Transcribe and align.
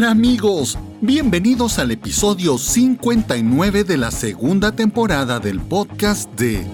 Hola 0.00 0.12
amigos, 0.12 0.78
bienvenidos 1.02 1.78
al 1.78 1.90
episodio 1.90 2.56
59 2.56 3.84
de 3.84 3.98
la 3.98 4.10
segunda 4.10 4.72
temporada 4.72 5.40
del 5.40 5.60
podcast 5.60 6.32
de 6.40 6.66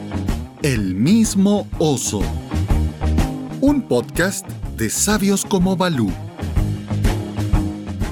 El 0.62 0.94
mismo 0.94 1.66
oso. 1.80 2.22
Un 3.60 3.82
podcast 3.82 4.48
de 4.76 4.90
sabios 4.90 5.44
como 5.44 5.76
Balú. 5.76 6.12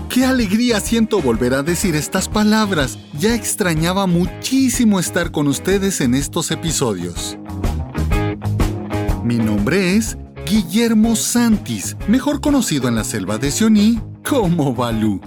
Qué 0.08 0.24
alegría 0.24 0.80
siento 0.80 1.22
volver 1.22 1.54
a 1.54 1.62
decir 1.62 1.94
estas 1.94 2.28
palabras. 2.28 2.98
Ya 3.16 3.36
extrañaba 3.36 4.08
muchísimo 4.08 4.98
estar 4.98 5.30
con 5.30 5.46
ustedes 5.46 6.00
en 6.00 6.16
estos 6.16 6.50
episodios. 6.50 7.38
Mi 9.22 9.36
nombre 9.36 9.94
es 9.94 10.18
Guillermo 10.44 11.14
Santis, 11.14 11.96
mejor 12.08 12.40
conocido 12.40 12.88
en 12.88 12.96
la 12.96 13.04
selva 13.04 13.38
de 13.38 13.52
Sioní 13.52 14.00
como 14.28 14.74
Balú. 14.74 15.20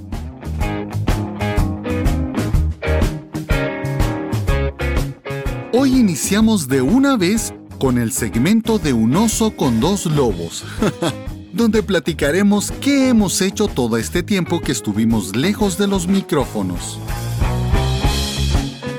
Hoy 5.72 5.96
iniciamos 5.96 6.68
de 6.68 6.82
una 6.82 7.16
vez 7.16 7.54
con 7.80 8.00
el 8.00 8.12
segmento 8.12 8.80
de 8.80 8.94
un 8.94 9.16
oso 9.16 9.56
con 9.56 9.80
dos 9.80 10.08
lobos, 10.08 10.66
donde 11.54 11.84
platicaremos 11.84 12.72
qué 12.82 13.10
hemos 13.10 13.42
hecho 13.42 13.68
todo 13.68 13.98
este 13.98 14.24
tiempo 14.24 14.60
que 14.60 14.72
estuvimos 14.72 15.36
lejos 15.36 15.78
de 15.78 15.88
los 15.88 16.08
micrófonos. 16.08 17.00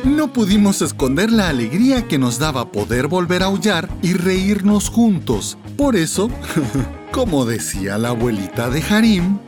No 0.05 0.33
pudimos 0.33 0.81
esconder 0.81 1.31
la 1.31 1.49
alegría 1.49 2.07
que 2.07 2.19
nos 2.19 2.39
daba 2.39 2.71
poder 2.71 3.09
volver 3.09 3.43
a 3.43 3.47
aullar 3.47 3.89
y 4.03 4.13
reírnos 4.13 4.89
juntos. 4.89 5.59
Por 5.77 5.97
eso, 5.97 6.31
como 7.13 7.45
decía 7.45 7.99
la 7.99 8.11
abuelita 8.11 8.71
de 8.71 8.83
Harim, 8.83 9.39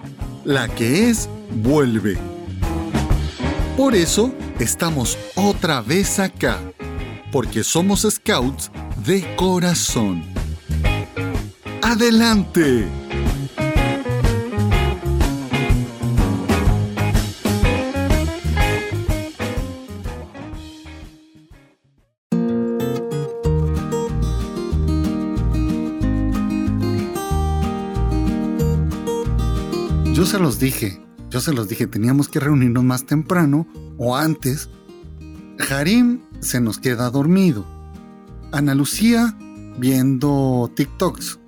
la 0.45 0.69
que 0.69 1.11
es, 1.11 1.29
vuelve. 1.51 2.17
Por 3.77 3.95
eso, 3.95 4.33
estamos 4.59 5.19
otra 5.35 5.81
vez 5.81 6.19
acá, 6.19 6.59
porque 7.33 7.65
somos 7.65 8.07
scouts 8.09 8.71
de 9.05 9.35
corazón. 9.37 10.23
¡Adelante! 11.83 13.00
Se 30.31 30.39
los 30.39 30.61
dije, 30.61 31.03
yo 31.29 31.41
se 31.41 31.53
los 31.53 31.69
dije, 31.69 31.89
teníamos 31.89 32.29
que 32.29 32.39
reunirnos 32.39 32.85
más 32.85 33.05
temprano 33.05 33.67
o 33.99 34.17
antes. 34.17 34.69
Harim 35.69 36.21
se 36.39 36.61
nos 36.61 36.79
queda 36.79 37.11
dormido. 37.11 37.67
Ana 38.53 38.77
Lucía 38.77 39.37
viendo 39.77 40.71
TikToks. 40.77 41.41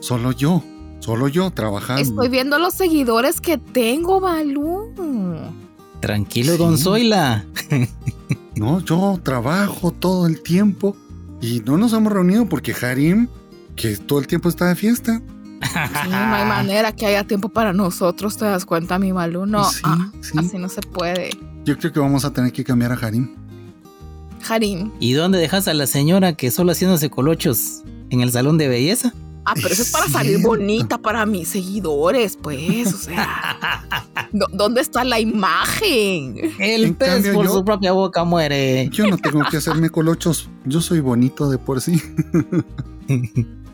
Solo 0.00 0.32
yo, 0.32 0.62
solo 0.98 1.28
yo 1.28 1.50
trabajando. 1.52 2.02
Estoy 2.02 2.28
viendo 2.28 2.58
los 2.58 2.74
seguidores 2.74 3.40
que 3.40 3.56
tengo, 3.56 4.20
Balú. 4.20 4.92
Tranquilo, 6.00 6.58
don 6.58 6.76
Zoila. 6.76 7.46
no, 8.56 8.80
yo 8.80 9.18
trabajo 9.22 9.90
todo 9.90 10.26
el 10.26 10.42
tiempo 10.42 10.94
y 11.40 11.62
no 11.64 11.78
nos 11.78 11.94
hemos 11.94 12.12
reunido 12.12 12.46
porque 12.46 12.74
Harim, 12.78 13.28
que 13.74 13.96
todo 13.96 14.18
el 14.18 14.26
tiempo 14.26 14.50
está 14.50 14.66
de 14.66 14.76
fiesta. 14.76 15.22
Sí, 15.62 16.08
no 16.08 16.16
hay 16.34 16.44
manera 16.46 16.92
que 16.92 17.06
haya 17.06 17.24
tiempo 17.24 17.48
para 17.48 17.72
nosotros, 17.72 18.36
¿te 18.36 18.44
das 18.44 18.64
cuenta, 18.64 18.98
mi 18.98 19.12
Balú? 19.12 19.46
No, 19.46 19.64
Sí, 19.70 19.80
ah, 19.84 20.10
sí. 20.20 20.32
así 20.38 20.58
no 20.58 20.68
se 20.68 20.80
puede. 20.80 21.30
Yo 21.64 21.76
creo 21.78 21.92
que 21.92 22.00
vamos 22.00 22.24
a 22.24 22.32
tener 22.32 22.52
que 22.52 22.64
cambiar 22.64 22.92
a 22.92 22.94
Harim. 22.94 23.34
Harim. 24.48 24.92
¿Y 25.00 25.12
dónde 25.12 25.38
dejas 25.38 25.68
a 25.68 25.74
la 25.74 25.86
señora 25.86 26.32
que 26.34 26.50
solo 26.50 26.72
haciéndose 26.72 27.10
colochos 27.10 27.82
en 28.10 28.20
el 28.20 28.30
salón 28.30 28.56
de 28.56 28.68
belleza? 28.68 29.12
Ah, 29.44 29.54
pero 29.54 29.68
eso 29.68 29.80
es 29.82 29.90
para 29.90 30.06
salir 30.08 30.40
bonita 30.42 30.98
para 30.98 31.24
mis 31.24 31.48
seguidores, 31.48 32.36
pues, 32.40 32.92
o 32.92 32.98
sea. 32.98 33.82
¿dó- 34.32 34.48
¿Dónde 34.52 34.82
está 34.82 35.04
la 35.04 35.18
imagen? 35.20 36.52
El 36.58 36.84
En 36.84 36.94
pez 36.94 37.08
cambio, 37.14 37.32
por 37.32 37.46
yo- 37.46 37.52
su 37.54 37.64
propia 37.64 37.92
boca 37.92 38.24
muere. 38.24 38.90
Yo 38.92 39.06
no 39.06 39.16
tengo 39.16 39.42
que 39.50 39.56
hacerme 39.56 39.88
colochos. 39.90 40.50
Yo 40.66 40.80
soy 40.82 41.00
bonito 41.00 41.48
de 41.50 41.56
por 41.58 41.80
sí. 41.80 42.00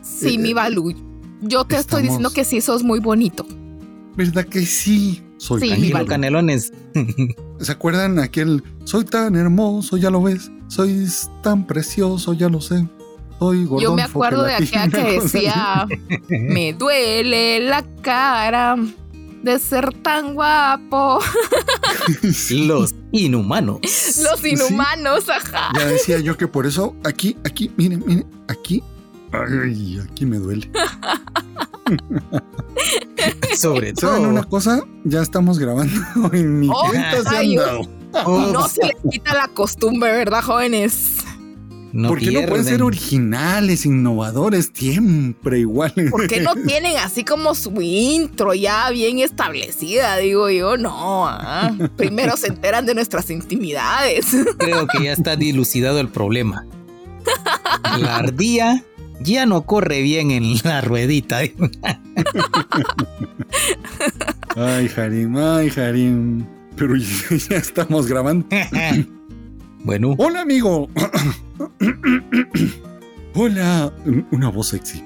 Sí, 0.01 0.37
mi 0.37 0.53
Balú. 0.53 0.93
Yo 1.41 1.65
te 1.65 1.77
estoy 1.77 2.03
diciendo 2.03 2.29
que 2.31 2.43
sí 2.45 2.61
sos 2.61 2.83
muy 2.83 2.99
bonito. 2.99 3.45
¿Verdad 4.15 4.45
que 4.45 4.65
sí? 4.65 5.21
Soy 5.37 5.61
Sí, 5.61 5.91
vale. 5.91 6.05
canelones. 6.07 6.71
¿Se 7.59 7.71
acuerdan 7.71 8.19
aquel 8.19 8.63
soy 8.85 9.03
tan 9.05 9.35
hermoso, 9.35 9.97
ya 9.97 10.09
lo 10.09 10.21
ves? 10.23 10.49
Soy 10.67 11.07
tan 11.43 11.67
precioso, 11.67 12.33
ya 12.33 12.47
lo 12.49 12.61
sé. 12.61 12.87
Soy 13.39 13.65
Gordolfo 13.65 13.81
Yo 13.81 13.93
me 13.95 14.03
acuerdo 14.03 14.43
de 14.43 14.55
Pelatino", 14.57 14.81
aquella 14.83 15.05
que 15.05 15.19
decía, 15.21 15.87
me 16.29 16.73
duele 16.73 17.59
la 17.59 17.83
cara 18.01 18.77
de 19.43 19.59
ser 19.59 19.93
tan 20.01 20.33
guapo. 20.33 21.19
Los 22.51 22.95
inhumanos. 23.11 23.79
Los 23.81 24.45
inhumanos, 24.45 25.29
ajá. 25.29 25.69
Ya 25.77 25.85
decía 25.85 26.19
yo 26.19 26.37
que 26.37 26.47
por 26.47 26.65
eso 26.65 26.95
aquí, 27.03 27.35
aquí, 27.43 27.69
miren, 27.77 28.03
miren, 28.05 28.25
aquí. 28.47 28.81
Ay, 29.63 29.99
aquí 30.03 30.25
me 30.25 30.37
duele. 30.37 30.69
Sobre 33.57 33.93
¿Saben 33.95 34.21
todo. 34.21 34.29
una 34.29 34.43
cosa? 34.43 34.83
Ya 35.03 35.21
estamos 35.21 35.59
grabando 35.59 35.93
y 36.33 36.43
ni 36.43 36.69
Oh, 36.69 36.87
cuenta 36.89 37.21
se 37.23 37.29
han 37.29 37.35
ay, 37.35 37.55
dado. 37.55 37.81
Y 37.81 38.51
no 38.53 38.67
se 38.67 38.81
les 38.85 38.95
quita 39.11 39.33
la 39.33 39.47
costumbre, 39.49 40.11
¿verdad, 40.11 40.41
jóvenes? 40.41 41.17
No 41.91 42.09
¿Por 42.09 42.19
qué 42.19 42.31
no 42.31 42.45
pueden 42.45 42.65
ser 42.65 42.83
originales, 42.83 43.85
innovadores, 43.85 44.69
siempre 44.73 45.59
iguales? 45.59 46.11
¿Por 46.11 46.27
qué 46.27 46.41
no 46.41 46.53
tienen 46.67 46.97
así 46.97 47.23
como 47.23 47.55
su 47.55 47.71
intro 47.81 48.53
ya 48.53 48.89
bien 48.89 49.19
establecida? 49.19 50.17
Digo 50.17 50.49
yo, 50.49 50.75
no. 50.75 51.25
ah. 51.27 51.71
Primero 51.95 52.35
se 52.35 52.47
enteran 52.47 52.85
de 52.85 52.95
nuestras 52.95 53.29
intimidades. 53.29 54.25
Creo 54.57 54.87
que 54.87 55.03
ya 55.05 55.13
está 55.13 55.37
dilucidado 55.37 55.99
el 56.01 56.09
problema. 56.09 56.65
La 57.97 58.17
ardilla 58.17 58.83
ya 59.25 59.45
no 59.45 59.65
corre 59.65 60.01
bien 60.01 60.31
en 60.31 60.55
la 60.63 60.81
ruedita. 60.81 61.39
Ay, 64.55 64.89
Harim, 64.95 65.35
ay, 65.37 65.69
Harim. 65.75 66.45
Pero 66.75 66.95
ya, 66.95 67.57
estamos 67.57 68.07
grabando. 68.07 68.47
bueno, 69.83 70.15
Hola, 70.17 70.41
amigo. 70.41 70.89
Hola, 73.33 73.93
una 74.31 74.49
voz 74.49 74.67
sexy. 74.69 75.03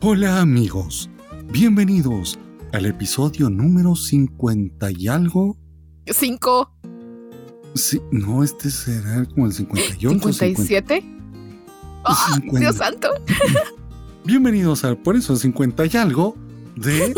Hola, 0.00 0.40
amigos. 0.40 1.08
Bienvenidos 1.52 2.38
al 2.72 2.86
episodio 2.86 3.50
número 3.50 3.94
50 3.94 4.90
y 4.92 5.08
algo. 5.08 5.56
Cinco, 6.06 6.72
Sí, 7.74 8.00
no, 8.10 8.44
este 8.44 8.70
será 8.70 9.24
como 9.26 9.46
el 9.46 9.52
58. 9.52 10.32
57. 10.32 11.04
¡Ah, 12.04 12.30
50. 12.34 12.60
Dios 12.60 12.76
santo! 12.76 13.08
Bienvenidos 14.24 14.84
al 14.84 14.96
por 14.98 15.16
eso 15.16 15.36
50 15.36 15.86
y 15.86 15.96
algo 15.96 16.36
de 16.76 17.12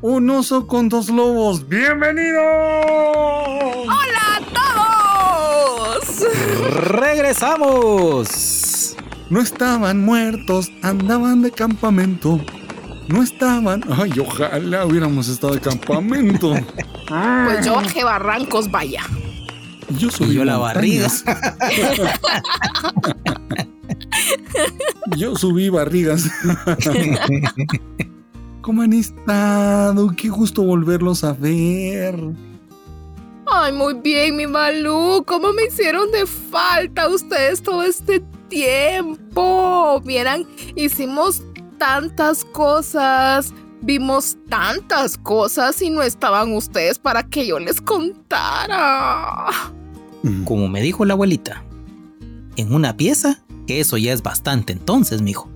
Un 0.00 0.30
oso 0.30 0.66
con 0.66 0.88
dos 0.88 1.08
lobos. 1.08 1.68
¡Bienvenidos! 1.68 2.42
¡Hola 3.84 4.36
a 4.36 4.40
todos! 4.54 6.24
regresamos. 6.70 8.28
No 9.30 9.40
estaban 9.40 10.04
muertos, 10.04 10.70
andaban 10.82 11.42
de 11.42 11.50
campamento. 11.50 12.40
No 13.08 13.22
estaban. 13.22 13.84
Ay, 13.90 14.12
ojalá 14.18 14.86
hubiéramos 14.86 15.28
estado 15.28 15.54
de 15.54 15.60
campamento. 15.60 16.54
Pues 17.06 17.66
yo 17.66 17.74
bajé 17.74 18.02
barrancos, 18.02 18.70
vaya. 18.70 19.02
Yo 19.90 20.10
subí 20.10 20.30
Y 20.30 20.34
yo 20.36 20.44
la 20.46 20.56
montañas. 20.56 21.22
Yo 25.16 25.36
subí 25.36 25.68
barrigas. 25.68 26.24
¿Cómo 28.60 28.82
han 28.82 28.92
estado? 28.94 30.14
Qué 30.16 30.28
gusto 30.28 30.62
volverlos 30.62 31.22
a 31.24 31.32
ver. 31.32 32.18
Ay, 33.46 33.72
muy 33.72 33.94
bien, 33.94 34.36
mi 34.36 34.46
Malú. 34.46 35.22
¿Cómo 35.26 35.52
me 35.52 35.66
hicieron 35.66 36.10
de 36.10 36.26
falta 36.26 37.08
ustedes 37.08 37.62
todo 37.62 37.82
este 37.82 38.20
tiempo? 38.48 40.00
Vieran, 40.04 40.46
hicimos 40.76 41.42
tantas 41.78 42.44
cosas, 42.46 43.52
vimos 43.82 44.38
tantas 44.48 45.18
cosas 45.18 45.82
y 45.82 45.90
no 45.90 46.02
estaban 46.02 46.52
ustedes 46.54 46.98
para 46.98 47.22
que 47.22 47.46
yo 47.46 47.58
les 47.58 47.80
contara. 47.80 49.50
Como 50.46 50.68
me 50.68 50.80
dijo 50.80 51.04
la 51.04 51.12
abuelita, 51.12 51.62
en 52.56 52.72
una 52.72 52.96
pieza, 52.96 53.44
que 53.66 53.80
eso 53.80 53.96
ya 53.96 54.12
es 54.12 54.22
bastante 54.22 54.72
entonces, 54.72 55.22
mijo. 55.22 55.50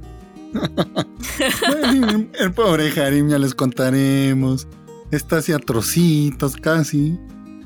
El 2.41 2.53
pobre 2.53 3.01
Harim, 3.01 3.29
ya 3.29 3.39
les 3.39 3.55
contaremos. 3.55 4.67
Está 5.11 5.39
así 5.39 5.53
a 5.53 5.59
trocitos 5.59 6.57
casi. 6.57 7.19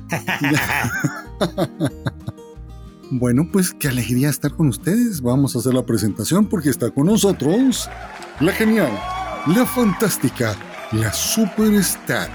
bueno, 3.11 3.47
pues 3.51 3.73
qué 3.73 3.87
alegría 3.87 4.29
estar 4.29 4.53
con 4.53 4.67
ustedes. 4.67 5.21
Vamos 5.21 5.55
a 5.55 5.59
hacer 5.59 5.73
la 5.73 5.85
presentación 5.85 6.45
porque 6.45 6.69
está 6.69 6.91
con 6.91 7.07
nosotros 7.07 7.89
la 8.39 8.51
genial, 8.51 8.91
la 9.47 9.65
fantástica, 9.65 10.55
la 10.91 11.11
superstar, 11.13 12.29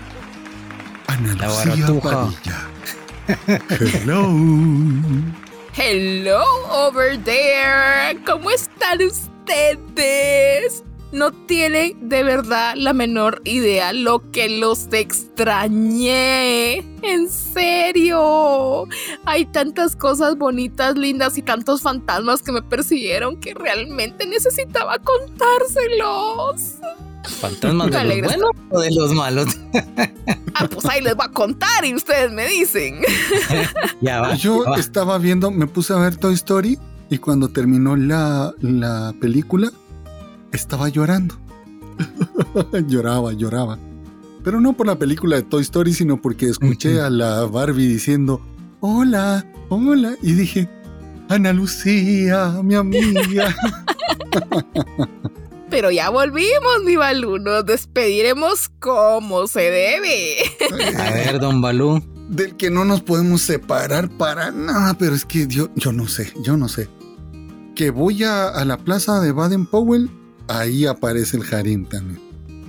Ana 1.07 1.35
Lucía. 1.35 1.87
Hello. 3.69 4.33
Hello 5.81 6.43
over 6.73 7.17
there. 7.23 8.19
¿Cómo 8.27 8.51
están 8.51 9.01
ustedes? 9.01 10.83
No 11.13 11.31
tienen 11.31 12.09
de 12.09 12.25
verdad 12.25 12.75
la 12.77 12.93
menor 12.93 13.41
idea 13.45 13.93
lo 13.93 14.29
que 14.33 14.49
los 14.49 14.93
extrañé. 14.93 16.79
En 17.03 17.31
serio. 17.31 18.89
Hay 19.25 19.47
tantas 19.47 19.95
cosas 19.95 20.37
bonitas, 20.37 20.97
lindas 20.97 21.39
y 21.39 21.43
tantos 21.43 21.81
fantasmas 21.81 22.43
que 22.43 22.51
me 22.51 22.63
persiguieron 22.63 23.39
que 23.39 23.55
realmente 23.55 24.27
necesitaba 24.27 24.99
contárselos. 24.99 26.81
¿Fantasmas 27.31 27.91
de 27.91 28.05
los 28.05 28.21
buenos 28.23 28.51
o 28.71 28.81
de 28.81 28.91
los 28.95 29.13
malos? 29.13 29.47
ah, 30.55 30.69
pues 30.71 30.85
ahí 30.87 31.01
les 31.03 31.15
voy 31.15 31.27
a 31.27 31.33
contar 31.33 31.85
y 31.85 31.95
ustedes 31.95 32.33
me 32.33 32.49
dicen. 32.49 33.01
ya 34.01 34.21
va. 34.21 34.35
Yo 34.35 34.75
estaba 34.77 35.19
viendo, 35.19 35.51
me 35.51 35.67
puse 35.67 35.93
a 35.93 35.97
ver 35.97 36.17
Toy 36.17 36.35
Story 36.35 36.79
y 37.11 37.19
cuando 37.19 37.49
terminó 37.49 37.97
la, 37.97 38.53
la 38.61 39.15
película 39.21 39.71
estaba 40.53 40.89
llorando. 40.89 41.37
lloraba, 42.87 43.33
lloraba. 43.33 43.79
Pero 44.45 44.61
no 44.61 44.73
por 44.73 44.87
la 44.87 44.99
película 44.99 45.37
de 45.37 45.43
Toy 45.43 45.63
Story, 45.63 45.93
sino 45.93 46.21
porque 46.21 46.47
escuché 46.47 47.01
a 47.01 47.11
la 47.11 47.45
Barbie 47.45 47.87
diciendo, 47.87 48.41
hola, 48.81 49.45
hola. 49.69 50.15
Y 50.23 50.33
dije, 50.33 50.69
Ana 51.29 51.53
Lucía, 51.53 52.61
mi 52.63 52.75
amiga. 52.75 53.55
Pero 55.71 55.91
ya 55.91 56.11
volvimos, 56.11 56.83
mi 56.85 56.97
Balú. 56.97 57.39
Nos 57.39 57.67
despediremos 57.67 58.71
como 58.81 59.47
se 59.47 59.71
debe. 59.71 60.37
A 60.97 61.11
ver, 61.13 61.41
don 61.41 61.61
Balú. 61.61 62.03
Del 62.29 62.57
que 62.57 62.71
no 62.71 62.85
nos 62.85 63.01
podemos 63.01 63.41
separar 63.41 64.11
para 64.11 64.51
nada, 64.51 64.95
pero 64.99 65.15
es 65.15 65.25
que 65.25 65.47
yo, 65.47 65.71
yo 65.77 65.93
no 65.93 66.09
sé, 66.09 66.33
yo 66.43 66.57
no 66.57 66.69
sé. 66.69 66.89
Que 67.75 67.91
voy 67.91 68.25
a, 68.25 68.49
a 68.49 68.65
la 68.65 68.77
plaza 68.77 69.21
de 69.21 69.33
Baden 69.33 69.65
Powell 69.65 70.11
ahí 70.49 70.87
aparece 70.87 71.37
el 71.37 71.55
Harim 71.55 71.85
también. 71.85 72.21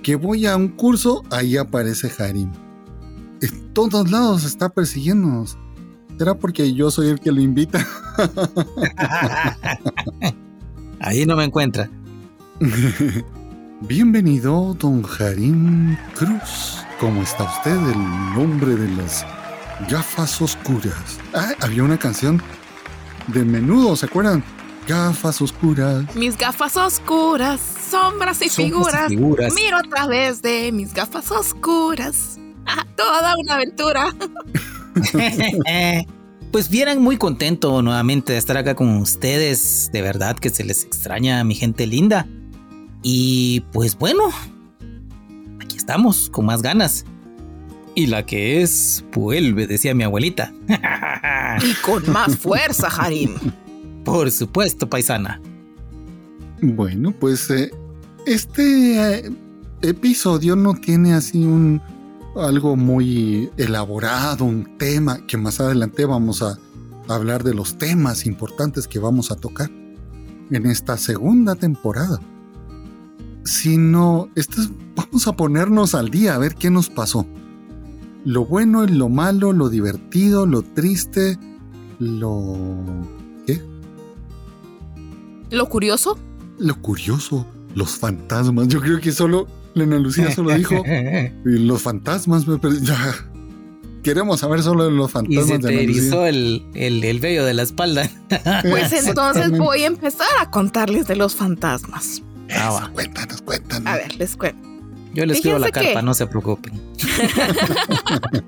Que 0.04 0.16
voy 0.16 0.46
a 0.46 0.56
un 0.56 0.70
curso, 0.70 1.24
ahí 1.32 1.58
aparece 1.58 2.12
Harim. 2.20 2.52
En 3.42 3.74
todos 3.74 4.12
lados 4.12 4.44
está 4.44 4.70
persiguiéndonos. 4.70 5.58
¿Será 6.18 6.36
porque 6.36 6.74
yo 6.74 6.92
soy 6.92 7.10
el 7.10 7.20
que 7.20 7.32
lo 7.32 7.42
invita? 7.42 7.86
ahí 11.00 11.26
no 11.26 11.38
me 11.38 11.46
encuentra. 11.46 11.90
Bienvenido, 13.82 14.74
don 14.74 15.06
Harim 15.18 15.96
Cruz. 16.14 16.84
¿Cómo 17.00 17.22
está 17.22 17.46
usted? 17.46 17.72
El 17.72 18.36
nombre 18.36 18.76
de 18.76 18.90
las 18.98 19.26
gafas 19.90 20.42
oscuras. 20.42 21.20
Ah, 21.34 21.54
había 21.62 21.84
una 21.84 21.98
canción 21.98 22.42
de 23.28 23.46
menudo, 23.46 23.96
¿se 23.96 24.08
acuerdan? 24.08 24.44
Gafas 24.86 25.42
oscuras. 25.42 26.14
Mis 26.16 26.38
gafas 26.38 26.76
oscuras, 26.76 27.62
sombras 27.90 28.42
y, 28.42 28.50
figuras. 28.50 29.10
Miro 29.10 29.78
a 29.78 29.84
través 29.84 30.42
de 30.42 30.74
mis 30.74 30.94
gafas 30.94 31.32
oscuras. 31.32 32.38
Ah, 32.66 32.86
toda 32.98 33.36
una 33.38 33.56
aventura. 33.56 34.14
pues 36.52 36.70
vieran 36.70 37.02
muy 37.02 37.16
contento 37.16 37.82
nuevamente 37.82 38.34
de 38.34 38.38
estar 38.38 38.58
acá 38.58 38.76
con 38.76 38.98
ustedes. 38.98 39.90
De 39.94 40.02
verdad 40.02 40.36
que 40.38 40.50
se 40.50 40.66
les 40.66 40.84
extraña 40.84 41.40
a 41.40 41.46
mi 41.46 41.56
gente 41.56 41.88
linda. 41.88 42.28
Y 43.02 43.62
pues 43.72 43.98
bueno, 43.98 44.24
aquí 45.60 45.78
estamos 45.78 46.30
con 46.30 46.46
más 46.46 46.62
ganas. 46.62 47.06
Y 47.96 48.08
la 48.08 48.26
que 48.26 48.62
es, 48.62 49.04
vuelve, 49.14 49.68
decía 49.68 49.94
mi 49.94 50.04
abuelita. 50.04 50.54
y 51.64 51.74
con 51.86 52.10
más 52.12 52.38
fuerza, 52.38 52.88
Harim. 52.88 53.36
Por 54.06 54.32
supuesto, 54.32 54.90
paisana. 54.90 55.42
Bueno, 56.62 57.12
pues 57.12 57.50
eh, 57.50 57.72
este 58.26 59.28
eh, 59.28 59.32
episodio 59.82 60.56
no 60.56 60.74
tiene 60.76 61.14
así 61.14 61.46
un 61.46 61.82
algo 62.36 62.76
muy 62.76 63.50
elaborado, 63.58 64.46
un 64.46 64.78
tema 64.78 65.26
que 65.26 65.38
más 65.38 65.60
adelante 65.60 66.06
vamos 66.06 66.42
a 66.42 66.58
hablar 67.08 67.44
de 67.44 67.54
los 67.54 67.78
temas 67.78 68.26
importantes 68.26 68.88
que 68.88 69.00
vamos 69.00 69.32
a 69.32 69.36
tocar 69.36 69.70
en 70.52 70.66
esta 70.66 70.98
segunda 70.98 71.56
temporada. 71.56 72.20
Sino, 73.44 74.30
esto 74.36 74.62
vamos 74.96 75.28
a 75.28 75.34
ponernos 75.34 75.96
al 75.96 76.10
día 76.10 76.36
a 76.36 76.38
ver 76.38 76.56
qué 76.56 76.70
nos 76.70 76.90
pasó. 76.90 77.26
Lo 78.26 78.46
bueno, 78.46 78.86
lo 78.86 79.10
malo, 79.10 79.54
lo 79.54 79.70
divertido, 79.70 80.46
lo 80.46 80.62
triste, 80.62 81.40
lo 82.00 82.78
¿Lo 85.52 85.68
curioso? 85.68 86.18
Lo 86.60 86.80
curioso, 86.82 87.46
los 87.74 87.98
fantasmas. 87.98 88.68
Yo 88.68 88.82
creo 88.82 89.00
que 89.00 89.12
solo 89.12 89.48
Lena 89.74 89.98
Lucía 89.98 90.32
solo 90.32 90.54
dijo 90.54 90.84
los 91.44 91.82
fantasmas. 91.82 92.46
Ya. 92.82 93.16
Queremos 94.04 94.40
saber 94.40 94.62
solo 94.62 94.86
de 94.86 94.92
los 94.92 95.12
fantasmas. 95.12 95.46
Y 95.46 95.48
se 95.48 95.60
te 95.60 95.84
erizó 95.84 96.26
el, 96.26 96.64
el, 96.74 97.20
vello 97.20 97.46
de 97.46 97.54
la 97.54 97.64
espalda. 97.64 98.10
Pues 98.70 98.94
entonces 98.94 99.58
voy 99.58 99.84
a 99.84 99.88
empezar 99.88 100.28
a 100.40 100.52
contarles 100.52 101.08
de 101.08 101.16
los 101.16 101.36
fantasmas. 101.36 102.22
Ah, 102.56 102.90
cuéntanos, 102.94 103.42
cuéntanos. 103.42 103.88
A 103.88 103.96
ver, 103.96 104.16
les 104.16 104.36
cuento. 104.36 104.68
Yo 105.14 105.26
les 105.26 105.38
escribo 105.38 105.60
la 105.60 105.72
carta, 105.72 106.02
no 106.02 106.14
se 106.14 106.28
preocupen. 106.28 106.74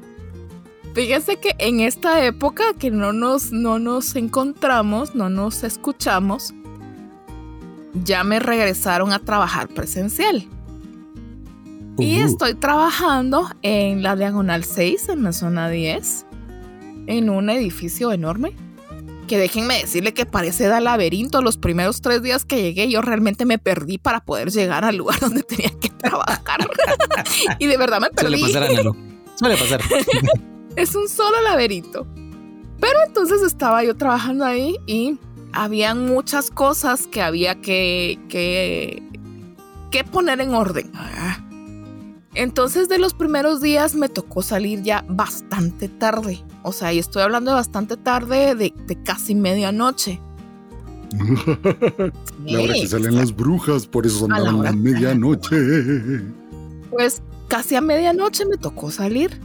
Fíjense 0.93 1.37
que 1.37 1.55
en 1.57 1.79
esta 1.79 2.23
época 2.25 2.63
que 2.77 2.91
no 2.91 3.13
nos, 3.13 3.51
no 3.51 3.79
nos 3.79 4.15
encontramos, 4.15 5.15
no 5.15 5.29
nos 5.29 5.63
escuchamos, 5.63 6.53
ya 7.93 8.23
me 8.23 8.39
regresaron 8.39 9.13
a 9.13 9.19
trabajar 9.19 9.69
presencial. 9.69 10.47
Y 11.97 12.15
estoy 12.15 12.55
trabajando 12.55 13.47
en 13.61 14.01
la 14.01 14.15
Diagonal 14.15 14.63
6, 14.63 15.09
en 15.09 15.23
la 15.23 15.33
zona 15.33 15.69
10, 15.69 16.25
en 17.07 17.29
un 17.29 17.49
edificio 17.49 18.11
enorme. 18.11 18.55
Que 19.31 19.37
déjenme 19.37 19.79
decirle 19.79 20.13
que 20.13 20.25
parece 20.25 20.67
da 20.67 20.81
laberinto. 20.81 21.41
Los 21.41 21.55
primeros 21.55 22.01
tres 22.01 22.21
días 22.21 22.43
que 22.43 22.61
llegué, 22.61 22.89
yo 22.89 23.01
realmente 23.01 23.45
me 23.45 23.59
perdí 23.59 23.97
para 23.97 24.25
poder 24.25 24.51
llegar 24.51 24.83
al 24.83 24.97
lugar 24.97 25.19
donde 25.21 25.41
tenía 25.43 25.71
que 25.79 25.87
trabajar. 25.87 26.67
y 27.57 27.65
de 27.65 27.77
verdad 27.77 28.01
me 28.01 28.09
perdí. 28.09 28.41
Suele 28.41 28.67
pasar, 28.75 28.93
Suele 29.35 29.55
pasar. 29.57 29.81
es 30.75 30.95
un 30.95 31.07
solo 31.07 31.41
laberinto. 31.43 32.05
Pero 32.81 32.99
entonces 33.07 33.41
estaba 33.41 33.85
yo 33.85 33.95
trabajando 33.95 34.43
ahí 34.43 34.75
y 34.85 35.17
habían 35.53 36.07
muchas 36.07 36.49
cosas 36.51 37.07
que 37.07 37.21
había 37.21 37.55
que, 37.61 38.19
que, 38.27 39.01
que 39.91 40.03
poner 40.03 40.41
en 40.41 40.53
orden. 40.53 40.91
Entonces 42.33 42.87
de 42.89 42.97
los 42.97 43.13
primeros 43.13 43.61
días 43.61 43.95
me 43.95 44.09
tocó 44.09 44.41
salir 44.41 44.81
ya 44.83 45.05
bastante 45.07 45.89
tarde. 45.89 46.43
O 46.63 46.71
sea, 46.71 46.93
y 46.93 46.99
estoy 46.99 47.23
hablando 47.23 47.51
de 47.51 47.55
bastante 47.55 47.97
tarde, 47.97 48.55
de, 48.55 48.73
casi 49.03 49.35
medianoche. 49.35 50.21
la 52.45 52.61
hora 52.61 52.73
que 52.73 52.87
salen 52.87 53.15
las 53.15 53.35
brujas, 53.35 53.85
por 53.85 54.05
eso 54.05 54.19
son 54.19 54.31
a 54.33 54.39
la 54.39 54.71
medianoche. 54.71 55.57
Pues 56.89 57.21
casi 57.47 57.75
a 57.75 57.81
medianoche 57.81 58.45
me 58.45 58.57
tocó 58.57 58.91
salir 58.91 59.39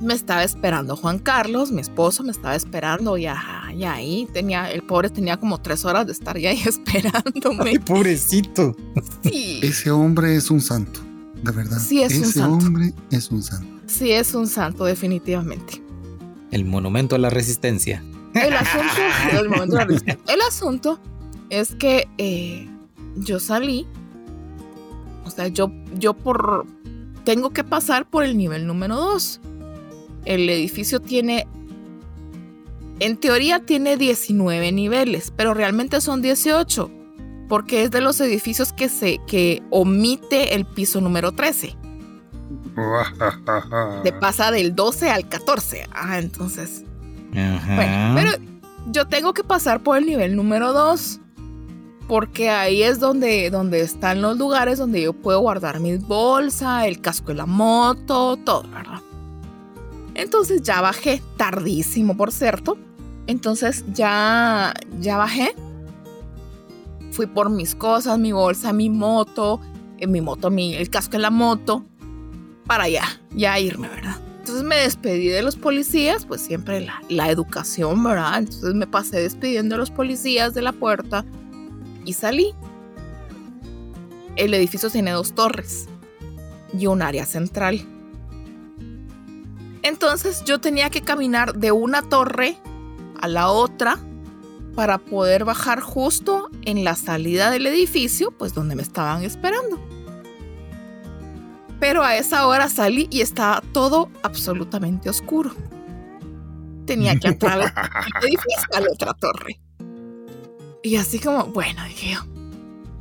me 0.00 0.14
estaba 0.14 0.44
esperando 0.44 0.96
Juan 0.96 1.18
Carlos, 1.18 1.72
mi 1.72 1.80
esposo 1.80 2.22
me 2.22 2.30
estaba 2.30 2.54
esperando 2.54 3.16
ya, 3.16 3.42
ya 3.76 3.94
ahí 3.94 4.28
tenía, 4.32 4.70
el 4.70 4.82
pobre 4.82 5.10
tenía 5.10 5.38
como 5.38 5.58
tres 5.58 5.84
horas 5.84 6.06
de 6.06 6.12
estar 6.12 6.38
ya 6.38 6.50
ahí 6.50 6.60
esperándome. 6.66 7.70
Ay, 7.70 7.78
pobrecito. 7.78 8.76
Sí. 9.22 9.60
Ese 9.62 9.90
hombre 9.90 10.36
es 10.36 10.50
un 10.50 10.60
santo, 10.60 11.00
de 11.42 11.52
verdad. 11.52 11.78
Sí, 11.78 12.02
es 12.02 12.14
un 12.16 12.24
santo. 12.24 12.58
Ese 12.58 12.66
hombre 12.66 12.94
es 13.10 13.30
un 13.30 13.42
santo. 13.42 13.80
Sí, 13.86 14.10
es 14.12 14.34
un 14.34 14.46
santo, 14.46 14.84
definitivamente. 14.84 15.82
El 16.50 16.64
monumento 16.64 17.16
a 17.16 17.18
la 17.18 17.30
resistencia. 17.30 18.02
El 18.34 18.52
asunto, 18.52 18.92
el, 20.28 20.40
asunto 20.42 21.00
es 21.50 21.74
que 21.74 22.06
eh, 22.18 22.68
yo 23.16 23.40
salí, 23.40 23.86
o 25.24 25.30
sea, 25.30 25.48
yo, 25.48 25.72
yo 25.98 26.14
por, 26.14 26.66
tengo 27.24 27.50
que 27.50 27.64
pasar 27.64 28.08
por 28.08 28.24
el 28.24 28.36
nivel 28.36 28.66
número 28.66 28.96
dos 28.96 29.40
el 30.28 30.50
edificio 30.50 31.00
tiene, 31.00 31.46
en 33.00 33.16
teoría 33.16 33.60
tiene 33.60 33.96
19 33.96 34.72
niveles, 34.72 35.32
pero 35.34 35.54
realmente 35.54 36.02
son 36.02 36.20
18, 36.20 36.90
porque 37.48 37.82
es 37.82 37.90
de 37.90 38.00
los 38.00 38.20
edificios 38.20 38.72
que 38.72 38.88
se 38.88 39.18
que 39.26 39.62
omite 39.70 40.54
el 40.54 40.66
piso 40.66 41.00
número 41.00 41.32
13. 41.32 41.76
Te 44.02 44.12
pasa 44.12 44.50
del 44.50 44.74
12 44.74 45.10
al 45.10 45.28
14. 45.28 45.88
Ah, 45.92 46.18
entonces. 46.18 46.84
Bueno, 47.32 48.14
pero 48.14 48.30
yo 48.90 49.06
tengo 49.08 49.34
que 49.34 49.44
pasar 49.44 49.82
por 49.82 49.98
el 49.98 50.06
nivel 50.06 50.36
número 50.36 50.72
2. 50.72 51.20
Porque 52.06 52.48
ahí 52.48 52.82
es 52.82 53.00
donde, 53.00 53.50
donde 53.50 53.82
están 53.82 54.22
los 54.22 54.38
lugares 54.38 54.78
donde 54.78 55.02
yo 55.02 55.12
puedo 55.12 55.40
guardar 55.40 55.78
mis 55.78 56.00
bolsas, 56.00 56.86
el 56.86 57.02
casco 57.02 57.28
de 57.28 57.34
la 57.34 57.44
moto, 57.44 58.38
todo, 58.38 58.62
¿verdad? 58.62 59.02
Entonces 60.14 60.62
ya 60.62 60.80
bajé, 60.80 61.22
tardísimo 61.36 62.16
por 62.16 62.32
cierto. 62.32 62.78
Entonces 63.26 63.84
ya, 63.92 64.72
ya 64.98 65.18
bajé. 65.18 65.54
Fui 67.18 67.26
por 67.26 67.50
mis 67.50 67.74
cosas, 67.74 68.16
mi 68.16 68.30
bolsa, 68.30 68.72
mi 68.72 68.88
moto, 68.90 69.60
en 69.96 70.08
eh, 70.08 70.12
mi 70.12 70.20
moto, 70.20 70.52
mi, 70.52 70.76
el 70.76 70.88
casco 70.88 71.14
de 71.14 71.18
la 71.18 71.32
moto, 71.32 71.84
para 72.64 72.84
allá, 72.84 73.02
ya 73.34 73.58
irme, 73.58 73.88
¿verdad? 73.88 74.14
Entonces 74.38 74.62
me 74.62 74.76
despedí 74.76 75.26
de 75.26 75.42
los 75.42 75.56
policías, 75.56 76.26
pues 76.26 76.40
siempre 76.42 76.80
la, 76.80 77.02
la 77.08 77.28
educación, 77.28 78.04
¿verdad? 78.04 78.38
Entonces 78.38 78.72
me 78.72 78.86
pasé 78.86 79.18
despidiendo 79.18 79.74
a 79.74 79.78
los 79.78 79.90
policías 79.90 80.54
de 80.54 80.62
la 80.62 80.70
puerta 80.70 81.24
y 82.04 82.12
salí. 82.12 82.54
El 84.36 84.54
edificio 84.54 84.88
tiene 84.88 85.10
dos 85.10 85.32
torres 85.32 85.88
y 86.72 86.86
un 86.86 87.02
área 87.02 87.26
central. 87.26 87.84
Entonces 89.82 90.44
yo 90.44 90.60
tenía 90.60 90.88
que 90.88 91.02
caminar 91.02 91.54
de 91.54 91.72
una 91.72 92.02
torre 92.02 92.56
a 93.20 93.26
la 93.26 93.48
otra 93.48 93.98
para 94.78 94.98
poder 94.98 95.44
bajar 95.44 95.80
justo 95.80 96.50
en 96.62 96.84
la 96.84 96.94
salida 96.94 97.50
del 97.50 97.66
edificio, 97.66 98.30
pues 98.30 98.54
donde 98.54 98.76
me 98.76 98.82
estaban 98.82 99.24
esperando. 99.24 99.76
Pero 101.80 102.04
a 102.04 102.14
esa 102.14 102.46
hora 102.46 102.68
salí 102.68 103.08
y 103.10 103.22
estaba 103.22 103.60
todo 103.72 104.08
absolutamente 104.22 105.10
oscuro. 105.10 105.50
Tenía 106.86 107.18
que 107.18 107.26
atravesar 107.26 107.90
el 108.22 108.28
edificio 108.28 108.68
a 108.72 108.80
la 108.80 108.86
otra 108.92 109.14
torre. 109.14 109.60
Y 110.84 110.94
así 110.94 111.18
como, 111.18 111.46
bueno, 111.46 111.82
dije 111.82 112.12
yo, 112.12 112.20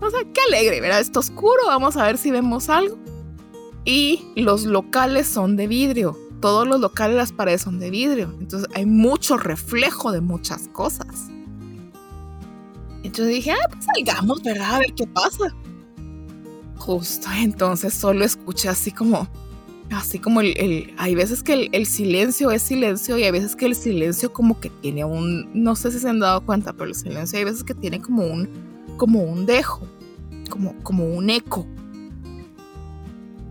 o 0.02 0.10
sea, 0.10 0.22
qué 0.34 0.42
alegre, 0.48 0.82
¿verdad? 0.82 1.02
Está 1.02 1.20
oscuro, 1.20 1.62
vamos 1.68 1.96
a 1.96 2.06
ver 2.06 2.18
si 2.18 2.32
vemos 2.32 2.70
algo. 2.70 2.98
Y 3.86 4.26
los 4.36 4.66
locales 4.66 5.28
son 5.28 5.56
de 5.56 5.68
vidrio. 5.68 6.18
Todos 6.42 6.68
los 6.68 6.80
locales, 6.80 7.18
las 7.18 7.34
paredes 7.34 7.62
son 7.62 7.78
de 7.78 7.92
vidrio. 7.92 8.36
Entonces 8.40 8.68
hay 8.74 8.88
mucho 8.88 9.38
reflejo 9.38 10.12
de 10.12 10.22
muchas 10.22 10.70
cosas. 10.70 11.30
Entonces 13.04 13.28
dije, 13.28 13.52
ah, 13.52 13.70
pues 13.72 13.86
salgamos, 13.96 14.44
¿verdad? 14.44 14.76
A 14.76 14.80
ver 14.80 14.94
qué 14.94 15.08
pasa. 15.08 15.56
Justo 16.78 17.28
entonces 17.36 17.94
solo 17.94 18.24
escuché 18.24 18.70
así 18.70 18.92
como, 18.92 19.28
así 19.92 20.20
como 20.20 20.42
el, 20.42 20.94
hay 20.98 21.16
veces 21.16 21.44
que 21.44 21.54
el, 21.54 21.70
el, 21.72 21.86
silencio 21.86 22.52
es 22.52 22.62
silencio 22.62 23.18
y 23.18 23.24
hay 23.24 23.32
veces 23.32 23.56
que 23.56 23.66
el 23.66 23.76
silencio 23.76 24.32
como 24.32 24.60
que 24.60 24.70
tiene 24.70 25.04
un, 25.04 25.50
no 25.54 25.76
sé 25.76 25.92
si 25.92 26.00
se 26.00 26.10
han 26.10 26.20
dado 26.20 26.42
cuenta, 26.46 26.74
pero 26.74 26.86
el 26.86 26.96
silencio 26.96 27.40
hay 27.40 27.46
veces 27.46 27.64
que 27.64 27.74
tiene 27.74 28.00
como 28.00 28.26
un, 28.26 28.48
como 28.98 29.22
un 29.22 29.46
dejo, 29.46 29.88
como, 30.50 30.76
como 30.84 31.06
un 31.06 31.30
eco. 31.30 31.66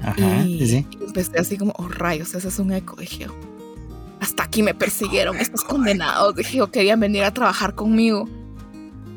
Ajá, 0.00 0.43
y, 0.45 0.87
empecé 1.00 1.38
así 1.38 1.57
como, 1.57 1.73
oh 1.79 1.88
rayos, 1.88 2.35
ese 2.35 2.49
es 2.49 2.59
un 2.59 2.73
eco, 2.73 2.97
dije, 2.97 3.26
hasta 4.21 4.45
aquí 4.45 4.62
me 4.62 4.75
persiguieron 4.75 5.37
estos 5.37 5.65
condenados, 5.65 6.37
dije, 6.37 6.61
querían 6.73 7.00
venir 7.00 7.25
a 7.25 7.33
trabajar 7.33 7.75
conmigo. 7.75 8.29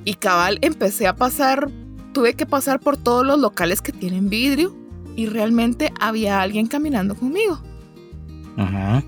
Y 0.05 0.15
cabal, 0.15 0.59
empecé 0.61 1.07
a 1.07 1.15
pasar, 1.15 1.69
tuve 2.13 2.33
que 2.33 2.45
pasar 2.45 2.79
por 2.79 2.97
todos 2.97 3.25
los 3.25 3.39
locales 3.39 3.81
que 3.81 3.91
tienen 3.91 4.29
vidrio 4.29 4.75
y 5.15 5.25
realmente 5.25 5.91
había 5.99 6.41
alguien 6.41 6.67
caminando 6.67 7.15
conmigo. 7.15 7.61
Ajá. 8.57 9.03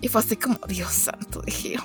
Y 0.00 0.08
fue 0.08 0.20
así 0.20 0.36
como, 0.36 0.58
Dios 0.68 0.90
santo, 0.90 1.42
dije 1.42 1.74
yo. 1.76 1.80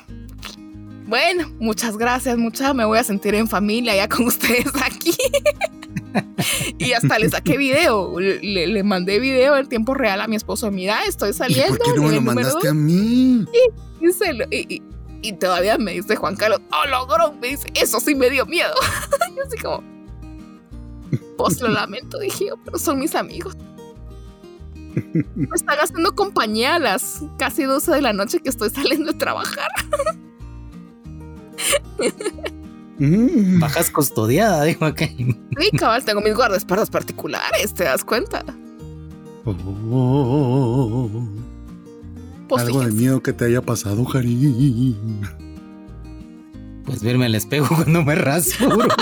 Bueno, 1.05 1.49
muchas 1.59 1.97
gracias, 1.97 2.37
muchas. 2.37 2.75
Me 2.75 2.83
voy 2.83 2.97
a 2.97 3.03
sentir 3.03 3.35
en 3.35 3.47
familia 3.47 3.95
ya 3.95 4.09
con 4.09 4.25
ustedes 4.27 4.67
aquí. 4.81 5.15
y 6.77 6.91
hasta 6.93 7.19
le 7.19 7.29
saqué 7.29 7.57
video. 7.57 8.19
Le, 8.19 8.83
mandé 8.83 9.19
video 9.19 9.55
en 9.57 9.67
tiempo 9.67 9.93
real 9.93 10.19
a 10.21 10.27
mi 10.27 10.35
esposo. 10.35 10.69
Mira, 10.71 11.05
estoy 11.05 11.33
saliendo. 11.33 11.75
¿Y 11.75 11.77
¿Por 11.77 11.93
qué 11.93 11.99
no 11.99 12.07
me 12.07 12.15
lo 12.15 12.21
mandaste 12.21 12.67
a 12.67 12.73
mí? 12.73 13.45
Y, 14.01 14.75
y, 14.75 14.81
todavía 15.39 15.77
me 15.77 15.93
dice 15.93 16.15
Juan 16.15 16.36
Carlos, 16.36 16.62
oh, 16.71 16.88
logró. 16.89 17.33
Me 17.33 17.47
dice, 17.47 17.67
eso 17.74 18.00
sí 18.00 18.15
me 18.15 18.29
dio 18.29 18.45
miedo. 18.45 18.74
y 19.36 19.39
así 19.39 19.57
como, 19.62 19.83
pues 21.38 21.62
lo 21.62 21.69
lamento, 21.69 22.19
dije 22.19 22.47
yo, 22.47 22.57
pero 22.63 22.77
son 22.77 23.00
mis 23.00 23.15
amigos. 23.15 23.55
Me 25.36 25.55
están 25.55 25.77
haciendo 25.79 26.15
compañía 26.15 26.75
a 26.75 26.79
las 26.79 27.21
casi 27.38 27.63
12 27.63 27.91
de 27.91 28.01
la 28.01 28.13
noche 28.13 28.39
que 28.39 28.50
estoy 28.50 28.69
saliendo 28.69 29.12
a 29.12 29.17
trabajar. 29.17 29.69
Mm. 33.00 33.59
Bajas 33.59 33.91
custodiada, 33.91 34.63
dijo 34.63 34.86
aquel. 34.86 35.38
Sí, 35.59 35.71
cabal, 35.77 36.03
tengo 36.03 36.21
mis 36.21 36.36
guardaespaldas 36.36 36.89
particulares, 36.89 37.74
¿te 37.74 37.83
das 37.83 38.03
cuenta? 38.03 38.43
Oh, 39.45 41.09
pues 42.48 42.63
Algo 42.63 42.82
de 42.82 42.92
miedo 42.92 43.22
que 43.22 43.34
te 43.34 43.46
haya 43.46 43.62
pasado, 43.62 44.06
Jari. 44.06 44.96
Pues 46.86 47.01
verme 47.04 47.25
al 47.25 47.36
espejo 47.36 47.75
cuando 47.84 48.04
me 48.04 48.16
rasuro. 48.16 48.88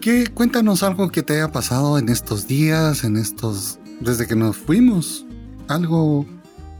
¿Qué? 0.00 0.26
Cuéntanos 0.26 0.82
algo 0.82 1.10
que 1.10 1.22
te 1.22 1.34
haya 1.34 1.52
pasado 1.52 1.98
en 1.98 2.08
estos 2.10 2.46
días, 2.46 3.04
en 3.04 3.16
estos. 3.16 3.78
desde 4.00 4.26
que 4.26 4.36
nos 4.36 4.56
fuimos. 4.56 5.24
Algo 5.68 6.26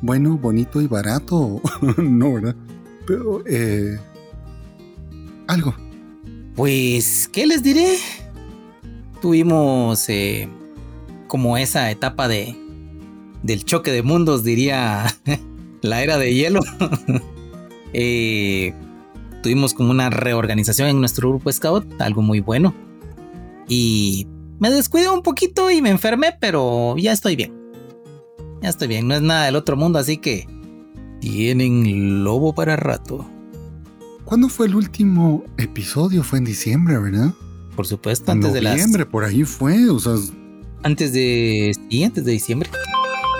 bueno, 0.02 0.36
bonito 0.36 0.82
y 0.82 0.86
barato. 0.86 1.62
no, 1.96 2.34
¿verdad? 2.34 2.54
Pero, 3.06 3.42
eh. 3.46 3.98
Algo. 5.46 5.74
Pues, 6.54 7.28
¿qué 7.32 7.46
les 7.46 7.62
diré? 7.62 7.96
Tuvimos 9.22 10.06
eh, 10.10 10.48
como 11.34 11.56
esa 11.56 11.90
etapa 11.90 12.28
de 12.28 12.54
del 13.42 13.64
choque 13.64 13.90
de 13.90 14.04
mundos, 14.04 14.44
diría 14.44 15.04
la 15.82 16.00
era 16.00 16.16
de 16.16 16.32
hielo. 16.32 16.60
eh, 17.92 18.72
tuvimos 19.42 19.74
como 19.74 19.90
una 19.90 20.10
reorganización 20.10 20.90
en 20.90 21.00
nuestro 21.00 21.30
grupo 21.30 21.50
Scout, 21.50 22.00
algo 22.00 22.22
muy 22.22 22.38
bueno. 22.38 22.72
Y 23.66 24.28
me 24.60 24.70
descuidé 24.70 25.08
un 25.08 25.22
poquito 25.22 25.72
y 25.72 25.82
me 25.82 25.90
enfermé, 25.90 26.36
pero 26.40 26.96
ya 26.98 27.10
estoy 27.10 27.34
bien. 27.34 27.52
Ya 28.62 28.68
estoy 28.68 28.86
bien, 28.86 29.08
no 29.08 29.16
es 29.16 29.22
nada 29.22 29.46
del 29.46 29.56
otro 29.56 29.76
mundo, 29.76 29.98
así 29.98 30.18
que 30.18 30.46
tienen 31.18 32.22
lobo 32.22 32.54
para 32.54 32.76
rato. 32.76 33.28
¿Cuándo 34.24 34.48
fue 34.48 34.68
el 34.68 34.76
último 34.76 35.42
episodio? 35.58 36.22
Fue 36.22 36.38
en 36.38 36.44
diciembre, 36.44 36.96
¿verdad? 36.96 37.34
Por 37.74 37.88
supuesto, 37.88 38.30
antes 38.30 38.52
de 38.52 38.62
las. 38.62 38.74
Diciembre, 38.74 39.04
por 39.04 39.24
ahí 39.24 39.42
fue, 39.42 39.90
o 39.90 39.98
sea. 39.98 40.14
Antes 40.84 41.12
de. 41.14 41.72
Sí, 41.90 42.04
antes 42.04 42.24
de 42.24 42.32
diciembre. 42.32 42.70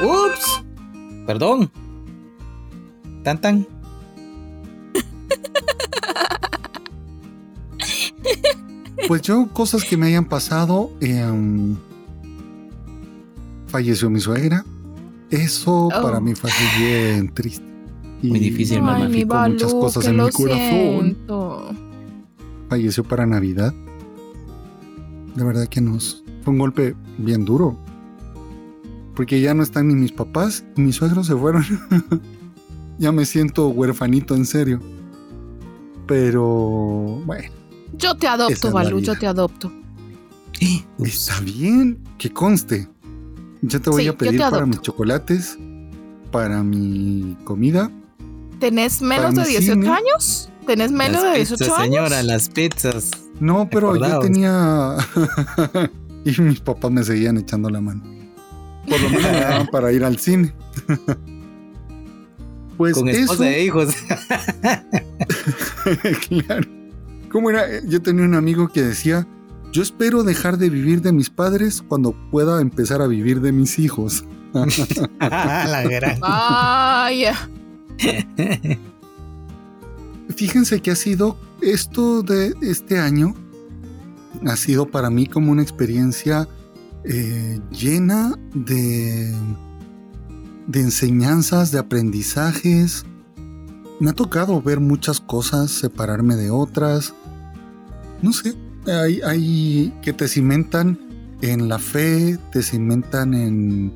¡Ups! 0.02 0.64
Perdón. 1.26 1.70
Tan 3.22 3.40
tan. 3.40 3.66
Pues 9.06 9.20
yo, 9.20 9.48
cosas 9.52 9.84
que 9.84 9.98
me 9.98 10.06
hayan 10.06 10.24
pasado. 10.24 10.90
Em, 11.00 11.76
falleció 13.66 14.08
mi 14.08 14.20
suegra. 14.20 14.64
Eso 15.30 15.90
para 15.90 16.18
oh. 16.18 16.20
mí 16.22 16.34
fue 16.34 16.50
bien 16.78 17.32
triste. 17.34 17.64
Muy 18.22 18.38
difícil, 18.38 18.80
mamá. 18.80 19.06
muchas 19.48 19.74
cosas 19.74 20.06
en 20.06 20.16
mi 20.16 20.30
corazón. 20.30 21.18
Falleció 22.70 23.04
para 23.04 23.26
Navidad. 23.26 23.74
De 25.34 25.44
verdad 25.44 25.66
que 25.68 25.80
nos 25.80 26.22
fue 26.42 26.52
un 26.52 26.58
golpe 26.58 26.94
bien 27.18 27.44
duro. 27.44 27.78
Porque 29.14 29.40
ya 29.40 29.54
no 29.54 29.62
están 29.62 29.88
ni 29.88 29.94
mis 29.94 30.12
papás, 30.12 30.64
ni 30.76 30.84
mis 30.84 30.96
suegros 30.96 31.26
se 31.26 31.34
fueron. 31.34 31.64
ya 32.98 33.12
me 33.12 33.24
siento 33.24 33.68
huerfanito 33.68 34.34
en 34.34 34.44
serio. 34.44 34.80
Pero 36.06 36.44
bueno. 37.24 37.48
Yo 37.96 38.14
te 38.16 38.26
adopto, 38.26 38.72
Balú, 38.72 39.00
yo 39.00 39.16
te 39.16 39.26
adopto. 39.26 39.72
Está 40.98 41.40
bien, 41.40 41.98
que 42.18 42.30
conste. 42.30 42.88
Ya 43.62 43.78
te 43.78 43.90
voy 43.90 44.06
a 44.08 44.16
pedir 44.16 44.40
para 44.40 44.66
mis 44.66 44.80
chocolates, 44.80 45.58
para 46.30 46.62
mi 46.62 47.36
comida. 47.44 47.90
¿Tenés 48.58 49.00
menos 49.00 49.34
de 49.34 49.46
18 49.46 49.92
años? 49.92 50.50
¿Tenés 50.66 50.92
menos 50.92 51.22
de 51.22 51.34
18 51.36 51.64
años? 51.64 51.84
Señora, 51.84 52.22
las 52.22 52.48
pizzas. 52.48 53.10
No, 53.40 53.68
pero 53.68 53.96
yo 53.96 54.20
tenía. 54.20 54.96
y 56.24 56.40
mis 56.40 56.60
papás 56.60 56.90
me 56.90 57.02
seguían 57.02 57.36
echando 57.36 57.68
la 57.70 57.80
mano. 57.80 58.02
Por 58.88 59.00
lo 59.00 59.08
menos 59.08 59.32
me 59.32 59.40
daban 59.40 59.66
para 59.68 59.92
ir 59.92 60.04
al 60.04 60.18
cine. 60.18 60.54
pues 62.76 62.94
Con 62.94 63.08
esposa 63.08 63.44
de 63.44 63.64
hijos. 63.64 63.94
claro. 66.28 66.68
¿Cómo 67.30 67.50
era? 67.50 67.66
Yo 67.84 68.00
tenía 68.02 68.24
un 68.24 68.34
amigo 68.34 68.68
que 68.68 68.82
decía 68.82 69.26
Yo 69.72 69.82
espero 69.82 70.22
dejar 70.22 70.56
de 70.58 70.70
vivir 70.70 71.02
de 71.02 71.12
mis 71.12 71.30
padres 71.30 71.82
cuando 71.82 72.14
pueda 72.30 72.60
empezar 72.60 73.02
a 73.02 73.06
vivir 73.06 73.40
de 73.40 73.52
mis 73.52 73.78
hijos. 73.78 74.24
La 74.52 75.82
gran. 75.82 76.20
Vaya. 76.20 77.48
Fíjense 80.36 80.80
que 80.80 80.90
ha 80.90 80.96
sido 80.96 81.36
esto 81.72 82.22
de 82.22 82.54
este 82.62 82.98
año, 82.98 83.34
ha 84.46 84.56
sido 84.56 84.86
para 84.86 85.10
mí 85.10 85.26
como 85.26 85.52
una 85.52 85.62
experiencia 85.62 86.48
eh, 87.04 87.60
llena 87.70 88.34
de, 88.54 89.34
de 90.66 90.80
enseñanzas, 90.80 91.70
de 91.70 91.78
aprendizajes. 91.78 93.04
Me 94.00 94.10
ha 94.10 94.12
tocado 94.12 94.60
ver 94.60 94.80
muchas 94.80 95.20
cosas, 95.20 95.70
separarme 95.70 96.36
de 96.36 96.50
otras. 96.50 97.14
No 98.22 98.32
sé, 98.32 98.54
hay, 98.86 99.92
que 100.02 100.12
te 100.12 100.28
cimentan 100.28 100.98
en 101.40 101.68
la 101.68 101.78
fe, 101.78 102.38
te 102.52 102.62
cimentan 102.62 103.34
en, 103.34 103.92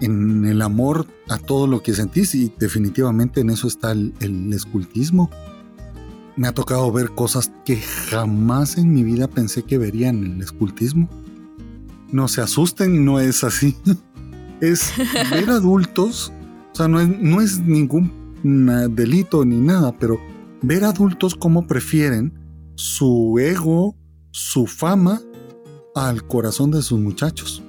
en 0.00 0.44
el 0.44 0.62
amor 0.62 1.06
a 1.28 1.38
todo 1.38 1.66
lo 1.66 1.82
que 1.82 1.94
sentís 1.94 2.34
y 2.34 2.52
definitivamente 2.58 3.40
en 3.40 3.50
eso 3.50 3.66
está 3.66 3.92
el 3.92 4.52
escultismo. 4.52 5.30
Me 6.36 6.48
ha 6.48 6.52
tocado 6.52 6.90
ver 6.90 7.10
cosas 7.10 7.52
que 7.64 7.76
jamás 7.76 8.76
en 8.76 8.92
mi 8.92 9.04
vida 9.04 9.28
pensé 9.28 9.62
que 9.62 9.78
vería 9.78 10.08
en 10.08 10.24
el 10.24 10.40
escultismo. 10.42 11.08
No 12.10 12.28
se 12.28 12.40
asusten, 12.40 13.04
no 13.04 13.20
es 13.20 13.44
así. 13.44 13.76
Es 14.60 14.92
ver 15.30 15.50
adultos, 15.50 16.32
o 16.72 16.76
sea, 16.76 16.88
no 16.88 17.00
es, 17.00 17.08
no 17.08 17.40
es 17.42 17.58
ningún 17.58 18.12
delito 18.94 19.44
ni 19.44 19.56
nada, 19.56 19.92
pero 19.98 20.18
ver 20.62 20.84
adultos 20.84 21.34
cómo 21.34 21.66
prefieren 21.66 22.32
su 22.76 23.36
ego, 23.38 23.94
su 24.30 24.66
fama 24.66 25.20
al 25.94 26.26
corazón 26.26 26.70
de 26.70 26.82
sus 26.82 26.98
muchachos. 26.98 27.62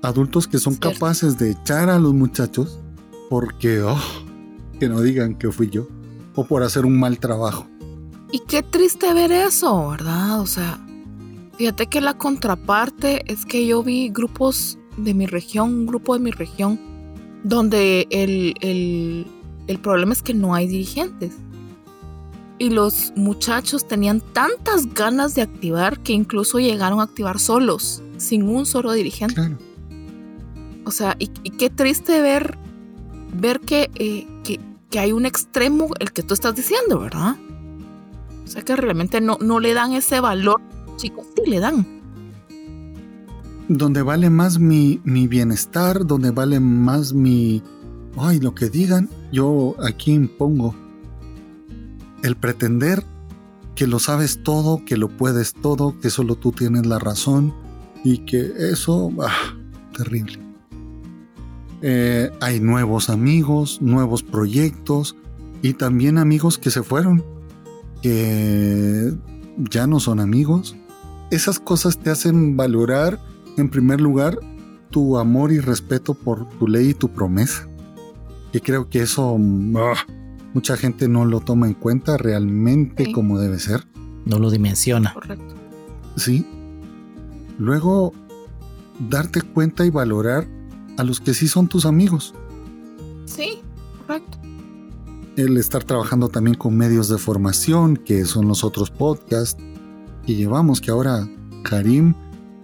Adultos 0.00 0.46
que 0.46 0.58
son 0.58 0.74
Cierto. 0.74 0.92
capaces 0.92 1.38
de 1.38 1.50
echar 1.50 1.90
a 1.90 1.98
los 1.98 2.14
muchachos 2.14 2.78
porque, 3.28 3.82
oh, 3.82 4.00
que 4.78 4.88
no 4.88 5.00
digan 5.02 5.34
que 5.34 5.50
fui 5.50 5.68
yo, 5.68 5.88
o 6.34 6.46
por 6.46 6.62
hacer 6.62 6.86
un 6.86 6.98
mal 6.98 7.18
trabajo. 7.18 7.66
Y 8.36 8.40
qué 8.40 8.62
triste 8.62 9.14
ver 9.14 9.32
eso, 9.32 9.88
¿verdad? 9.88 10.40
O 10.42 10.46
sea, 10.46 10.78
fíjate 11.56 11.86
que 11.86 12.02
la 12.02 12.12
contraparte 12.18 13.22
es 13.32 13.46
que 13.46 13.66
yo 13.66 13.82
vi 13.82 14.10
grupos 14.10 14.76
de 14.98 15.14
mi 15.14 15.24
región, 15.24 15.70
un 15.72 15.86
grupo 15.86 16.12
de 16.12 16.20
mi 16.20 16.30
región, 16.32 16.78
donde 17.44 18.06
el, 18.10 18.52
el- 18.60 19.26
el 19.68 19.78
problema 19.78 20.12
es 20.12 20.20
que 20.20 20.34
no 20.34 20.54
hay 20.54 20.66
dirigentes. 20.68 21.32
Y 22.58 22.68
los 22.68 23.14
muchachos 23.16 23.88
tenían 23.88 24.20
tantas 24.34 24.92
ganas 24.92 25.34
de 25.34 25.40
activar 25.40 26.00
que 26.00 26.12
incluso 26.12 26.58
llegaron 26.58 27.00
a 27.00 27.04
activar 27.04 27.38
solos, 27.38 28.02
sin 28.18 28.42
un 28.42 28.66
solo 28.66 28.92
dirigente. 28.92 29.34
Claro. 29.36 29.56
O 30.84 30.90
sea, 30.90 31.16
y, 31.18 31.30
y 31.42 31.50
qué 31.52 31.70
triste 31.70 32.20
ver, 32.20 32.58
ver 33.32 33.60
que, 33.60 33.90
eh, 33.94 34.26
que, 34.44 34.60
que 34.90 34.98
hay 34.98 35.12
un 35.12 35.24
extremo, 35.24 35.88
el 36.00 36.12
que 36.12 36.22
tú 36.22 36.34
estás 36.34 36.54
diciendo, 36.54 36.98
¿verdad? 37.00 37.36
O 38.46 38.48
sea, 38.48 38.62
que 38.62 38.76
realmente 38.76 39.20
no, 39.20 39.38
no 39.40 39.58
le 39.58 39.74
dan 39.74 39.92
ese 39.92 40.20
valor. 40.20 40.60
Chicos, 40.96 41.26
sí 41.34 41.50
le 41.50 41.60
dan. 41.60 41.84
donde 43.68 44.02
vale 44.02 44.30
más 44.30 44.60
mi, 44.60 45.00
mi 45.04 45.26
bienestar, 45.26 46.06
donde 46.06 46.30
vale 46.30 46.60
más 46.60 47.12
mi... 47.12 47.62
Ay, 48.16 48.38
lo 48.38 48.54
que 48.54 48.70
digan, 48.70 49.10
yo 49.32 49.74
aquí 49.84 50.12
impongo. 50.12 50.74
El 52.22 52.36
pretender 52.36 53.04
que 53.74 53.86
lo 53.86 53.98
sabes 53.98 54.42
todo, 54.42 54.84
que 54.86 54.96
lo 54.96 55.08
puedes 55.08 55.52
todo, 55.52 55.98
que 56.00 56.08
solo 56.08 56.36
tú 56.36 56.52
tienes 56.52 56.86
la 56.86 56.98
razón 56.98 57.52
y 58.04 58.18
que 58.18 58.52
eso... 58.70 59.10
Ah, 59.20 59.54
terrible. 59.96 60.38
Eh, 61.82 62.30
hay 62.40 62.60
nuevos 62.60 63.10
amigos, 63.10 63.82
nuevos 63.82 64.22
proyectos 64.22 65.16
y 65.60 65.74
también 65.74 66.16
amigos 66.16 66.58
que 66.58 66.70
se 66.70 66.82
fueron, 66.82 67.24
que 68.06 69.12
ya 69.68 69.88
no 69.88 69.98
son 69.98 70.20
amigos. 70.20 70.76
Esas 71.32 71.58
cosas 71.58 71.98
te 71.98 72.08
hacen 72.10 72.56
valorar 72.56 73.18
en 73.56 73.68
primer 73.68 74.00
lugar, 74.00 74.38
tu 74.90 75.18
amor 75.18 75.50
y 75.50 75.58
respeto 75.58 76.14
por 76.14 76.48
tu 76.50 76.68
ley 76.68 76.90
y 76.90 76.94
tu 76.94 77.08
promesa. 77.08 77.68
Y 78.52 78.60
creo 78.60 78.88
que 78.88 79.00
eso 79.00 79.36
ah, 79.76 79.94
mucha 80.54 80.76
gente 80.76 81.08
no 81.08 81.24
lo 81.24 81.40
toma 81.40 81.66
en 81.66 81.74
cuenta 81.74 82.16
realmente 82.16 83.06
Sí. 83.06 83.12
como 83.12 83.40
debe 83.40 83.58
ser. 83.58 83.84
No 84.24 84.38
lo 84.38 84.52
dimensiona. 84.52 85.12
Correcto. 85.12 85.56
Sí. 86.16 86.46
Luego, 87.58 88.12
darte 89.10 89.42
cuenta 89.42 89.84
y 89.84 89.90
valorar 89.90 90.46
a 90.96 91.02
los 91.02 91.20
que 91.20 91.34
sí 91.34 91.48
son 91.48 91.66
tus 91.66 91.84
amigos. 91.86 92.34
Sí, 93.24 93.58
correcto. 94.06 94.38
El 95.36 95.56
estar 95.58 95.84
trabajando 95.84 96.28
también 96.28 96.56
con 96.56 96.76
medios 96.76 97.08
de 97.08 97.18
formación, 97.18 97.96
que 97.96 98.24
son 98.24 98.48
los 98.48 98.64
otros 98.64 98.90
podcasts 98.90 99.60
que 100.24 100.34
llevamos, 100.34 100.80
que 100.80 100.90
ahora 100.90 101.28
Karim 101.62 102.14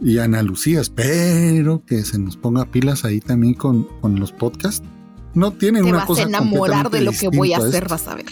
y 0.00 0.18
Ana 0.18 0.42
Lucía, 0.42 0.80
espero 0.80 1.84
que 1.84 2.02
se 2.02 2.18
nos 2.18 2.36
ponga 2.36 2.64
pilas 2.64 3.04
ahí 3.04 3.20
también 3.20 3.54
con, 3.54 3.84
con 4.00 4.18
los 4.18 4.32
podcasts. 4.32 4.82
No 5.34 5.52
tienen 5.52 5.84
Te 5.84 5.90
una 5.90 5.98
vas 5.98 6.04
a 6.04 6.06
cosa 6.06 6.22
enamorar 6.22 6.90
de 6.90 7.02
lo 7.02 7.12
que 7.12 7.28
voy 7.28 7.52
a 7.52 7.58
hacer, 7.58 7.88
vas 7.88 8.08
a 8.08 8.14
ver. 8.14 8.26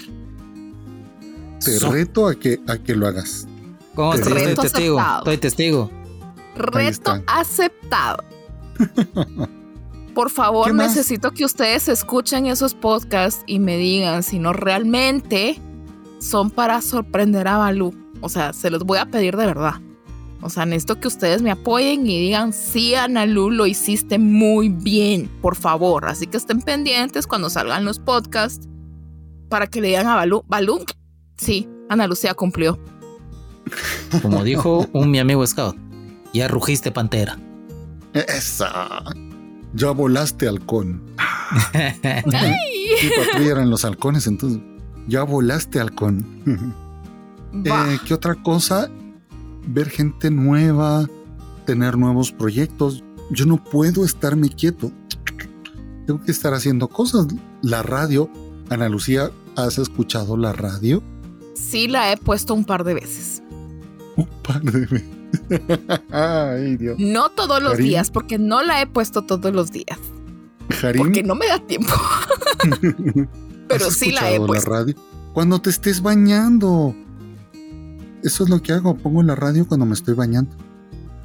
Te 1.64 1.78
So- 1.78 1.92
reto 1.92 2.26
a 2.26 2.34
que, 2.34 2.60
a 2.66 2.78
que 2.78 2.94
lo 2.94 3.06
hagas. 3.06 3.46
¿Cómo 3.94 4.12
Te 4.12 4.18
estoy, 4.18 4.32
estoy 4.32 4.48
reto 4.50 4.62
testigo? 4.62 5.00
Estoy 5.18 5.36
testigo. 5.38 5.90
Reto 6.56 7.22
aceptado. 7.26 8.24
Por 10.20 10.28
favor, 10.28 10.74
necesito 10.74 11.30
que 11.30 11.46
ustedes 11.46 11.88
escuchen 11.88 12.44
esos 12.44 12.74
podcasts 12.74 13.42
y 13.46 13.58
me 13.58 13.78
digan 13.78 14.22
si 14.22 14.38
no 14.38 14.52
realmente 14.52 15.58
son 16.18 16.50
para 16.50 16.82
sorprender 16.82 17.48
a 17.48 17.56
Balú. 17.56 17.94
O 18.20 18.28
sea, 18.28 18.52
se 18.52 18.68
los 18.68 18.84
voy 18.84 18.98
a 18.98 19.06
pedir 19.06 19.38
de 19.38 19.46
verdad. 19.46 19.80
O 20.42 20.50
sea, 20.50 20.66
necesito 20.66 21.00
que 21.00 21.08
ustedes 21.08 21.40
me 21.40 21.50
apoyen 21.50 22.06
y 22.06 22.20
digan, 22.20 22.52
sí, 22.52 22.94
Analu, 22.94 23.48
lo 23.48 23.64
hiciste 23.64 24.18
muy 24.18 24.68
bien, 24.68 25.26
por 25.40 25.56
favor. 25.56 26.04
Así 26.04 26.26
que 26.26 26.36
estén 26.36 26.60
pendientes 26.60 27.26
cuando 27.26 27.48
salgan 27.48 27.86
los 27.86 27.98
podcasts 27.98 28.68
para 29.48 29.68
que 29.68 29.80
le 29.80 29.88
digan 29.88 30.06
a 30.06 30.16
Balú, 30.16 30.44
Balú, 30.46 30.84
sí, 31.38 31.66
Ana 31.88 32.06
Lucía 32.06 32.34
cumplió. 32.34 32.78
Como 34.20 34.44
dijo 34.44 34.86
un 34.92 35.10
mi 35.10 35.18
amigo 35.18 35.46
Scout. 35.46 35.78
Ya 36.34 36.46
rugiste 36.46 36.92
pantera. 36.92 37.38
Esa. 38.12 39.02
Ya 39.74 39.90
volaste 39.90 40.48
halcón. 40.48 41.02
Sí, 41.72 43.08
patrulla 43.16 43.52
eran 43.52 43.70
los 43.70 43.84
halcones, 43.84 44.26
entonces. 44.26 44.60
Ya 45.06 45.22
volaste 45.22 45.80
halcón. 45.80 46.26
Eh, 47.52 47.98
¿Qué 48.06 48.14
otra 48.14 48.36
cosa? 48.36 48.88
Ver 49.66 49.90
gente 49.90 50.30
nueva, 50.30 51.08
tener 51.66 51.98
nuevos 51.98 52.30
proyectos. 52.30 53.02
Yo 53.32 53.44
no 53.44 53.56
puedo 53.56 54.04
estarme 54.04 54.50
quieto. 54.50 54.92
Tengo 56.06 56.22
que 56.22 56.30
estar 56.30 56.54
haciendo 56.54 56.86
cosas. 56.86 57.26
La 57.60 57.82
radio, 57.82 58.30
Ana 58.68 58.88
Lucía, 58.88 59.32
¿has 59.56 59.78
escuchado 59.78 60.36
la 60.36 60.52
radio? 60.52 61.02
Sí, 61.54 61.88
la 61.88 62.12
he 62.12 62.16
puesto 62.16 62.54
un 62.54 62.64
par 62.64 62.84
de 62.84 62.94
veces. 62.94 63.42
Un 64.16 64.28
par 64.44 64.62
de 64.62 64.86
veces. 64.86 65.19
Ay, 66.10 66.76
Dios. 66.76 66.96
No 66.98 67.30
todos 67.30 67.62
los 67.62 67.72
Karim. 67.72 67.86
días, 67.86 68.10
porque 68.10 68.38
no 68.38 68.62
la 68.62 68.80
he 68.82 68.86
puesto 68.86 69.22
todos 69.22 69.52
los 69.54 69.70
días. 69.72 69.98
Harim, 70.82 71.02
Porque 71.02 71.22
no 71.22 71.34
me 71.34 71.46
da 71.46 71.58
tiempo. 71.58 71.92
pero 73.68 73.86
¿has 73.86 73.94
sí 73.94 74.12
la 74.12 74.30
he 74.32 74.38
puesto. 74.38 74.70
radio? 74.70 74.94
Cuando 75.32 75.60
te 75.60 75.70
estés 75.70 76.00
bañando. 76.02 76.94
Eso 78.22 78.44
es 78.44 78.50
lo 78.50 78.60
que 78.62 78.72
hago. 78.72 78.96
Pongo 78.96 79.22
la 79.22 79.34
radio 79.34 79.66
cuando 79.66 79.86
me 79.86 79.94
estoy 79.94 80.14
bañando. 80.14 80.50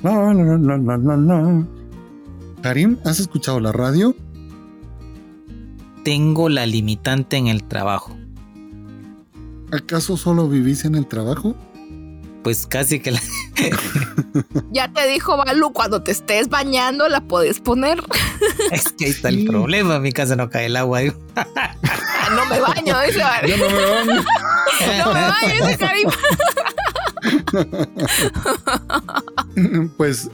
La, 0.02 0.34
la, 0.34 0.58
la, 0.58 0.78
la, 0.78 0.98
la, 0.98 1.18
la. 1.18 1.66
Karim, 2.62 2.98
¿has 3.06 3.20
escuchado 3.20 3.60
la 3.60 3.72
radio? 3.72 4.16
Tengo 6.04 6.50
la 6.50 6.66
limitante 6.66 7.38
en 7.38 7.48
el 7.48 7.64
trabajo. 7.64 8.16
¿Acaso 9.72 10.18
solo 10.18 10.48
vivís 10.48 10.86
en 10.86 10.96
el 10.96 11.08
trabajo? 11.08 11.56
Pues 12.46 12.68
casi 12.68 13.00
que 13.00 13.10
la... 13.10 13.20
Ya 14.72 14.88
te 14.94 15.08
dijo 15.08 15.36
Balu, 15.36 15.74
cuando 15.74 16.04
te 16.04 16.12
estés 16.12 16.48
bañando 16.48 17.10
la 17.10 17.22
puedes 17.22 17.60
poner. 17.60 18.04
es 18.72 18.84
que 18.92 19.06
ahí 19.06 19.12
está 19.12 19.30
el 19.30 19.46
problema. 19.46 19.96
En 19.96 20.04
mi 20.04 20.12
casa 20.12 20.36
no 20.36 20.48
cae 20.52 20.68
el 20.68 20.76
agua. 20.76 21.00
digo. 21.00 21.16
Ah, 21.36 22.30
no 22.36 22.46
me 22.46 22.60
baño, 22.60 23.02
dice. 23.02 23.18
Ya 23.18 23.58
no 23.58 23.68
me 23.68 23.84
baño. 23.84 24.24
No 25.00 25.14
me 25.14 25.22
baño, 25.22 25.68
dice 25.68 25.78
Karim. 25.80 26.10
Pues 29.98 30.30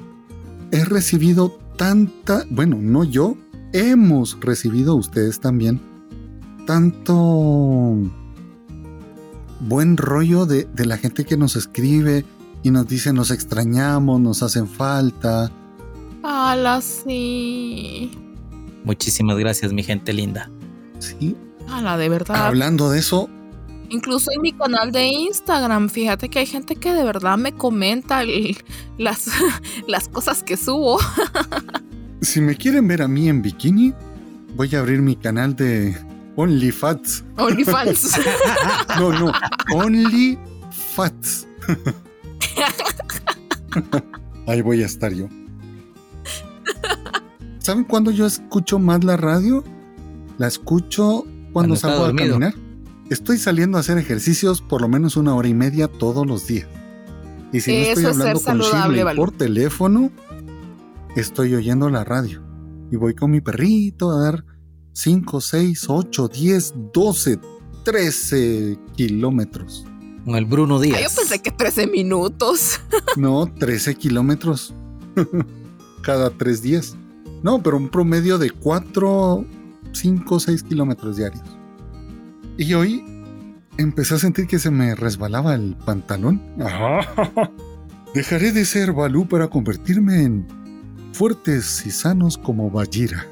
he 0.73 0.83
recibido 0.83 1.57
tanta, 1.77 2.43
bueno, 2.49 2.75
no 2.77 3.05
yo, 3.05 3.37
hemos 3.71 4.37
recibido 4.41 4.95
ustedes 4.95 5.39
también 5.39 5.79
tanto 6.65 7.95
buen 9.61 9.97
rollo 9.97 10.45
de, 10.45 10.65
de 10.65 10.85
la 10.85 10.97
gente 10.97 11.25
que 11.25 11.37
nos 11.37 11.55
escribe, 11.55 12.25
y 12.63 12.69
nos 12.71 12.87
dicen 12.87 13.15
nos 13.15 13.31
extrañamos, 13.31 14.19
nos 14.21 14.43
hacen 14.43 14.67
falta. 14.67 15.51
¡Hala, 16.23 16.81
sí! 16.81 18.11
Muchísimas 18.83 19.37
gracias, 19.37 19.73
mi 19.73 19.83
gente 19.83 20.13
linda. 20.13 20.49
Sí. 20.99 21.35
¡Hala, 21.67 21.97
de 21.97 22.09
verdad! 22.09 22.47
Hablando 22.47 22.89
de 22.91 22.99
eso, 22.99 23.29
Incluso 23.89 24.31
en 24.33 24.41
mi 24.41 24.53
canal 24.53 24.93
de 24.93 25.07
Instagram, 25.07 25.89
fíjate 25.89 26.29
que 26.29 26.39
hay 26.39 26.45
gente 26.45 26.77
que 26.77 26.93
de 26.93 27.03
verdad 27.03 27.37
me 27.37 27.51
comenta 27.51 28.21
el- 28.21 28.55
las, 28.97 29.25
las 29.87 30.07
cosas 30.07 30.43
que 30.43 30.55
subo. 30.55 30.97
si 32.21 32.39
me 32.39 32.55
quieren 32.55 32.87
ver 32.87 33.01
a 33.01 33.09
mí 33.09 33.27
en 33.27 33.41
bikini, 33.41 33.93
voy 34.55 34.73
a 34.75 34.79
abrir 34.79 35.01
mi 35.01 35.17
canal 35.17 35.57
de 35.57 35.97
OnlyFats. 36.35 37.23
OnlyFans. 37.37 38.19
No, 38.99 39.11
no, 39.11 39.31
OnlyFats. 39.73 41.47
Ahí 44.47 44.61
voy 44.61 44.83
a 44.83 44.85
estar 44.85 45.13
yo. 45.13 45.27
¿Saben 47.59 47.83
cuándo 47.83 48.11
yo 48.11 48.25
escucho 48.25 48.79
más 48.79 49.03
la 49.03 49.17
radio? 49.17 49.63
La 50.37 50.47
escucho 50.47 51.25
cuando, 51.53 51.75
salgo 51.75 52.05
a 52.05 52.15
caminar. 52.15 52.55
Estoy 53.09 53.37
saliendo 53.37 53.77
a 53.77 53.81
hacer 53.81 53.97
ejercicios 53.97 54.61
por 54.61 54.81
lo 54.81 54.87
menos 54.87 55.17
una 55.17 55.35
hora 55.35 55.47
y 55.47 55.53
media 55.53 55.87
todos 55.87 56.25
los 56.25 56.47
días. 56.47 56.67
Y 57.51 57.59
si 57.59 57.71
no 57.71 57.77
estoy 57.83 58.05
es 58.05 58.09
hablando 58.09 58.41
con 58.41 58.59
Shirley 58.59 59.15
por 59.15 59.31
teléfono, 59.31 60.11
estoy 61.15 61.53
oyendo 61.55 61.89
la 61.89 62.03
radio. 62.03 62.41
Y 62.91 62.95
voy 62.95 63.13
con 63.13 63.31
mi 63.31 63.41
perrito 63.41 64.11
a 64.11 64.23
dar 64.23 64.45
5, 64.93 65.41
6, 65.41 65.85
8, 65.89 66.27
10, 66.27 66.73
12, 66.93 67.39
13 67.83 68.77
kilómetros. 68.95 69.85
Con 70.25 70.35
el 70.35 70.45
Bruno 70.45 70.79
Ay, 70.79 70.89
Díaz. 70.89 71.01
yo 71.01 71.21
pensé 71.21 71.39
que 71.41 71.51
13 71.51 71.87
minutos. 71.87 72.79
No, 73.17 73.51
13 73.53 73.95
kilómetros. 73.95 74.73
Cada 76.03 76.29
tres 76.29 76.61
días. 76.61 76.95
No, 77.43 77.61
pero 77.61 77.77
un 77.77 77.89
promedio 77.89 78.37
de 78.37 78.51
4, 78.51 79.45
5, 79.91 80.39
6 80.39 80.63
kilómetros 80.63 81.17
diarios. 81.17 81.43
Y 82.57 82.73
hoy 82.73 83.03
empecé 83.77 84.15
a 84.15 84.19
sentir 84.19 84.47
que 84.47 84.59
se 84.59 84.71
me 84.71 84.95
resbalaba 84.95 85.55
el 85.55 85.75
pantalón. 85.75 86.41
Dejaré 88.13 88.51
de 88.51 88.65
ser 88.65 88.93
Balú 88.93 89.27
para 89.27 89.47
convertirme 89.49 90.23
en 90.23 90.47
fuertes 91.13 91.83
y 91.85 91.91
sanos 91.91 92.37
como 92.37 92.69
Bajira. 92.69 93.25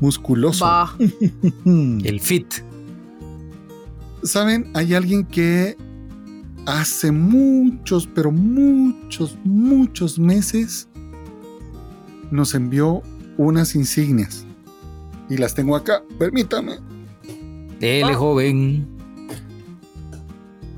Musculoso. 0.00 0.66
El 1.64 2.20
fit. 2.20 2.46
Saben, 4.22 4.70
hay 4.74 4.94
alguien 4.94 5.24
que 5.24 5.76
hace 6.66 7.10
muchos, 7.12 8.06
pero 8.06 8.30
muchos, 8.30 9.36
muchos 9.44 10.18
meses 10.18 10.88
nos 12.30 12.54
envió 12.54 13.02
unas 13.38 13.74
insignias. 13.74 14.44
Y 15.28 15.36
las 15.36 15.54
tengo 15.54 15.76
acá, 15.76 16.02
permítame. 16.18 16.78
Dele, 17.78 18.12
Ah. 18.12 18.16
joven. 18.16 18.86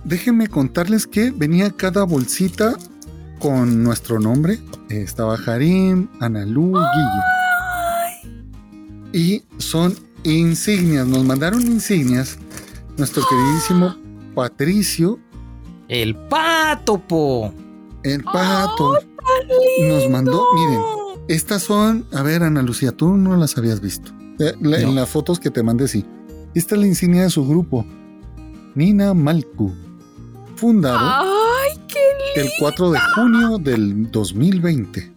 Déjenme 0.04 0.48
contarles 0.48 1.06
que 1.06 1.30
venía 1.30 1.70
cada 1.70 2.04
bolsita 2.04 2.76
con 3.38 3.82
nuestro 3.82 4.20
nombre. 4.20 4.58
Estaba 4.88 5.36
Harim, 5.36 6.08
Analú, 6.20 6.68
Guille. 6.72 7.41
Y 9.12 9.42
son 9.58 9.94
insignias. 10.24 11.06
Nos 11.06 11.24
mandaron 11.24 11.62
insignias. 11.62 12.38
Nuestro 12.96 13.22
queridísimo 13.28 13.94
Patricio, 14.34 15.18
El 15.88 16.14
pato, 16.16 16.98
po. 16.98 17.52
el 18.02 18.22
pato, 18.24 18.94
nos 19.88 20.08
mandó. 20.10 20.44
Miren, 20.54 20.80
estas 21.28 21.62
son. 21.62 22.06
A 22.12 22.22
ver, 22.22 22.42
Ana 22.42 22.62
Lucía, 22.62 22.92
tú 22.92 23.16
no 23.16 23.36
las 23.36 23.56
habías 23.58 23.80
visto. 23.80 24.10
Eh, 24.38 24.54
la- 24.60 24.80
En 24.80 24.94
las 24.94 25.08
fotos 25.08 25.38
que 25.38 25.50
te 25.50 25.62
mandé, 25.62 25.86
sí. 25.88 26.04
Esta 26.54 26.74
es 26.74 26.80
la 26.80 26.86
insignia 26.86 27.22
de 27.22 27.30
su 27.30 27.46
grupo. 27.46 27.84
Nina 28.74 29.12
Malku. 29.14 29.72
Fundado. 30.56 30.98
Ay, 31.00 31.78
qué 31.88 32.40
el 32.40 32.50
4 32.58 32.90
de 32.92 32.98
junio 33.14 33.58
del 33.58 34.10
2020. 34.10 35.12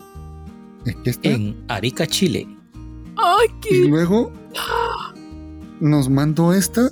Aquí 0.87 1.09
está. 1.09 1.29
En 1.29 1.55
Arica, 1.69 2.05
Chile. 2.05 2.47
Ay, 3.25 3.47
Y 3.69 3.87
luego 3.87 4.31
nos 5.79 6.09
mandó 6.09 6.53
esta 6.53 6.89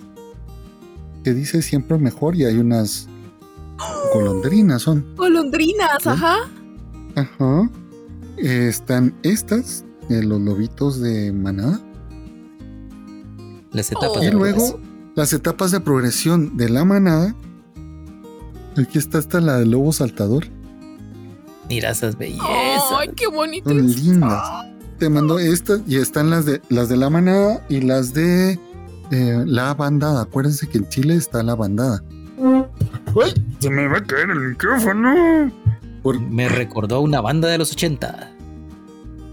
que 1.24 1.34
dice 1.34 1.62
siempre 1.62 1.98
mejor 1.98 2.36
y 2.36 2.46
hay 2.46 2.58
unas 2.58 3.08
golondrinas 4.13 4.82
son. 4.82 5.06
golondrinas, 5.15 6.04
¿Sí? 6.04 6.10
ajá. 6.10 6.38
Ajá. 7.15 7.69
Eh, 8.38 8.67
están 8.69 9.15
estas, 9.24 9.86
eh, 10.10 10.22
los 10.24 10.41
lobitos 10.41 11.00
de 11.00 11.32
manada. 11.32 11.80
Las 13.72 13.91
etapas 13.91 14.17
Oh. 14.17 14.24
Y 14.24 14.26
de 14.26 14.32
luego 14.32 14.80
las 15.15 15.32
etapas 15.34 15.72
de 15.72 15.80
progresión 15.80 16.58
de 16.58 16.69
la 16.69 16.84
manada. 16.86 17.36
Aquí 18.78 18.98
está 18.98 19.19
esta 19.19 19.39
la 19.39 19.60
del 19.60 19.72
lobo 19.72 19.91
saltador. 19.93 20.48
Mira 21.69 21.91
esas 21.91 22.17
bellezas. 22.17 22.43
Ay, 22.98 23.10
qué 23.15 23.28
bonito. 23.28 23.69
Son 23.69 23.88
lindas. 23.88 24.43
Te 25.04 25.10
mandó 25.10 25.38
estas 25.38 25.82
y 25.86 25.98
están 25.98 26.30
las 26.30 26.46
de 26.46 26.62
las 26.70 26.88
de 26.88 26.96
la 26.96 27.10
manada 27.10 27.62
y 27.68 27.82
las 27.82 28.13
de 28.13 28.58
eh, 29.12 29.44
la 29.46 29.74
bandada. 29.74 30.22
Acuérdense 30.22 30.66
que 30.70 30.78
en 30.78 30.88
Chile 30.88 31.16
está 31.16 31.44
la 31.44 31.56
bandada. 31.56 32.02
¡Ay! 32.42 33.34
Se 33.60 33.70
me 33.70 33.86
va 33.89 33.98
a 33.98 34.04
caer 34.06 34.30
el 34.30 34.39
micrófono. 34.39 35.52
¿Por 36.04 36.22
Me 36.22 36.48
recordó 36.48 37.02
una 37.02 37.20
banda 37.20 37.50
de 37.50 37.58
los 37.58 37.74
80. 37.74 38.32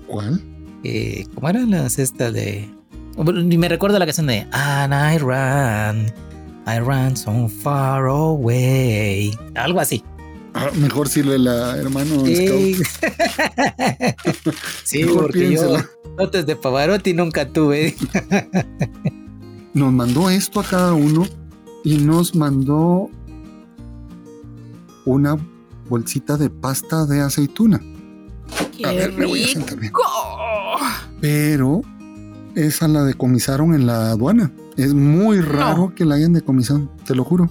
cuál? 0.09 0.42
Eh, 0.83 1.24
¿Cómo 1.37 1.48
eran 1.48 1.70
las 1.70 2.00
estas 2.00 2.33
de.? 2.33 2.68
Bueno, 3.16 3.40
ni 3.40 3.56
me 3.56 3.68
recuerdo 3.68 3.96
la 4.00 4.06
canción 4.06 4.26
de 4.26 4.48
And 4.50 4.92
I 4.92 5.18
ran, 5.18 6.06
I 6.66 6.80
ran 6.80 7.16
so 7.16 7.48
far 7.48 8.06
away. 8.06 9.38
Algo 9.54 9.78
así. 9.78 10.02
Ah, 10.62 10.70
mejor 10.74 11.08
sirve 11.08 11.38
la 11.38 11.74
hermano 11.74 12.26
Sí, 12.26 12.74
Scout. 12.74 14.54
sí 14.84 15.04
porque 15.06 15.52
yo 15.52 15.78
dotes 16.18 16.44
de 16.44 16.54
Pavarotti 16.54 17.14
nunca 17.14 17.50
tuve. 17.50 17.96
Nos 19.72 19.90
mandó 19.90 20.28
esto 20.28 20.60
a 20.60 20.64
cada 20.64 20.92
uno 20.92 21.26
y 21.82 21.96
nos 21.96 22.34
mandó 22.34 23.08
una 25.06 25.38
bolsita 25.88 26.36
de 26.36 26.50
pasta 26.50 27.06
de 27.06 27.22
aceituna. 27.22 27.80
Qué 28.76 28.84
A 28.84 28.92
ver, 28.92 29.12
me 29.14 29.24
voy 29.24 29.44
a 29.44 29.48
sentar 29.48 29.78
bien. 29.78 29.94
Pero 31.22 31.80
esa 32.54 32.86
la 32.86 33.04
decomisaron 33.04 33.74
en 33.74 33.86
la 33.86 34.10
aduana. 34.10 34.52
Es 34.76 34.92
muy 34.92 35.40
raro 35.40 35.94
que 35.94 36.04
la 36.04 36.16
hayan 36.16 36.34
decomisado, 36.34 36.86
te 37.06 37.14
lo 37.14 37.24
juro. 37.24 37.50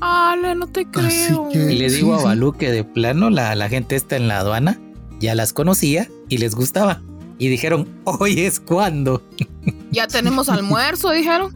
Ale, 0.00 0.54
no 0.54 0.66
te 0.66 0.86
creo. 0.86 1.48
Que- 1.52 1.72
Y 1.72 1.78
le 1.78 1.90
Sí, 1.90 1.96
digo 1.96 2.14
a. 2.14 2.22
Balú 2.22 2.52
que 2.52 2.70
de 2.70 2.84
plano 2.84 3.30
la, 3.30 3.54
la 3.54 3.68
gente 3.68 3.96
está 3.96 4.16
en 4.16 4.28
la 4.28 4.38
aduana 4.38 4.78
ya 5.20 5.34
las 5.34 5.52
conocía 5.52 6.08
y 6.28 6.38
les 6.38 6.54
gustaba. 6.54 7.02
Y 7.38 7.48
dijeron, 7.48 7.88
hoy 8.04 8.40
es 8.40 8.60
cuando. 8.60 9.22
Ya 9.90 10.06
tenemos 10.06 10.48
almuerzo, 10.48 11.10
dijeron. 11.10 11.52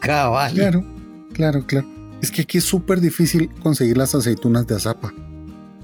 Cabal. 0.00 0.54
Claro, 0.54 0.84
claro, 1.32 1.66
claro. 1.66 1.86
Es 2.22 2.30
que 2.30 2.42
aquí 2.42 2.58
es 2.58 2.64
súper 2.64 3.00
difícil 3.00 3.50
conseguir 3.62 3.96
las 3.98 4.14
aceitunas 4.14 4.66
de 4.66 4.76
azapa. 4.76 5.12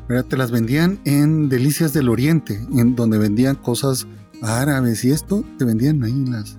¿Verdad? 0.08 0.24
Te 0.24 0.36
las 0.36 0.50
vendían 0.50 0.98
en 1.04 1.48
Delicias 1.48 1.92
del 1.92 2.08
Oriente, 2.08 2.54
en 2.72 2.96
donde 2.96 3.18
vendían 3.18 3.54
cosas 3.56 4.06
árabes 4.42 5.04
y 5.04 5.10
esto, 5.10 5.44
te 5.58 5.64
vendían 5.64 6.02
ahí 6.02 6.24
las, 6.26 6.56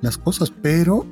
las 0.00 0.16
cosas, 0.18 0.50
pero 0.62 1.06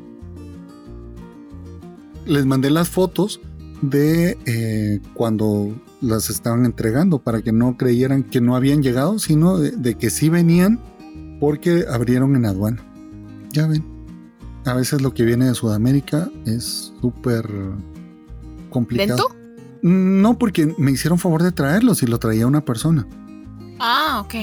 les 2.31 2.47
mandé 2.47 2.71
las 2.71 2.89
fotos 2.89 3.41
de 3.83 4.39
eh, 4.47 5.01
cuando 5.15 5.75
las 6.01 6.31
estaban 6.31 6.65
entregando 6.65 7.19
para 7.19 7.43
que 7.43 7.53
no 7.53 7.77
creyeran 7.77 8.23
que 8.23 8.41
no 8.41 8.57
habían 8.57 8.83
llegado, 8.83 9.19
sino 9.19 9.59
de, 9.59 9.73
de 9.73 9.97
que 9.97 10.11
sí 10.11 10.29
venían 10.29 10.81
porque 11.41 11.87
abrieron 11.91 12.37
en 12.37 12.47
aduana. 12.47 12.83
Ya 13.53 13.67
ven, 13.67 13.85
a 14.65 14.75
veces 14.75 15.03
lo 15.03 15.13
que 15.13 15.25
viene 15.25 15.47
de 15.47 15.55
Sudamérica 15.55 16.31
es 16.47 16.93
súper 17.01 17.49
complicado. 18.71 19.29
¿Lento? 19.29 19.41
No, 19.83 20.39
porque 20.39 20.75
me 20.79 20.93
hicieron 20.93 21.19
favor 21.19 21.43
de 21.43 21.53
traerlos 21.53 22.03
y 22.03 22.07
lo 22.07 22.19
traía 22.19 22.47
una 22.47 22.65
persona. 22.65 23.07
Ah, 23.79 24.23
ok. 24.25 24.35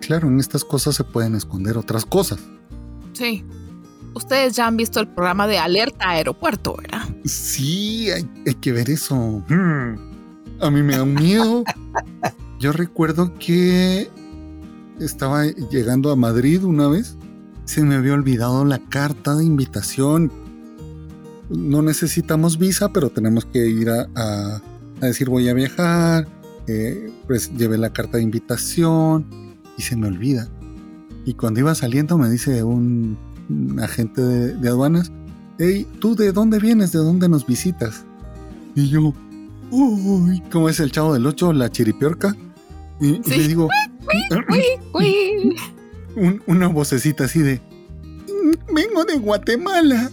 Claro, 0.00 0.28
en 0.28 0.40
estas 0.40 0.64
cosas 0.64 0.94
se 0.94 1.04
pueden 1.04 1.34
esconder 1.34 1.76
otras 1.76 2.04
cosas. 2.04 2.40
Sí. 3.12 3.44
Ustedes 4.16 4.54
ya 4.56 4.66
han 4.66 4.76
visto 4.78 4.98
el 4.98 5.08
programa 5.08 5.46
de 5.46 5.58
Alerta 5.58 6.08
Aeropuerto, 6.10 6.76
¿verdad? 6.80 7.02
Sí, 7.26 8.10
hay, 8.10 8.26
hay 8.46 8.54
que 8.54 8.72
ver 8.72 8.88
eso. 8.90 9.14
Hmm. 9.48 9.94
A 10.60 10.70
mí 10.70 10.82
me 10.82 10.96
da 10.96 11.02
un 11.02 11.14
miedo. 11.14 11.62
Yo 12.58 12.72
recuerdo 12.72 13.34
que 13.38 14.08
estaba 14.98 15.44
llegando 15.44 16.10
a 16.10 16.16
Madrid 16.16 16.64
una 16.64 16.88
vez. 16.88 17.16
Se 17.66 17.82
me 17.82 17.94
había 17.94 18.14
olvidado 18.14 18.64
la 18.64 18.78
carta 18.78 19.34
de 19.36 19.44
invitación. 19.44 20.32
No 21.50 21.82
necesitamos 21.82 22.58
visa, 22.58 22.88
pero 22.92 23.10
tenemos 23.10 23.44
que 23.44 23.68
ir 23.68 23.90
a, 23.90 24.08
a- 24.14 24.62
a 25.02 25.06
decir 25.06 25.28
voy 25.28 25.46
a 25.50 25.52
viajar, 25.52 26.26
eh, 26.66 27.12
pues 27.26 27.54
llevé 27.54 27.76
la 27.76 27.92
carta 27.92 28.16
de 28.16 28.22
invitación 28.22 29.26
y 29.76 29.82
se 29.82 29.94
me 29.94 30.06
olvida. 30.08 30.48
Y 31.26 31.34
cuando 31.34 31.60
iba 31.60 31.74
saliendo 31.74 32.16
me 32.16 32.30
dice 32.30 32.62
un, 32.64 33.18
agente 33.80 34.20
de, 34.22 34.68
aduanas, 34.68 35.12
hey, 35.58 35.86
¿tú 36.00 36.14
de 36.14 36.32
dónde 36.32 36.58
vienes? 36.58 36.92
¿De 36.92 36.98
dónde 36.98 37.28
nos 37.28 37.46
visitas? 37.46 38.04
Y 38.74 38.88
yo, 38.88 39.14
uy, 39.70 40.42
¿cómo 40.52 40.68
es 40.68 40.80
el 40.80 40.92
chavo 40.92 41.14
del 41.14 41.26
8? 41.26 41.52
La 41.52 41.70
chiripiorca. 41.70 42.36
Y, 43.00 43.18
le 43.28 43.48
digo, 43.48 43.68
una 46.46 46.68
vocecita 46.68 47.24
así 47.24 47.40
de, 47.40 47.60
vengo 48.72 49.04
de 49.04 49.18
Guatemala. 49.18 50.10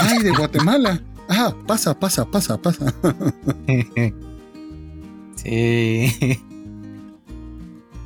Ay, 0.00 0.22
de 0.22 0.30
Guatemala. 0.30 1.02
Ah, 1.28 1.54
pasa, 1.66 1.98
pasa, 1.98 2.24
pasa, 2.24 2.60
pasa. 2.60 2.94
sí. 5.36 6.40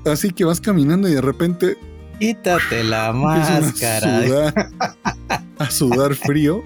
Así 0.07 0.31
que 0.31 0.45
vas 0.45 0.61
caminando 0.61 1.09
y 1.09 1.13
de 1.13 1.21
repente. 1.21 1.77
Quítate 2.21 2.85
la 2.85 3.15
máscara. 3.15 4.19
A 4.19 4.23
sudar, 4.23 4.71
a 5.59 5.71
sudar 5.71 6.15
frío. 6.15 6.63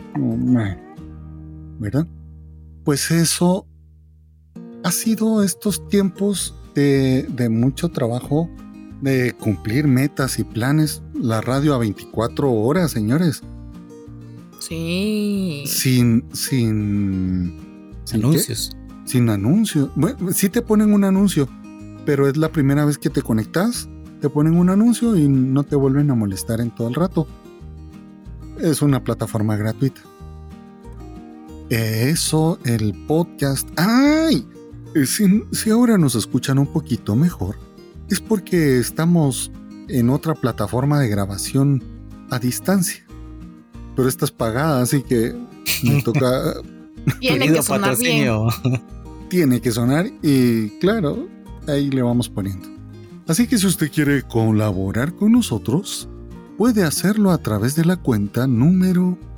¿Verdad? 1.79 2.09
Pues 2.85 3.11
eso 3.13 3.67
ha 4.83 4.91
sido 4.91 5.45
estos 5.45 5.87
tiempos 5.89 6.57
de, 6.75 7.23
de 7.23 7.49
mucho 7.49 7.89
trabajo, 7.89 8.51
de 9.01 9.33
cumplir 9.33 9.87
metas 9.87 10.41
y 10.41 10.45
planes. 10.45 11.03
La 11.15 11.41
radio 11.41 11.75
a 11.75 11.79
24 11.79 12.53
horas, 12.53 12.91
señores. 12.91 13.43
Sí. 14.59 15.63
Sin, 15.67 16.25
sin, 16.33 17.93
anuncios. 18.13 18.77
Sin 19.05 19.29
anuncios. 19.29 19.91
Bueno, 19.95 20.33
sí 20.33 20.49
te 20.49 20.63
ponen 20.63 20.93
un 20.93 21.05
anuncio, 21.05 21.49
pero 22.05 22.29
es 22.29 22.37
la 22.37 22.51
primera 22.51 22.85
vez 22.85 22.99
que 22.99 23.11
te 23.11 23.23
conectas, 23.23 23.89
te 24.25 24.31
ponen 24.31 24.57
un 24.57 24.71
anuncio 24.71 25.17
y 25.19 25.29
no 25.29 25.65
te 25.65 25.77
vuelven 25.77 26.11
a 26.11 26.15
molestar 26.15 26.63
en 26.63 26.71
todo 26.71 26.89
el 26.89 26.95
rato. 26.95 27.29
Es 28.59 28.81
una 28.81 29.05
plataforma 29.05 29.55
gratuita. 29.55 30.01
Eso, 31.69 32.59
el 32.65 32.95
podcast. 33.07 33.69
¡Ay! 33.77 34.49
Si, 35.05 35.45
si 35.53 35.69
ahora 35.69 35.99
nos 35.99 36.15
escuchan 36.15 36.59
un 36.59 36.69
poquito 36.69 37.15
mejor, 37.15 37.57
es 38.09 38.19
porque 38.19 38.79
estamos 38.79 39.53
en 39.89 40.09
otra 40.09 40.33
plataforma 40.33 41.01
de 41.01 41.09
grabación 41.09 41.83
a 42.31 42.39
distancia 42.39 43.05
pero 43.95 44.09
esta 44.09 44.25
es 44.25 44.31
pagada, 44.31 44.81
así 44.81 45.03
que 45.03 45.37
me 45.83 46.03
toca. 46.03 46.55
Tiene 47.21 47.53
que 47.53 47.63
sonar 47.63 47.99
bien. 47.99 48.31
Tiene 49.29 49.61
que 49.61 49.71
sonar 49.71 50.11
y 50.23 50.71
claro, 50.79 51.29
ahí 51.69 51.91
le 51.91 52.01
vamos 52.01 52.31
poniendo. 52.31 52.74
Así 53.27 53.47
que 53.47 53.59
si 53.59 53.67
usted 53.67 53.91
quiere 53.91 54.23
colaborar 54.23 55.15
con 55.15 55.33
nosotros, 55.33 56.09
puede 56.59 56.85
hacerlo 56.85 57.31
a 57.31 57.39
través 57.39 57.75
de 57.75 57.85
la 57.85 57.97
cuenta 57.97 58.47
número. 58.47 59.19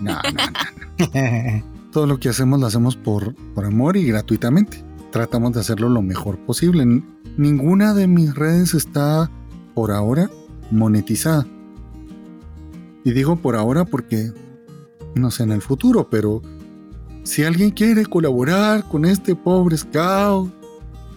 No, 0.00 0.12
no, 0.14 1.10
no, 1.10 1.64
Todo 1.90 2.06
lo 2.06 2.20
que 2.20 2.28
hacemos 2.28 2.60
lo 2.60 2.68
hacemos 2.68 2.94
por, 2.94 3.34
por 3.52 3.64
amor 3.64 3.96
y 3.96 4.06
gratuitamente. 4.06 4.84
Tratamos 5.10 5.54
de 5.54 5.60
hacerlo 5.60 5.88
lo 5.88 6.02
mejor 6.02 6.38
posible. 6.38 6.86
Ninguna 7.36 7.94
de 7.94 8.06
mis 8.06 8.32
redes 8.32 8.74
está 8.74 9.28
por 9.74 9.90
ahora 9.90 10.30
monetizada. 10.70 11.48
Y 13.02 13.10
digo 13.10 13.34
por 13.36 13.56
ahora 13.56 13.84
porque 13.84 14.32
no 15.16 15.32
sé 15.32 15.42
en 15.42 15.50
el 15.50 15.62
futuro, 15.62 16.08
pero 16.08 16.42
si 17.24 17.42
alguien 17.42 17.70
quiere 17.70 18.06
colaborar 18.06 18.88
con 18.88 19.04
este 19.04 19.34
pobre 19.34 19.76
scout, 19.76 20.52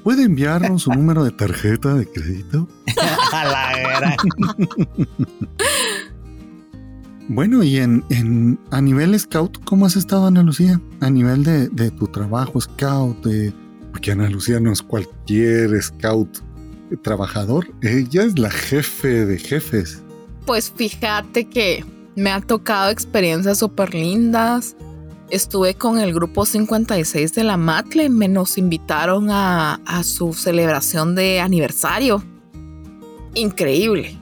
¿puede 0.03 0.23
enviarnos 0.23 0.83
su 0.83 0.91
número 0.91 1.23
de 1.23 1.31
tarjeta 1.31 1.93
de 1.93 2.05
crédito? 2.05 2.67
A 3.33 3.45
la 3.45 4.17
Bueno, 7.27 7.63
y 7.63 7.77
en, 7.77 8.03
en, 8.09 8.59
a 8.71 8.81
nivel 8.81 9.17
scout, 9.17 9.63
¿cómo 9.63 9.85
has 9.85 9.95
estado, 9.95 10.27
Ana 10.27 10.43
Lucía? 10.43 10.81
A 10.99 11.09
nivel 11.09 11.43
de, 11.43 11.69
de 11.69 11.89
tu 11.91 12.07
trabajo 12.07 12.59
scout, 12.59 13.23
de, 13.23 13.53
porque 13.91 14.11
Ana 14.11 14.29
Lucía 14.29 14.59
no 14.59 14.71
es 14.71 14.81
cualquier 14.81 15.81
scout 15.81 16.39
trabajador, 17.03 17.67
ella 17.81 18.23
es 18.23 18.37
la 18.37 18.49
jefe 18.49 19.25
de 19.25 19.37
jefes. 19.37 20.01
Pues 20.45 20.73
fíjate 20.75 21.45
que 21.45 21.85
me 22.15 22.29
han 22.29 22.43
tocado 22.43 22.89
experiencias 22.89 23.59
súper 23.59 23.93
lindas. 23.93 24.75
Estuve 25.31 25.75
con 25.75 25.97
el 25.97 26.13
grupo 26.13 26.45
56 26.45 27.33
de 27.33 27.45
la 27.45 27.55
Matle, 27.55 28.09
me 28.09 28.27
nos 28.27 28.57
invitaron 28.57 29.29
a, 29.29 29.79
su 30.03 30.33
celebración 30.33 31.15
de 31.15 31.39
aniversario. 31.39 32.21
Increíble, 33.33 34.17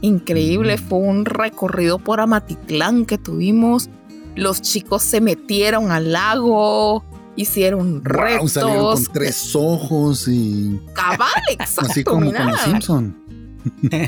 increíble. 0.00 0.76
Fue 0.76 0.98
un 0.98 1.26
recorrido 1.26 2.00
por 2.00 2.20
Amatitlán 2.20 3.06
que 3.06 3.18
tuvimos. 3.18 3.88
Los 4.34 4.60
chicos 4.60 5.04
se 5.04 5.20
metieron 5.20 5.92
al 5.92 6.10
lago, 6.10 7.04
hicieron 7.36 8.04
retos. 8.04 8.54
con 8.54 9.04
tres 9.12 9.54
ojos 9.54 10.26
y. 10.26 10.80
Cabal, 10.92 11.30
exacto. 11.50 11.82
Así 11.92 12.02
como 12.02 12.32
con 12.32 12.46
los 12.50 12.60
Simpson. 12.62 13.16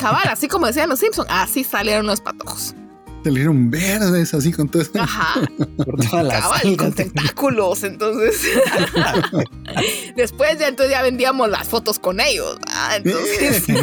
Cabal, 0.01 0.29
así 0.31 0.49
como 0.49 0.67
decían 0.67 0.89
los 0.89 0.99
Simpsons, 0.99 1.29
así 1.31 1.65
salieron 1.65 2.07
los 2.07 2.21
patojos. 2.21 2.75
Salieron 3.23 3.71
verdes, 3.71 4.33
así 4.33 4.53
con 4.53 4.69
todo 4.69 4.83
Ajá. 4.99 5.41
Cabal, 6.11 6.77
con 6.77 6.93
tentáculos, 6.93 7.83
entonces. 7.83 8.43
Después 10.17 10.59
ya 10.59 10.69
entonces 10.69 10.93
ya 10.93 11.03
vendíamos 11.03 11.51
las 11.51 11.69
fotos 11.69 11.99
con 11.99 12.21
ellos. 12.21 12.59
Entonces. 12.95 13.65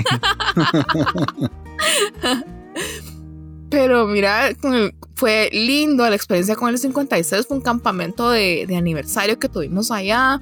Pero 3.70 4.08
mira, 4.08 4.50
fue 5.16 5.50
lindo 5.52 6.10
la 6.10 6.16
experiencia 6.16 6.56
con 6.56 6.70
el 6.70 6.80
56. 6.80 7.46
Fue 7.48 7.58
un 7.58 7.64
campamento 7.64 8.32
de, 8.32 8.66
de 8.68 8.76
aniversario 8.76 9.38
que 9.38 9.50
tuvimos 9.50 9.92
allá. 9.92 10.40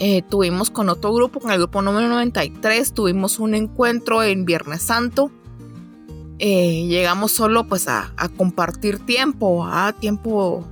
Eh, 0.00 0.22
tuvimos 0.28 0.70
con 0.70 0.88
otro 0.88 1.12
grupo, 1.14 1.40
con 1.40 1.52
el 1.52 1.58
grupo 1.58 1.80
número 1.80 2.08
93, 2.08 2.92
tuvimos 2.92 3.38
un 3.38 3.54
encuentro 3.54 4.22
en 4.22 4.44
Viernes 4.44 4.82
Santo. 4.82 5.30
Eh, 6.38 6.86
llegamos 6.88 7.32
solo 7.32 7.66
pues 7.66 7.88
a, 7.88 8.12
compartir 8.36 8.98
tiempo, 8.98 9.64
a 9.64 9.92
tiempo 9.92 10.66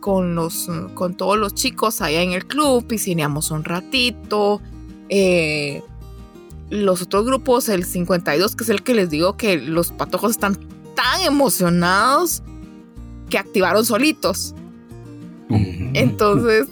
con, 0.00 0.34
los, 0.34 0.68
con 0.94 1.14
todos 1.14 1.38
los 1.38 1.54
chicos 1.54 2.00
allá 2.00 2.22
en 2.22 2.32
el 2.32 2.46
club, 2.46 2.86
piscineamos 2.86 3.50
un 3.50 3.64
ratito. 3.64 4.60
Eh, 5.08 5.82
los 6.70 7.02
otros 7.02 7.24
grupos, 7.26 7.68
el 7.68 7.84
52, 7.84 8.56
que 8.56 8.64
es 8.64 8.70
el 8.70 8.82
que 8.82 8.94
les 8.94 9.10
digo 9.10 9.36
que 9.36 9.56
los 9.58 9.92
patojos 9.92 10.32
están 10.32 10.58
tan 10.94 11.20
emocionados 11.22 12.42
que 13.30 13.38
activaron 13.38 13.84
solitos. 13.84 14.54
Entonces, 15.94 16.66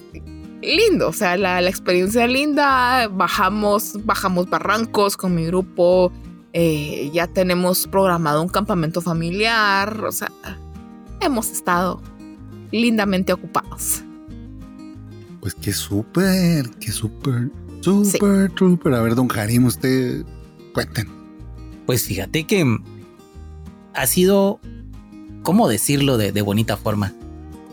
lindo, 0.62 1.08
o 1.08 1.12
sea, 1.12 1.36
la, 1.36 1.60
experiencia 1.68 2.26
linda, 2.26 3.08
bajamos, 3.08 4.04
bajamos 4.04 4.48
barrancos 4.48 5.16
con 5.16 5.34
mi 5.34 5.46
grupo, 5.46 6.12
eh, 6.52 7.10
ya 7.12 7.26
tenemos 7.26 7.86
programado 7.86 8.42
un 8.42 8.48
campamento 8.48 9.00
familiar, 9.00 10.04
o 10.04 10.12
sea, 10.12 10.30
hemos 11.20 11.50
estado 11.50 12.00
lindamente 12.70 13.32
ocupados. 13.32 14.02
Pues 15.40 15.54
qué 15.54 15.72
súper, 15.72 16.70
qué 16.78 16.92
súper, 16.92 17.50
súper, 17.80 18.52
súper. 18.56 18.94
A 18.94 19.00
ver, 19.00 19.14
don 19.14 19.28
Harim, 19.34 19.64
usted 19.64 20.24
cuenten. 20.72 21.08
Pues 21.86 22.04
fíjate 22.04 22.44
que 22.44 22.78
ha 23.94 24.06
sido, 24.06 24.60
¿cómo 25.42 25.68
decirlo 25.68 26.16
de, 26.16 26.32
de 26.32 26.42
bonita 26.42 26.76
forma? 26.76 27.12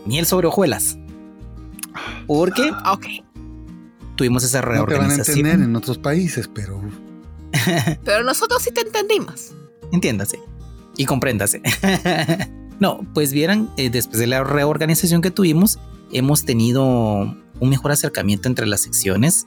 Miel 0.06 0.26
sobre 0.26 0.48
hojuelas. 0.48 0.98
Porque 2.26 2.70
ah, 2.72 2.92
ok. 2.92 3.06
tuvimos 4.16 4.42
esa 4.44 4.62
reorganización. 4.62 5.18
No 5.18 5.24
te 5.24 5.32
van 5.32 5.48
a 5.50 5.50
entender 5.50 5.68
en 5.68 5.76
otros 5.76 5.98
países, 5.98 6.48
pero. 6.48 6.80
pero 8.04 8.24
nosotros 8.24 8.62
sí 8.62 8.70
te 8.72 8.82
entendimos. 8.82 9.52
Entiéndase 9.92 10.38
y 10.96 11.04
compréndase. 11.04 11.62
no, 12.80 13.00
pues 13.14 13.32
vieran, 13.32 13.70
eh, 13.76 13.90
después 13.90 14.18
de 14.18 14.26
la 14.26 14.44
reorganización 14.44 15.22
que 15.22 15.30
tuvimos, 15.30 15.78
hemos 16.12 16.44
tenido 16.44 17.36
un 17.60 17.68
mejor 17.68 17.92
acercamiento 17.92 18.48
entre 18.48 18.66
las 18.66 18.82
secciones. 18.82 19.46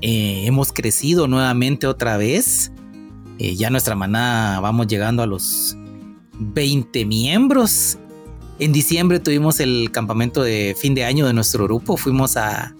Eh, 0.00 0.44
hemos 0.46 0.72
crecido 0.72 1.28
nuevamente 1.28 1.86
otra 1.86 2.16
vez. 2.16 2.72
Eh, 3.38 3.56
ya 3.56 3.70
nuestra 3.70 3.96
manada 3.96 4.60
vamos 4.60 4.86
llegando 4.86 5.22
a 5.22 5.26
los 5.26 5.76
20 6.38 7.04
miembros 7.04 7.98
en 8.60 8.72
diciembre 8.72 9.18
tuvimos 9.18 9.58
el 9.58 9.90
campamento 9.90 10.42
de 10.42 10.76
fin 10.78 10.94
de 10.94 11.04
año 11.04 11.26
de 11.26 11.32
nuestro 11.32 11.64
grupo. 11.64 11.96
Fuimos 11.96 12.36
a, 12.36 12.74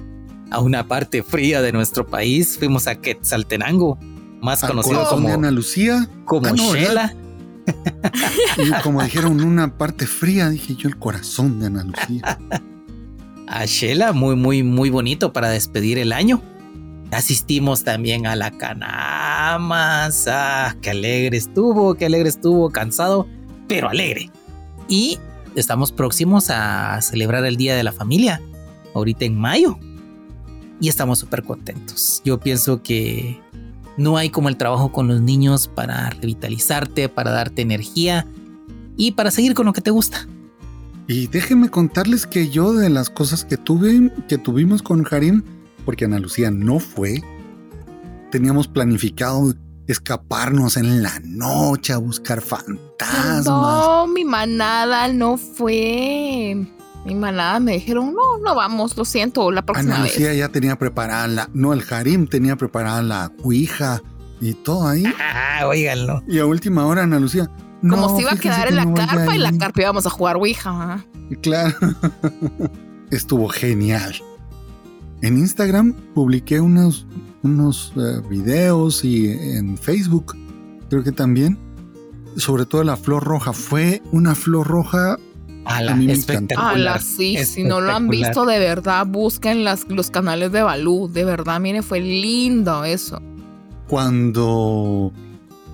una 0.61 0.87
parte 0.87 1.25
fría 1.25 1.63
de 1.63 1.73
nuestro 1.73 2.07
país. 2.07 2.57
Fuimos 2.59 2.87
a 2.87 3.01
Quetzaltenango, 3.01 3.99
más 4.45 4.61
conocido 4.61 5.09
como 5.09 5.29
Ana 5.29 5.51
Lucía. 5.51 6.09
Como 6.27 6.47
ah, 6.47 7.13
Y 8.59 8.83
como 8.83 9.03
dijeron, 9.03 9.43
una 9.43 9.77
parte 9.77 10.07
fría, 10.07 10.51
dije 10.51 10.77
yo, 10.77 10.89
el 10.89 10.99
corazón 10.99 11.59
de 11.59 11.67
Ana 11.67 11.85
Lucía. 11.85 12.39
a 13.47 13.65
Shela, 13.65 14.13
muy, 14.13 14.37
muy, 14.37 14.63
muy 14.63 14.91
bonito 14.91 15.33
para 15.33 15.49
despedir 15.49 15.99
el 15.99 16.13
año. 16.13 16.43
Asistimos 17.11 17.85
también 17.85 18.27
a 18.27 18.37
la 18.37 18.51
Canamas. 18.51 20.27
Ah, 20.29 20.77
qué 20.83 20.91
alegre 20.91 21.37
estuvo, 21.39 21.95
qué 21.95 22.07
alegre 22.07 22.29
estuvo, 22.29 22.71
cansado, 22.71 23.27
pero 23.67 23.89
alegre. 23.89 24.31
Y 24.89 25.19
estamos 25.55 25.93
próximos 25.93 26.51
a 26.51 27.01
celebrar 27.01 27.45
el 27.47 27.57
Día 27.57 27.77
de 27.77 27.83
la 27.83 27.93
Familia, 27.93 28.43
ahorita 28.95 29.25
en 29.25 29.39
mayo. 29.39 29.79
Y 30.81 30.89
estamos 30.89 31.21
súper 31.21 31.45
contentos. 31.45 32.21
Yo 32.25 32.41
pienso 32.41 32.83
que 32.83 33.41
no 33.97 34.17
hay 34.17 34.31
como 34.31 34.49
el 34.49 34.57
trabajo 34.57 34.93
con 34.93 35.09
los 35.09 35.21
niños 35.21 35.69
para 35.69 36.11
revitalizarte, 36.11 37.09
para 37.09 37.31
darte 37.31 37.63
energía 37.63 38.27
y 38.97 39.13
para 39.13 39.31
seguir 39.31 39.55
con 39.55 39.67
lo 39.67 39.73
que 39.73 39.81
te 39.81 39.91
gusta. 39.91 40.27
Y 41.07 41.27
déjenme 41.27 41.69
contarles 41.69 42.27
que 42.27 42.49
yo 42.49 42.73
de 42.73 42.89
las 42.89 43.11
cosas 43.11 43.45
que 43.45 43.57
tuve, 43.57 44.11
que 44.29 44.39
tuvimos 44.39 44.83
con 44.83 45.07
Harim, 45.11 45.43
porque 45.85 46.07
Ana 46.07 46.19
Lucía 46.19 46.51
no 46.51 46.81
fue, 46.81 47.23
teníamos 48.31 48.69
planificado 48.69 49.55
escaparnos 49.87 50.79
en 50.79 51.03
la 51.03 51.21
noche 51.25 51.93
a 51.93 51.99
buscar 51.99 52.41
fantasmas. 52.41 53.45
No, 53.45 54.07
mi 54.07 54.25
manada 54.25 55.09
no 55.09 55.37
fue. 55.37 56.67
Mi 57.05 57.14
manada 57.14 57.61
me 57.61 57.73
dijeron, 57.73 58.14
no, 58.14 58.38
no 58.38 58.55
vamos, 58.55 58.97
lo 58.97 59.05
siento, 59.05 59.51
la 59.51 59.62
próxima 59.62 59.97
Ana 59.97 60.05
Lucía 60.05 60.33
ya 60.33 60.49
tenía 60.49 60.77
preparada 60.77 61.27
la, 61.29 61.51
no, 61.53 61.73
el 61.73 61.85
Harim 61.90 62.27
tenía 62.27 62.57
preparada 62.57 63.03
la 63.03 63.31
cuija 63.43 64.01
y 64.40 64.55
todo 64.55 64.88
ahí. 64.88 65.05
Ah, 65.57 65.69
óiganlo. 65.69 66.23
Y 66.27 66.38
a 66.40 66.47
última 66.47 66.85
hora 66.87 67.03
Ana 67.05 67.21
Lucía, 67.21 67.49
como 67.81 68.09
no, 68.09 68.17
se 68.17 68.23
iba 68.23 68.33
a 68.33 68.37
quedar 68.37 68.69
en 68.69 68.77
la 68.77 68.93
carpa 68.95 69.37
y 69.37 69.38
la 69.38 69.53
carpa 69.53 69.83
íbamos 69.83 70.07
a 70.07 70.11
jugar 70.11 70.37
Ouija. 70.37 71.05
Claro. 71.43 71.75
Estuvo 73.11 73.49
genial. 73.49 74.14
En 75.21 75.38
Instagram 75.38 75.93
publiqué 76.14 76.61
unos, 76.61 77.07
unos 77.43 77.93
uh, 77.97 78.27
videos 78.29 79.05
y 79.05 79.31
en 79.31 79.77
Facebook 79.77 80.35
creo 80.88 81.05
que 81.05 81.12
también. 81.12 81.59
Sobre 82.37 82.64
todo 82.67 82.83
la 82.83 82.97
flor 82.97 83.23
roja. 83.23 83.53
Fue 83.53 84.03
una 84.12 84.35
flor 84.35 84.67
roja 84.67 85.19
a 85.64 85.83
la 85.83 85.94
espectacular. 86.12 87.00
sí, 87.00 87.37
si 87.44 87.64
no 87.64 87.81
lo 87.81 87.92
han 87.92 88.09
visto 88.09 88.44
de 88.46 88.59
verdad, 88.59 89.07
busquen 89.07 89.64
las, 89.64 89.88
los 89.88 90.11
canales 90.11 90.53
de 90.53 90.62
Balú. 90.62 91.11
De 91.12 91.24
verdad, 91.24 91.61
mire, 91.61 91.83
fue 91.83 92.00
lindo 92.00 92.85
eso. 92.85 93.20
Cuando 93.88 95.12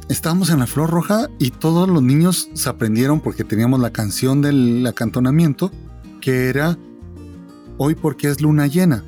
estábamos 0.08 0.50
en 0.50 0.58
la 0.58 0.66
Flor 0.66 0.90
Roja 0.90 1.28
y 1.38 1.50
todos 1.50 1.88
los 1.88 2.02
niños 2.02 2.48
se 2.54 2.68
aprendieron 2.68 3.20
porque 3.20 3.44
teníamos 3.44 3.80
la 3.80 3.90
canción 3.90 4.42
del 4.42 4.86
acantonamiento 4.86 5.70
que 6.20 6.48
era 6.48 6.76
Hoy 7.82 7.94
porque 7.94 8.28
es 8.28 8.42
luna 8.42 8.66
llena 8.66 9.02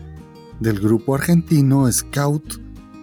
del 0.58 0.80
grupo 0.80 1.14
argentino 1.14 1.92
Scout 1.92 2.54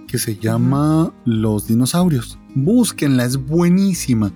que 0.07 0.17
se 0.17 0.35
llama 0.35 1.13
Los 1.25 1.67
Dinosaurios. 1.67 2.39
Búsquenla, 2.55 3.25
es 3.25 3.37
buenísima. 3.37 4.33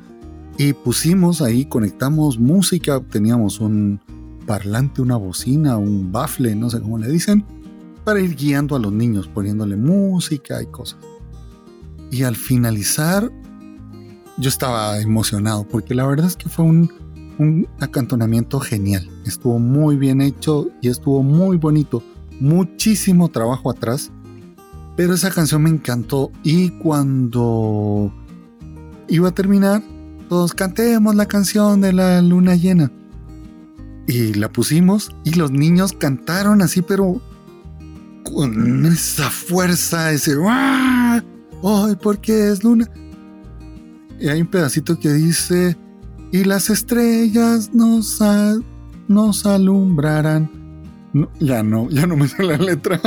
Y 0.57 0.73
pusimos 0.73 1.41
ahí, 1.41 1.65
conectamos 1.65 2.39
música, 2.39 2.99
teníamos 2.99 3.59
un 3.59 3.99
parlante, 4.45 5.01
una 5.01 5.17
bocina, 5.17 5.77
un 5.77 6.11
bafle, 6.11 6.55
no 6.55 6.69
sé 6.69 6.79
cómo 6.79 6.97
le 6.97 7.07
dicen, 7.07 7.45
para 8.03 8.19
ir 8.19 8.35
guiando 8.35 8.75
a 8.75 8.79
los 8.79 8.91
niños, 8.91 9.27
poniéndole 9.27 9.75
música 9.77 10.61
y 10.61 10.67
cosas. 10.67 10.99
Y 12.11 12.23
al 12.23 12.35
finalizar 12.35 13.31
yo 14.37 14.49
estaba 14.49 14.99
emocionado 14.99 15.63
porque 15.67 15.93
la 15.93 16.05
verdad 16.05 16.27
es 16.27 16.35
que 16.35 16.49
fue 16.49 16.65
un, 16.65 16.91
acantonamiento 17.79 18.59
genial. 18.59 19.09
Estuvo 19.25 19.57
muy 19.57 19.97
bien 19.97 20.21
hecho 20.21 20.69
y 20.81 20.89
estuvo 20.89 21.23
muy 21.23 21.57
bonito. 21.57 22.03
Muchísimo 22.39 23.29
trabajo 23.29 23.71
atrás. 23.71 24.11
Pero 24.95 25.15
esa 25.15 25.31
canción 25.31 25.63
me 25.63 25.71
encantó 25.71 26.31
y 26.43 26.69
cuando 26.69 28.13
iba 29.07 29.29
a 29.29 29.31
terminar, 29.33 29.81
todos 30.23 30.53
cantemos 30.53 31.15
la 31.15 31.25
canción 31.25 31.81
de 31.81 31.93
la 31.93 32.21
luna 32.21 32.55
llena. 32.55 32.91
Y 34.07 34.33
la 34.33 34.51
pusimos 34.51 35.11
y 35.23 35.33
los 35.33 35.51
niños 35.51 35.93
cantaron 35.93 36.61
así, 36.61 36.81
pero 36.81 37.21
con 38.23 38.85
esa 38.85 39.29
fuerza, 39.29 40.11
ese 40.11 40.35
¡Ay! 40.49 41.21
porque 42.01 42.49
es 42.49 42.63
luna! 42.63 42.89
y 44.19 44.29
hay 44.29 44.41
un 44.41 44.47
pedacito 44.47 44.97
que 44.97 45.11
dice, 45.11 45.77
y 46.31 46.45
las 46.45 46.69
estrellas 46.69 47.71
nos, 47.73 48.19
nos 49.07 49.45
alumbrarán. 49.45 50.49
ya 51.39 51.61
no, 51.61 51.89
ya 51.89 52.07
no 52.07 52.15
me 52.15 52.27
sé 52.27 52.43
la 52.43 52.57
letra. 52.57 53.01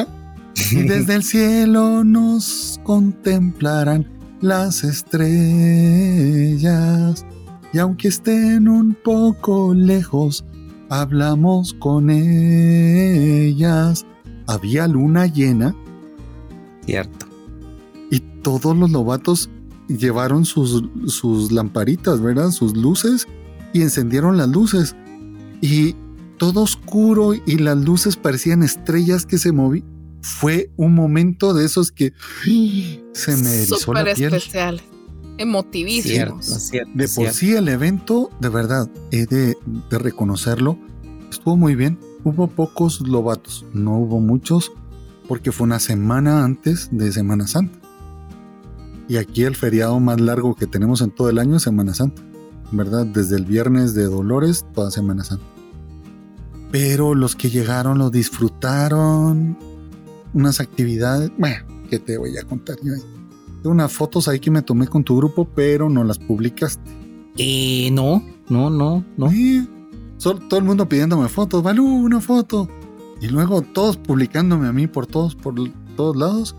y 0.70 0.82
desde 0.82 1.14
el 1.14 1.22
cielo 1.22 2.04
nos 2.04 2.80
contemplarán 2.84 4.15
las 4.40 4.84
estrellas. 4.84 5.26
Y 7.72 7.78
aunque 7.78 8.08
estén 8.08 8.68
un 8.68 8.94
poco 8.94 9.74
lejos, 9.74 10.44
hablamos 10.88 11.74
con 11.74 12.10
ellas. 12.10 14.04
Había 14.46 14.86
luna 14.88 15.26
llena. 15.26 15.74
Cierto. 16.84 17.26
Y 18.10 18.20
todos 18.42 18.76
los 18.76 18.90
lobatos 18.90 19.50
llevaron 19.88 20.44
sus, 20.44 20.84
sus 21.06 21.50
lamparitas, 21.52 22.20
¿verdad? 22.20 22.50
Sus 22.50 22.76
luces 22.76 23.26
y 23.72 23.82
encendieron 23.82 24.36
las 24.36 24.48
luces. 24.48 24.94
Y 25.60 25.94
todo 26.38 26.62
oscuro 26.62 27.32
y 27.34 27.58
las 27.58 27.78
luces 27.78 28.16
parecían 28.16 28.62
estrellas 28.62 29.26
que 29.26 29.38
se 29.38 29.52
movían. 29.52 29.95
Fue 30.26 30.72
un 30.76 30.94
momento 30.94 31.54
de 31.54 31.64
esos 31.64 31.92
que 31.92 32.12
se 33.12 33.36
me 33.36 33.62
erizó 33.62 33.94
la 33.94 34.04
piel. 34.14 34.34
especial, 34.34 34.82
emotivísimo. 35.38 36.40
de 36.94 37.08
por 37.08 37.30
sí 37.30 37.54
el 37.54 37.68
evento, 37.68 38.30
de 38.40 38.48
verdad, 38.48 38.90
he 39.12 39.26
de, 39.26 39.56
de 39.88 39.98
reconocerlo, 39.98 40.78
estuvo 41.30 41.56
muy 41.56 41.74
bien. 41.74 41.98
Hubo 42.24 42.48
pocos 42.48 43.00
lobatos, 43.02 43.64
no 43.72 43.98
hubo 43.98 44.18
muchos, 44.18 44.72
porque 45.28 45.52
fue 45.52 45.64
una 45.64 45.78
semana 45.78 46.44
antes 46.44 46.88
de 46.90 47.12
Semana 47.12 47.46
Santa. 47.46 47.78
Y 49.08 49.18
aquí 49.18 49.44
el 49.44 49.54
feriado 49.54 50.00
más 50.00 50.20
largo 50.20 50.56
que 50.56 50.66
tenemos 50.66 51.02
en 51.02 51.12
todo 51.12 51.30
el 51.30 51.38
año 51.38 51.56
es 51.56 51.62
Semana 51.62 51.94
Santa, 51.94 52.20
¿verdad? 52.72 53.06
Desde 53.06 53.36
el 53.36 53.44
viernes 53.44 53.94
de 53.94 54.06
Dolores, 54.06 54.66
toda 54.74 54.90
Semana 54.90 55.22
Santa. 55.22 55.46
Pero 56.72 57.14
los 57.14 57.36
que 57.36 57.48
llegaron 57.48 57.98
lo 57.98 58.10
disfrutaron. 58.10 59.56
Unas 60.34 60.60
actividades, 60.60 61.30
bueno, 61.38 61.64
¿qué 61.88 61.98
te 61.98 62.18
voy 62.18 62.36
a 62.36 62.42
contar 62.44 62.76
yo 62.82 62.94
ahí? 62.94 63.02
Tengo 63.62 63.70
unas 63.70 63.92
fotos 63.92 64.28
ahí 64.28 64.38
que 64.38 64.50
me 64.50 64.62
tomé 64.62 64.86
con 64.86 65.02
tu 65.02 65.16
grupo, 65.16 65.44
pero 65.44 65.88
no 65.88 66.04
las 66.04 66.18
publicaste. 66.18 66.90
Eh, 67.38 67.90
no, 67.92 68.22
no, 68.48 68.70
no, 68.70 69.04
no. 69.16 69.30
todo 70.48 70.58
el 70.58 70.64
mundo 70.64 70.88
pidiéndome 70.88 71.28
fotos, 71.28 71.62
Balú, 71.62 71.84
una 71.84 72.20
foto. 72.20 72.68
Y 73.20 73.28
luego 73.28 73.62
todos 73.62 73.96
publicándome 73.96 74.68
a 74.68 74.72
mí 74.72 74.86
por 74.86 75.06
todos, 75.06 75.34
por 75.34 75.54
todos 75.96 76.16
lados. 76.16 76.54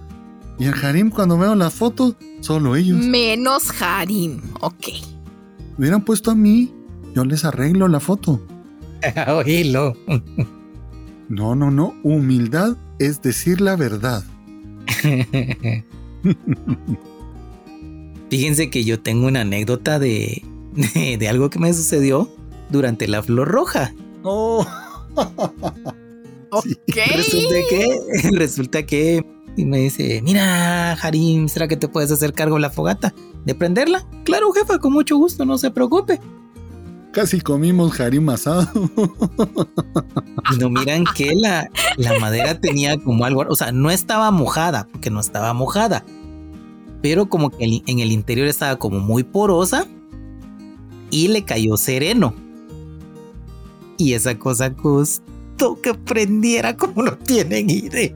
Y 0.60 0.66
el 0.66 0.74
Harim, 0.74 1.10
cuando 1.10 1.38
veo 1.38 1.56
la 1.56 1.70
foto, 1.70 2.16
solo 2.42 2.76
ellos. 2.76 3.00
Menos 3.00 3.70
Harim, 3.82 4.42
ok. 4.62 4.88
Me 5.78 5.86
hubieran 5.86 6.04
puesto 6.04 6.32
a 6.32 6.36
mí, 6.36 6.74
yo 7.14 7.24
les 7.26 7.46
arreglo 7.46 7.88
la 7.88 8.00
foto. 8.00 8.42
Oílo. 9.28 9.94
no, 11.30 11.56
no, 11.56 11.70
no. 11.70 11.94
Humildad 12.04 12.76
es 13.00 13.22
decir 13.22 13.62
la 13.62 13.76
verdad. 13.76 14.24
Fíjense 18.30 18.70
que 18.70 18.84
yo 18.84 19.00
tengo 19.00 19.28
una 19.28 19.42
anécdota 19.42 20.00
de, 20.00 20.44
de, 20.74 21.28
algo 21.28 21.50
que 21.50 21.60
me 21.60 21.74
sucedió 21.74 22.30
durante 22.70 23.08
la 23.08 23.24
flor 23.24 23.48
roja. 23.48 23.94
Oh. 24.24 24.66
ok. 26.52 26.66
Resulta 27.16 27.56
que, 27.70 28.00
resulta 28.34 28.86
que 28.86 29.26
y 29.58 29.66
me 29.66 29.80
dice, 29.80 30.22
mira, 30.22 30.94
Harim, 30.94 31.48
¿será 31.50 31.68
que 31.68 31.78
te 31.78 31.88
puedes 31.88 32.12
hacer 32.12 32.34
cargo 32.34 32.56
de 32.56 32.62
la 32.62 32.70
fogata? 32.70 33.14
¿De 33.44 33.56
prenderla? 33.56 34.08
Claro, 34.24 34.52
jefa, 34.52 34.78
con 34.78 34.94
mucho 34.94 35.18
gusto, 35.18 35.46
no 35.46 35.58
se 35.58 35.72
preocupe. 35.72 36.20
Casi 37.18 37.42
comimos 37.42 38.00
Harim 38.00 38.30
asado. 38.30 38.92
No 40.60 40.70
miran 40.70 41.04
que 41.16 41.34
la, 41.34 41.68
la 41.96 42.20
madera 42.20 42.62
tenía 42.62 42.96
como 42.96 43.26
algo, 43.26 43.44
o 43.50 43.56
sea, 43.56 43.72
no 43.72 43.90
estaba 43.90 44.30
mojada, 44.30 44.88
porque 44.92 45.10
no 45.10 45.20
estaba 45.20 45.52
mojada, 45.54 46.06
pero 47.02 47.28
como 47.28 47.50
que 47.50 47.82
en 47.88 48.00
el 48.00 48.12
interior 48.12 48.48
estaba 48.48 48.76
como 48.76 49.00
muy 49.00 49.24
porosa 49.24 49.88
y 51.10 51.30
le 51.30 51.44
cayó 51.44 51.76
sereno. 51.76 52.36
Y 53.98 54.14
esa 54.14 54.38
cosa 54.38 54.76
costó 54.76 55.82
que 55.82 55.96
prendiera 55.96 56.78
como 56.78 57.02
no 57.02 57.18
tienen 57.18 57.72
idea 57.72 58.14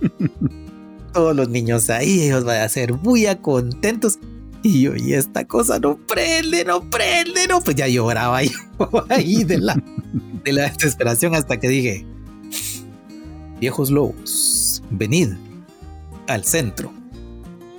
todos 1.12 1.34
los 1.34 1.48
niños 1.48 1.90
ahí, 1.90 2.22
ellos 2.22 2.44
van 2.44 2.60
a 2.60 2.68
ser 2.68 2.94
muy 2.94 3.26
contentos. 3.42 4.20
Y 4.62 4.82
yo, 4.82 4.96
y 4.96 5.14
esta 5.14 5.44
cosa 5.44 5.78
no 5.78 5.96
prende, 5.96 6.64
no 6.64 6.88
prende, 6.88 7.46
no. 7.48 7.60
Pues 7.60 7.76
ya 7.76 7.86
lloraba 7.86 8.42
yo 8.42 8.52
ahí 9.08 9.44
de 9.44 9.58
la, 9.58 9.82
de 10.44 10.52
la 10.52 10.68
desesperación 10.68 11.34
hasta 11.34 11.58
que 11.58 11.68
dije, 11.68 12.06
Viejos 13.60 13.90
lobos, 13.90 14.82
venid 14.90 15.30
al 16.28 16.44
centro. 16.44 16.92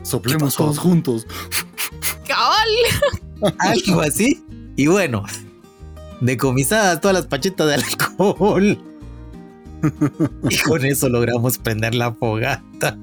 Soplemos 0.04 0.56
todos 0.56 0.78
juntos. 0.78 1.26
¡Cabal! 2.28 2.68
Algo 3.60 4.02
así. 4.02 4.44
Y 4.76 4.88
bueno, 4.88 5.24
decomisadas 6.20 7.00
todas 7.00 7.16
las 7.16 7.28
pachetas 7.28 7.68
de 7.68 7.76
alcohol. 7.76 8.78
y 10.50 10.58
con 10.58 10.86
eso 10.86 11.08
logramos 11.08 11.58
prender 11.58 11.96
la 11.96 12.12
fogata. 12.14 12.98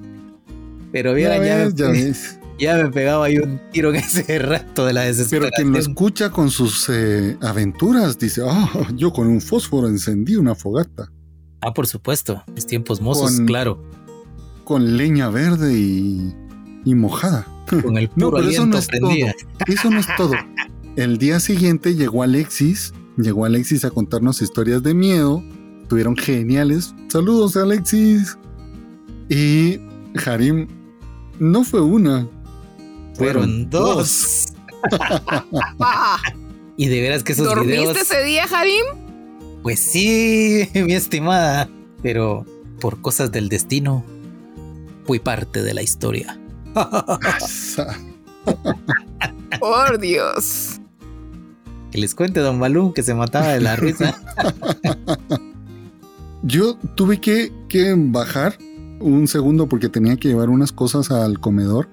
Pero 0.93 1.15
vieran, 1.15 1.43
ya, 1.45 1.57
ves, 1.57 1.75
ya, 1.75 1.89
ves. 1.89 2.39
Ya 2.59 2.77
me 2.77 2.91
pegaba 2.91 3.27
ahí 3.27 3.39
un 3.39 3.61
tiro 3.73 3.91
en 3.91 3.97
ese 4.05 4.39
rato 4.39 4.85
de 4.87 4.93
la 4.93 5.03
Pero 5.03 5.15
desesperación. 5.17 5.53
quien 5.57 5.73
lo 5.73 5.79
escucha 5.79 6.31
con 6.31 6.51
sus 6.51 6.89
eh, 6.89 7.37
aventuras 7.43 8.19
dice, 8.19 8.43
ah, 8.49 8.71
yo 8.95 9.13
con 9.13 9.27
un 9.27 9.41
fósforo 9.41 9.89
encendí 9.89 10.37
una 10.37 10.55
fogata. 10.55 11.11
Ah, 11.61 11.73
por 11.73 11.87
supuesto, 11.87 12.43
mis 12.55 12.67
tiempos 12.67 13.01
mozos, 13.01 13.37
Con- 13.37 13.47
claro. 13.47 13.83
Con 14.65 14.97
leña 14.97 15.29
verde 15.31 15.75
y, 15.79 16.35
y 16.85 16.95
mojada. 16.95 17.47
Con 17.83 17.97
el 17.99 18.11
No, 18.17 18.27
puro 18.31 18.39
pero 18.39 18.51
eso 18.51 18.67
no 18.67 18.79
es 18.79 18.87
prendía. 18.87 19.33
todo. 19.33 19.75
Eso 19.75 19.91
no 19.91 19.99
es 20.01 20.07
todo. 20.17 20.33
El 20.97 21.19
día 21.19 21.41
siguiente 21.41 21.95
llegó 21.95 22.23
Alexis. 22.23 22.93
Llegó 23.17 23.45
Alexis 23.45 23.85
a 23.85 23.91
contarnos 23.91 24.43
historias 24.43 24.83
de 24.83 24.93
miedo. 24.95 25.43
Estuvieron 25.83 26.17
geniales. 26.17 26.95
Saludos, 27.09 27.57
Alexis. 27.57 28.37
Y 29.29 29.79
Harim 30.25 30.67
no 31.39 31.65
fue 31.65 31.81
una. 31.81 32.29
Fueron 33.17 33.71
dos. 33.71 34.47
Y 36.79 36.89
de 36.89 37.01
veras 37.01 37.25
que 37.25 37.33
esos 37.33 37.47
¿Dormiste 37.47 37.79
videos. 37.81 37.97
ese 37.97 38.23
día, 38.23 38.45
Harim? 38.45 38.85
Pues 39.63 39.81
sí, 39.81 40.69
mi 40.75 40.93
estimada. 40.93 41.71
Pero 42.03 42.45
por 42.81 43.01
cosas 43.01 43.33
del 43.33 43.49
destino, 43.49 44.05
fui 45.07 45.19
parte 45.19 45.63
de 45.63 45.73
la 45.73 45.81
historia. 45.83 46.39
Por 49.59 49.99
Dios. 49.99 50.81
Que 51.91 51.99
les 51.99 52.15
cuente, 52.15 52.41
don 52.41 52.61
Balú, 52.61 52.93
que 52.93 53.03
se 53.03 53.15
mataba 53.15 53.55
de 53.55 53.61
la 53.61 53.77
risa. 53.77 54.15
Yo 56.43 56.77
tuve 56.95 57.21
que, 57.21 57.53
que 57.69 57.95
bajar 57.97 58.59
un 59.01 59.27
segundo 59.27 59.69
porque 59.69 59.89
tenía 59.89 60.17
que 60.17 60.29
llevar 60.29 60.51
unas 60.51 60.73
cosas 60.73 61.11
al 61.11 61.41
comedor. 61.41 61.89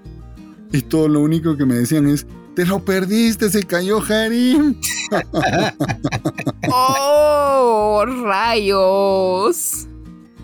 Y 0.74 0.82
todo 0.82 1.08
lo 1.08 1.22
único 1.22 1.56
que 1.56 1.66
me 1.66 1.76
decían 1.76 2.08
es, 2.08 2.26
te 2.56 2.66
lo 2.66 2.84
perdiste, 2.84 3.50
se 3.50 3.64
cayó 3.64 4.02
Harim. 4.02 4.76
¡Oh, 6.72 8.04
rayos! 8.24 9.88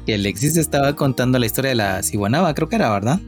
que 0.06 0.16
Alexis 0.16 0.58
estaba 0.58 0.96
contando 0.96 1.38
la 1.38 1.46
historia 1.46 1.70
de 1.70 1.76
la 1.76 2.02
ciguanaba, 2.02 2.54
creo 2.56 2.68
que 2.68 2.76
era, 2.78 2.90
¿verdad? 2.90 3.20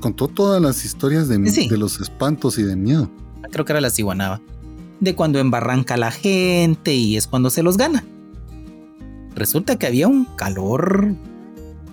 Contó 0.00 0.28
todas 0.28 0.62
las 0.62 0.84
historias 0.86 1.28
de, 1.28 1.44
Sí. 1.50 1.68
de 1.68 1.76
los 1.76 2.00
espantos 2.00 2.58
y 2.58 2.62
de 2.62 2.76
miedo. 2.76 3.10
Creo 3.50 3.64
que 3.66 3.72
era 3.72 3.80
la 3.82 3.90
ciguanaba. 3.90 4.40
De 5.00 5.14
cuando 5.14 5.38
embarranca 5.38 5.96
la 5.98 6.10
gente 6.12 6.94
y 6.94 7.16
es 7.18 7.26
cuando 7.26 7.50
se 7.50 7.62
los 7.62 7.76
gana. 7.76 8.04
Resulta 9.34 9.76
que 9.78 9.86
había 9.86 10.08
un 10.08 10.24
calor 10.36 11.14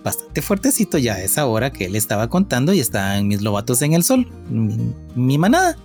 bastante 0.07 0.41
fuertecito 0.41 0.97
ya 0.97 1.15
a 1.15 1.21
esa 1.21 1.45
hora 1.45 1.73
que 1.73 1.85
él 1.85 1.95
estaba 1.97 2.29
contando 2.29 2.71
y 2.71 2.79
estaban 2.79 3.27
mis 3.27 3.41
lobatos 3.41 3.81
en 3.81 3.91
el 3.91 4.03
sol, 4.03 4.25
mi, 4.49 5.37
manada. 5.37 5.77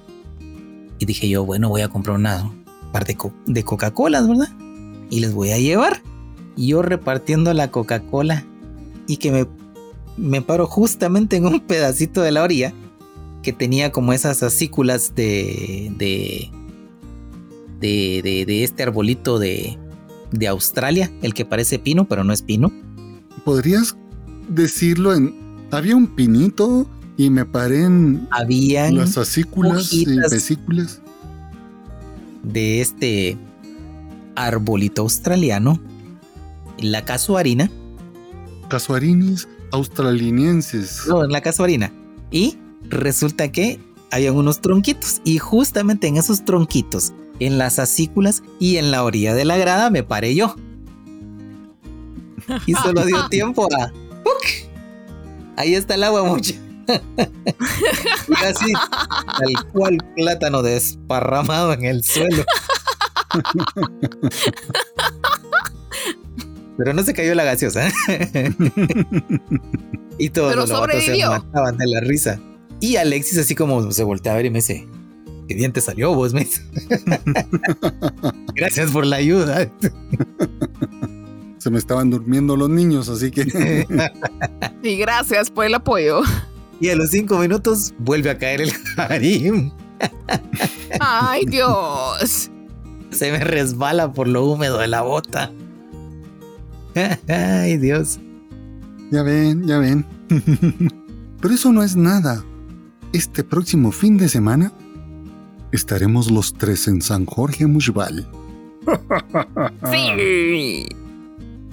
Y 1.00 1.06
dije 1.06 1.28
yo, 1.28 1.44
bueno, 1.44 1.68
voy 1.68 1.80
a 1.80 1.88
comprar 1.88 2.16
una 2.16 2.44
un 2.44 2.92
par 2.92 3.04
de, 3.04 3.16
de 3.46 3.64
Coca-Colas, 3.64 4.28
¿verdad? 4.28 4.48
Y 5.10 5.18
les 5.18 5.34
voy 5.34 5.50
a 5.50 5.58
llevar. 5.58 6.02
Yo 6.56 6.82
repartiendo 6.82 7.52
la 7.52 7.72
Coca-Cola 7.72 8.46
y 9.08 9.16
que 9.16 9.32
me, 9.32 9.46
me 10.16 10.40
paro 10.40 10.66
justamente 10.68 11.36
en 11.36 11.46
un 11.46 11.58
pedacito 11.66 12.22
de 12.22 12.30
la 12.30 12.44
orilla 12.44 12.72
que 13.42 13.52
tenía 13.52 13.90
como 13.90 14.12
esas 14.12 14.44
acículas 14.44 15.16
de, 15.16 15.92
de, 15.98 16.48
de, 17.80 18.20
de, 18.22 18.44
de 18.46 18.62
este 18.62 18.84
arbolito 18.84 19.40
de, 19.40 19.76
de 20.30 20.46
Australia, 20.46 21.10
el 21.22 21.34
que 21.34 21.44
parece 21.44 21.80
pino, 21.80 22.06
pero 22.06 22.22
no 22.22 22.32
es 22.32 22.42
pino. 22.42 22.70
¿Podrías 23.44 23.96
decirlo 24.48 25.14
en... 25.14 25.34
Había 25.70 25.96
un 25.96 26.06
pinito 26.06 26.86
y 27.16 27.30
me 27.30 27.44
paré 27.44 27.84
en 27.84 28.28
Habían 28.30 28.96
las 28.96 29.16
acículas 29.16 29.92
y 29.92 30.04
vesículas. 30.30 31.00
de 32.42 32.80
este 32.80 33.38
arbolito 34.34 35.02
australiano, 35.02 35.80
la 36.78 37.04
casuarina, 37.04 37.70
Casuarinis 38.68 39.48
australinienses. 39.70 41.02
no, 41.08 41.24
la 41.26 41.40
casuarina. 41.40 41.92
Y 42.30 42.58
resulta 42.88 43.50
que 43.52 43.78
habían 44.10 44.36
unos 44.36 44.60
tronquitos 44.60 45.20
y 45.24 45.38
justamente 45.38 46.06
en 46.06 46.16
esos 46.16 46.44
tronquitos, 46.44 47.12
en 47.38 47.58
las 47.58 47.78
acículas 47.78 48.42
y 48.58 48.76
en 48.76 48.90
la 48.90 49.04
orilla 49.04 49.34
de 49.34 49.44
la 49.44 49.56
grada 49.56 49.90
me 49.90 50.02
paré 50.02 50.34
yo. 50.34 50.54
Y 52.66 52.74
solo 52.74 53.04
dio 53.04 53.26
tiempo 53.30 53.68
a... 53.74 53.92
¡Puc! 54.32 54.68
Ahí 55.56 55.74
está 55.74 55.94
el 55.94 56.04
agua, 56.04 56.24
mucha. 56.24 56.54
Y 58.28 58.44
así, 58.44 58.72
tal 58.72 59.72
cual 59.72 59.98
plátano 60.16 60.62
desparramado 60.62 61.72
en 61.72 61.84
el 61.84 62.02
suelo. 62.02 62.44
Pero 66.76 66.92
no 66.92 67.02
se 67.02 67.14
cayó 67.14 67.34
la 67.34 67.44
gaseosa. 67.44 67.90
y 70.18 70.30
todos 70.30 70.50
Pero 70.50 70.62
los 70.62 70.70
lobatos 70.70 71.04
se 71.04 71.26
mataban 71.26 71.76
de 71.76 71.86
la 71.86 72.00
risa. 72.00 72.40
Y 72.80 72.96
Alexis 72.96 73.38
así 73.38 73.54
como 73.54 73.92
se 73.92 74.02
voltea 74.02 74.32
a 74.32 74.36
ver 74.36 74.46
y 74.46 74.50
me 74.50 74.58
dice, 74.58 74.86
¿qué 75.48 75.54
bien 75.54 75.72
te 75.72 75.80
salió 75.80 76.14
vos, 76.14 76.34
me. 76.34 76.46
Gracias 78.54 78.90
por 78.90 79.06
la 79.06 79.16
ayuda. 79.16 79.70
Se 81.62 81.70
me 81.70 81.78
estaban 81.78 82.10
durmiendo 82.10 82.56
los 82.56 82.68
niños, 82.68 83.08
así 83.08 83.30
que 83.30 83.86
Y 84.82 84.96
gracias 84.96 85.48
por 85.48 85.64
el 85.64 85.74
apoyo. 85.76 86.22
y 86.80 86.88
a 86.88 86.96
los 86.96 87.10
cinco 87.10 87.38
minutos 87.38 87.94
vuelve 88.00 88.30
a 88.30 88.36
caer 88.38 88.62
el 88.62 88.72
Harim. 88.96 89.70
¡Ay, 90.98 91.44
Dios! 91.46 92.50
Se 93.12 93.30
me 93.30 93.38
resbala 93.44 94.12
por 94.12 94.26
lo 94.26 94.44
húmedo 94.44 94.78
de 94.78 94.88
la 94.88 95.02
bota. 95.02 95.52
Ay, 97.28 97.76
Dios. 97.76 98.18
ya 99.12 99.22
ven, 99.22 99.64
ya 99.64 99.78
ven. 99.78 100.04
Pero 101.40 101.54
eso 101.54 101.72
no 101.72 101.84
es 101.84 101.94
nada. 101.94 102.44
Este 103.12 103.44
próximo 103.44 103.92
fin 103.92 104.18
de 104.18 104.28
semana 104.28 104.72
estaremos 105.70 106.28
los 106.28 106.54
tres 106.54 106.88
en 106.88 107.02
San 107.02 107.24
Jorge 107.24 107.68
Mushbal. 107.68 108.28
¡Sí! 109.92 110.88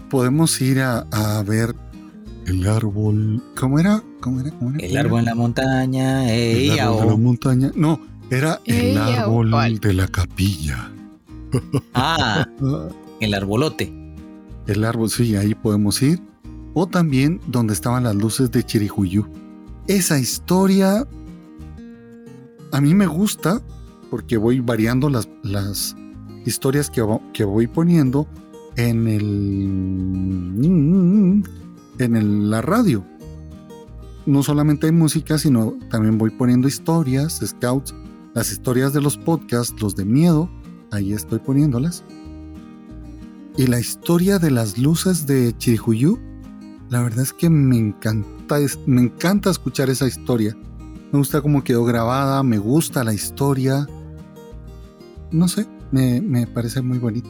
Podemos 0.10 0.60
ir 0.62 0.80
a, 0.82 1.00
a 1.12 1.44
ver 1.44 1.76
el 2.46 2.68
árbol. 2.68 3.44
¿Cómo 3.56 3.80
era? 3.80 4.04
¿Cómo 4.22 4.40
era? 4.40 4.52
¿Cómo 4.52 4.76
era? 4.76 4.86
El 4.86 4.98
árbol 4.98 5.20
en 5.20 5.26
la 5.26 5.36
montaña. 5.36 6.34
El 6.34 6.80
árbol 6.80 7.02
de 7.02 7.08
la 7.08 7.18
montaña. 7.18 7.72
No, 7.76 8.00
era 8.30 8.60
el 8.66 8.98
árbol 8.98 9.52
¿cuál? 9.52 9.80
de 9.80 9.94
la 9.94 10.08
capilla. 10.08 10.92
Ah, 11.94 12.48
el 13.20 13.34
arbolote. 13.34 13.94
El 14.68 14.84
árbol, 14.84 15.10
sí, 15.10 15.36
ahí 15.36 15.56
podemos 15.56 16.02
ir. 16.02 16.22
O 16.74 16.88
también 16.88 17.42
donde 17.48 17.74
estaban 17.74 18.04
las 18.04 18.16
luces 18.16 18.52
de 18.52 18.64
Chirijuyú. 18.64 19.28
Esa 19.88 20.20
historia 20.20 21.08
a 22.72 22.82
mí 22.82 22.94
me 22.94 23.08
gusta 23.08 23.62
porque 24.10 24.38
voy 24.38 24.60
variando 24.60 25.10
las, 25.10 25.28
las 25.44 25.96
historias 26.46 26.90
que, 26.90 27.04
que 27.34 27.44
voy 27.44 27.68
poniendo 27.68 28.28
en 28.76 29.08
el 29.08 29.70
en 32.00 32.16
el- 32.16 32.50
la 32.50 32.62
radio. 32.62 33.06
No 34.26 34.44
solamente 34.44 34.88
hay 34.88 34.94
música, 34.94 35.38
sino 35.38 35.76
también 35.90 36.18
voy 36.18 36.30
poniendo 36.30 36.68
historias, 36.68 37.40
scouts, 37.46 37.94
las 38.34 38.52
historias 38.52 38.94
de 38.94 39.02
los 39.02 39.18
podcasts, 39.18 39.82
los 39.82 39.96
de 39.96 40.06
miedo, 40.06 40.50
ahí 40.92 41.14
estoy 41.14 41.40
poniéndolas. 41.40 42.04
Y 43.58 43.68
la 43.68 43.80
historia 43.80 44.40
de 44.40 44.52
las 44.52 44.78
luces 44.78 45.26
de 45.28 45.54
Chirijuyú, 45.58 46.18
la 46.90 47.02
verdad 47.02 47.24
es 47.24 47.34
que 47.34 47.50
me 47.50 47.78
encanta, 47.78 48.58
me 48.86 49.02
encanta 49.02 49.50
escuchar 49.50 49.90
esa 49.90 50.08
historia. 50.08 50.56
Me 51.12 51.18
gusta 51.20 51.42
cómo 51.42 51.64
quedó 51.64 51.84
grabada, 51.86 52.44
me 52.44 52.60
gusta 52.60 53.04
la 53.04 53.14
historia. 53.14 53.88
No 55.32 55.48
sé, 55.48 55.68
me, 55.92 56.22
me 56.22 56.48
parece 56.48 56.82
muy 56.82 57.00
bonito. 57.00 57.30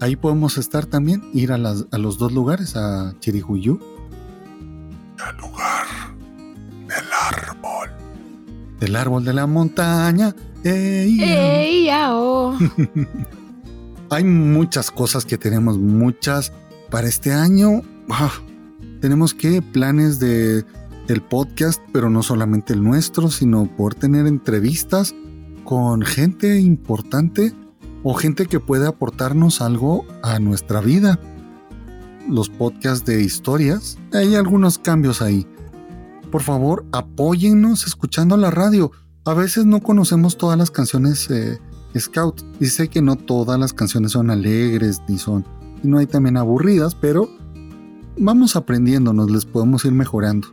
Ahí 0.00 0.16
podemos 0.16 0.56
estar 0.58 0.86
también, 0.86 1.22
ir 1.34 1.52
a, 1.52 1.58
las- 1.58 1.86
a 1.90 1.98
los 1.98 2.16
dos 2.18 2.32
lugares, 2.32 2.74
a 2.76 3.14
Chirijuyú. 3.20 3.78
Al 5.22 5.36
lugar 5.36 5.86
del 6.88 7.06
árbol. 7.28 7.90
Del 8.80 8.96
árbol 8.96 9.24
de 9.24 9.32
la 9.34 9.46
montaña. 9.46 10.34
¡Ey! 10.64 11.20
¡Ey, 11.22 11.84
yao! 11.86 12.56
Hay 14.10 14.24
muchas 14.24 14.90
cosas 14.90 15.24
que 15.24 15.38
tenemos, 15.38 15.78
muchas 15.78 16.52
para 16.90 17.06
este 17.06 17.32
año. 17.32 17.82
ah, 18.08 18.32
tenemos 19.00 19.34
que 19.34 19.62
planes 19.62 20.18
de 20.18 20.64
el 21.08 21.22
podcast, 21.22 21.80
pero 21.92 22.08
no 22.10 22.22
solamente 22.22 22.72
el 22.72 22.82
nuestro, 22.82 23.30
sino 23.30 23.66
por 23.76 23.94
tener 23.94 24.26
entrevistas 24.26 25.14
con 25.64 26.02
gente 26.02 26.58
importante 26.60 27.52
o 28.02 28.14
gente 28.14 28.46
que 28.46 28.60
puede 28.60 28.86
aportarnos 28.86 29.60
algo 29.60 30.06
a 30.22 30.38
nuestra 30.38 30.80
vida. 30.80 31.18
Los 32.28 32.48
podcasts 32.48 33.04
de 33.04 33.22
historias, 33.22 33.98
hay 34.12 34.34
algunos 34.34 34.78
cambios 34.78 35.22
ahí. 35.22 35.46
Por 36.30 36.42
favor, 36.42 36.84
apóyennos 36.92 37.86
escuchando 37.86 38.36
la 38.36 38.50
radio. 38.50 38.92
A 39.24 39.34
veces 39.34 39.66
no 39.66 39.80
conocemos 39.80 40.38
todas 40.38 40.58
las 40.58 40.70
canciones 40.70 41.30
eh, 41.30 41.58
Scout 41.98 42.42
y 42.60 42.66
sé 42.66 42.88
que 42.88 43.02
no 43.02 43.16
todas 43.16 43.58
las 43.58 43.72
canciones 43.72 44.12
son 44.12 44.30
alegres 44.30 45.02
ni 45.08 45.18
son 45.18 45.44
y 45.82 45.88
no 45.88 45.98
hay 45.98 46.06
también 46.06 46.36
aburridas, 46.36 46.94
pero 46.94 47.28
vamos 48.16 48.56
aprendiendo, 48.56 49.12
nos 49.12 49.30
les 49.30 49.44
podemos 49.44 49.84
ir 49.84 49.92
mejorando. 49.92 50.48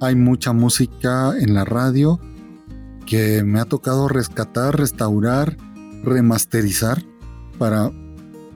Hay 0.00 0.16
mucha 0.16 0.52
música 0.52 1.32
en 1.38 1.54
la 1.54 1.64
radio 1.64 2.20
que 3.06 3.44
me 3.44 3.60
ha 3.60 3.64
tocado 3.64 4.08
rescatar, 4.08 4.76
restaurar, 4.76 5.56
remasterizar 6.06 7.02
para 7.58 7.92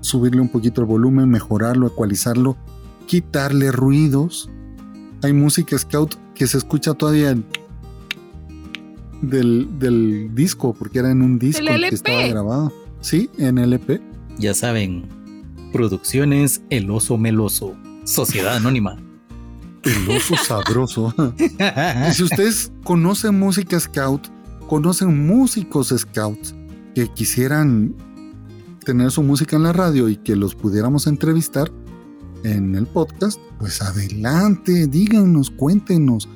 subirle 0.00 0.40
un 0.40 0.48
poquito 0.48 0.80
el 0.80 0.86
volumen, 0.86 1.28
mejorarlo, 1.28 1.86
ecualizarlo, 1.86 2.56
quitarle 3.06 3.72
ruidos. 3.72 4.48
Hay 5.22 5.32
música 5.32 5.76
scout 5.76 6.14
que 6.34 6.46
se 6.46 6.56
escucha 6.56 6.94
todavía 6.94 7.36
del, 9.20 10.30
disco, 10.34 10.72
porque 10.72 11.00
era 11.00 11.10
en 11.10 11.20
un 11.20 11.38
disco 11.38 11.66
que 11.66 11.88
estaba 11.88 12.26
grabado. 12.26 12.72
Sí, 13.00 13.28
en 13.36 13.58
LP. 13.58 14.00
Ya 14.38 14.54
saben, 14.54 15.06
Producciones 15.72 16.62
El 16.70 16.90
Oso 16.90 17.18
Meloso, 17.18 17.76
Sociedad 18.04 18.56
Anónima. 18.56 18.96
El 19.82 20.16
oso 20.16 20.36
sabroso. 20.36 21.14
y 21.38 22.12
si 22.12 22.22
ustedes 22.22 22.70
conocen 22.84 23.38
música 23.38 23.80
scout, 23.80 24.28
conocen 24.66 25.26
músicos 25.26 25.88
scouts 25.96 26.54
que 26.94 27.08
quisieran 27.08 27.94
tener 28.84 29.10
su 29.10 29.22
música 29.22 29.56
en 29.56 29.62
la 29.64 29.72
radio 29.72 30.08
y 30.08 30.16
que 30.16 30.36
los 30.36 30.54
pudiéramos 30.54 31.06
entrevistar 31.06 31.70
en 32.44 32.74
el 32.74 32.86
podcast, 32.86 33.38
pues 33.58 33.82
adelante, 33.82 34.86
díganos, 34.86 35.50
cuéntenos. 35.50 36.28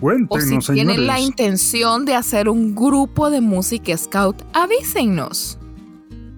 Cuéntenos, 0.00 0.68
o 0.68 0.72
si 0.72 0.74
tienen 0.74 1.06
la 1.06 1.20
intención 1.20 2.04
de 2.04 2.14
hacer 2.14 2.48
un 2.48 2.74
grupo 2.74 3.30
de 3.30 3.40
música 3.40 3.96
scout, 3.96 4.42
avísennos. 4.52 5.58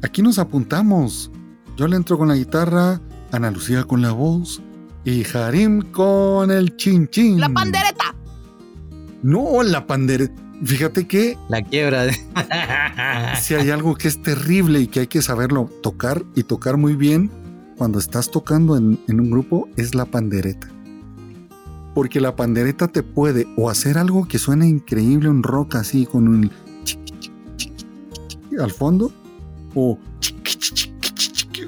Aquí 0.03 0.23
nos 0.23 0.39
apuntamos. 0.39 1.31
Yo 1.77 1.89
le 1.89 1.97
entro 1.97 2.17
con 2.17 2.29
la 2.29 2.37
guitarra, 2.37 3.01
Ana 3.33 3.51
Lucía 3.51 3.85
con 3.85 4.03
la 4.03 4.13
voz, 4.13 4.63
y 5.05 5.25
Harim 5.37 5.83
con 5.93 6.51
el 6.51 6.77
chin 6.77 7.09
chin. 7.09 7.41
La 7.41 7.49
pandereta. 7.49 8.15
No, 9.23 9.63
la 9.63 9.87
pandereta. 9.87 10.46
Fíjate 10.65 11.07
que... 11.07 11.37
La 11.49 11.63
quiebra. 11.63 12.07
si 13.41 13.55
hay 13.55 13.71
algo 13.71 13.95
que 13.95 14.09
es 14.09 14.21
terrible 14.23 14.81
y 14.81 14.87
que 14.87 15.01
hay 15.01 15.07
que 15.07 15.23
saberlo 15.23 15.71
tocar 15.83 16.25
y 16.35 16.45
tocar 16.45 16.77
muy 16.77 16.95
bien 16.95 17.31
cuando 17.77 17.99
estás 17.99 18.31
tocando 18.31 18.77
en, 18.77 18.99
un 19.09 19.31
grupo, 19.31 19.69
es 19.77 19.95
la 19.95 20.07
pandereta. 20.07 20.69
Porque 21.95 22.21
la 22.21 22.35
pandereta 22.37 22.89
te 22.89 23.03
puede 23.03 23.47
o 23.57 23.69
hacer 23.71 23.99
algo 23.99 24.27
que 24.27 24.39
suene 24.39 24.67
increíble, 24.67 25.29
un 25.29 25.43
rock 25.43 25.77
así 25.77 26.07
con 26.07 26.29
un... 26.29 26.51
al 28.59 28.71
fondo, 28.71 29.13
o 29.75 29.99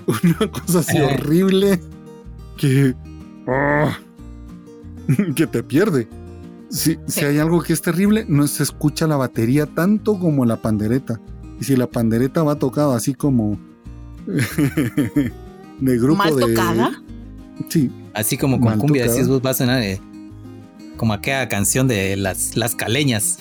una 0.25 0.51
cosa 0.51 0.79
así 0.79 0.99
horrible 0.99 1.81
que 2.57 2.95
Ah. 3.49 3.99
que 5.35 5.47
te 5.47 5.63
pierde. 5.63 6.07
Si, 6.71 6.99
si 7.07 7.25
hay 7.25 7.39
algo 7.39 7.63
que 7.63 7.73
es 7.73 7.81
terrible, 7.81 8.27
no 8.29 8.47
se 8.47 8.63
escucha 8.63 9.07
la 9.07 9.17
batería 9.17 9.67
tanto 9.67 10.19
como 10.19 10.45
la 10.45 10.61
pandereta. 10.61 11.21
Y 11.61 11.65
si 11.65 11.77
la 11.77 11.87
pandereta 11.87 12.43
va 12.43 12.57
tocada 12.57 12.97
así 12.97 13.15
como 13.15 13.59
de 14.27 15.99
grupo 15.99 16.17
¿Mal 16.17 16.37
de. 16.37 16.43
tocada? 16.43 17.03
Sí. 17.69 17.91
Así 18.15 18.37
como 18.37 18.61
con 18.61 18.79
cumbia, 18.79 19.07
decís 19.07 19.29
vos, 19.29 19.41
va 19.45 19.51
a 19.51 19.55
sonar 19.55 19.83
eh, 19.83 20.01
como 20.97 21.15
aquella 21.15 21.49
canción 21.49 21.89
de 21.89 22.17
las, 22.17 22.57
las 22.57 22.75
caleñas. 22.75 23.39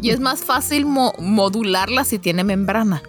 y 0.00 0.10
es 0.10 0.20
más 0.20 0.40
fácil 0.40 0.86
modularla 0.86 2.04
si 2.04 2.18
tiene 2.18 2.44
membrana. 2.44 3.02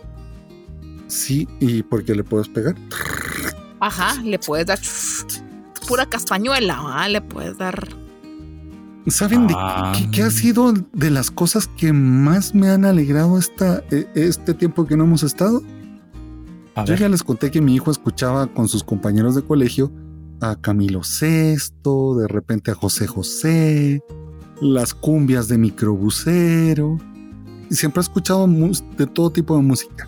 Sí, 1.08 1.48
y 1.60 1.84
porque 1.84 2.16
le 2.16 2.24
puedes 2.24 2.48
pegar. 2.50 2.76
Ajá, 3.80 4.22
le 4.24 4.40
puedes 4.40 4.66
dar 4.66 4.80
pura 5.88 6.06
castañuela, 6.08 7.08
le 7.10 7.22
puedes 7.22 7.58
dar. 7.58 8.05
¿Saben 9.08 9.48
de 9.48 9.54
qué, 10.12 10.24
ha 10.24 10.28
ah. 10.28 10.32
sido 10.32 10.74
de 10.74 11.12
las 11.12 11.30
cosas 11.30 11.68
que 11.68 11.94
más 11.94 12.56
me 12.56 12.70
han 12.70 12.86
alegrado 12.86 13.38
esta, 13.38 13.84
e, 13.92 14.08
este 14.16 14.54
tiempo 14.54 14.86
que 14.86 14.98
no 14.98 15.04
hemos 15.04 15.24
estado? 15.24 15.62
Yo 16.86 16.96
ya 16.96 17.08
les 17.08 17.24
conté 17.24 17.52
que 17.52 17.62
mi 17.62 17.76
hijo 17.76 17.92
escuchaba 17.92 18.48
con 18.48 18.68
sus 18.68 18.84
compañeros 18.84 19.36
de 19.36 19.44
colegio 19.44 19.92
a 20.42 20.56
Camilo 20.56 21.02
VI, 21.02 22.20
de 22.20 22.28
repente 22.28 22.72
a 22.72 22.76
José 22.76 23.08
José, 23.08 24.04
las 24.60 24.94
cumbias 24.94 25.48
de 25.48 25.58
microbusero. 25.58 26.98
Y 27.70 27.76
siempre 27.76 28.00
ha 28.00 28.04
escuchado 28.04 28.48
de 28.48 29.08
todo 29.08 29.32
tipo 29.32 29.56
de 29.56 29.62
música. 29.62 30.08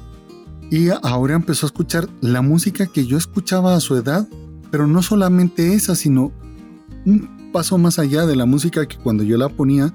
Y 0.70 0.89
ahora 1.02 1.36
empezó 1.36 1.66
a 1.66 1.70
escuchar 1.70 2.10
la 2.20 2.41
música 2.41 2.88
que 2.88 3.06
yo 3.06 3.18
escuchaba 3.18 3.76
a 3.76 3.80
su 3.80 3.95
edad, 3.95 4.28
pero 4.70 4.88
no 4.88 5.02
solamente 5.02 5.74
esa, 5.74 5.95
sino 5.95 6.34
un 7.06 7.37
paso 7.58 7.80
más 7.80 7.97
allá 7.97 8.28
de 8.28 8.36
la 8.36 8.45
música 8.45 8.86
que 8.86 8.97
cuando 8.97 9.24
yo 9.24 9.36
la 9.36 9.49
ponía 9.49 9.91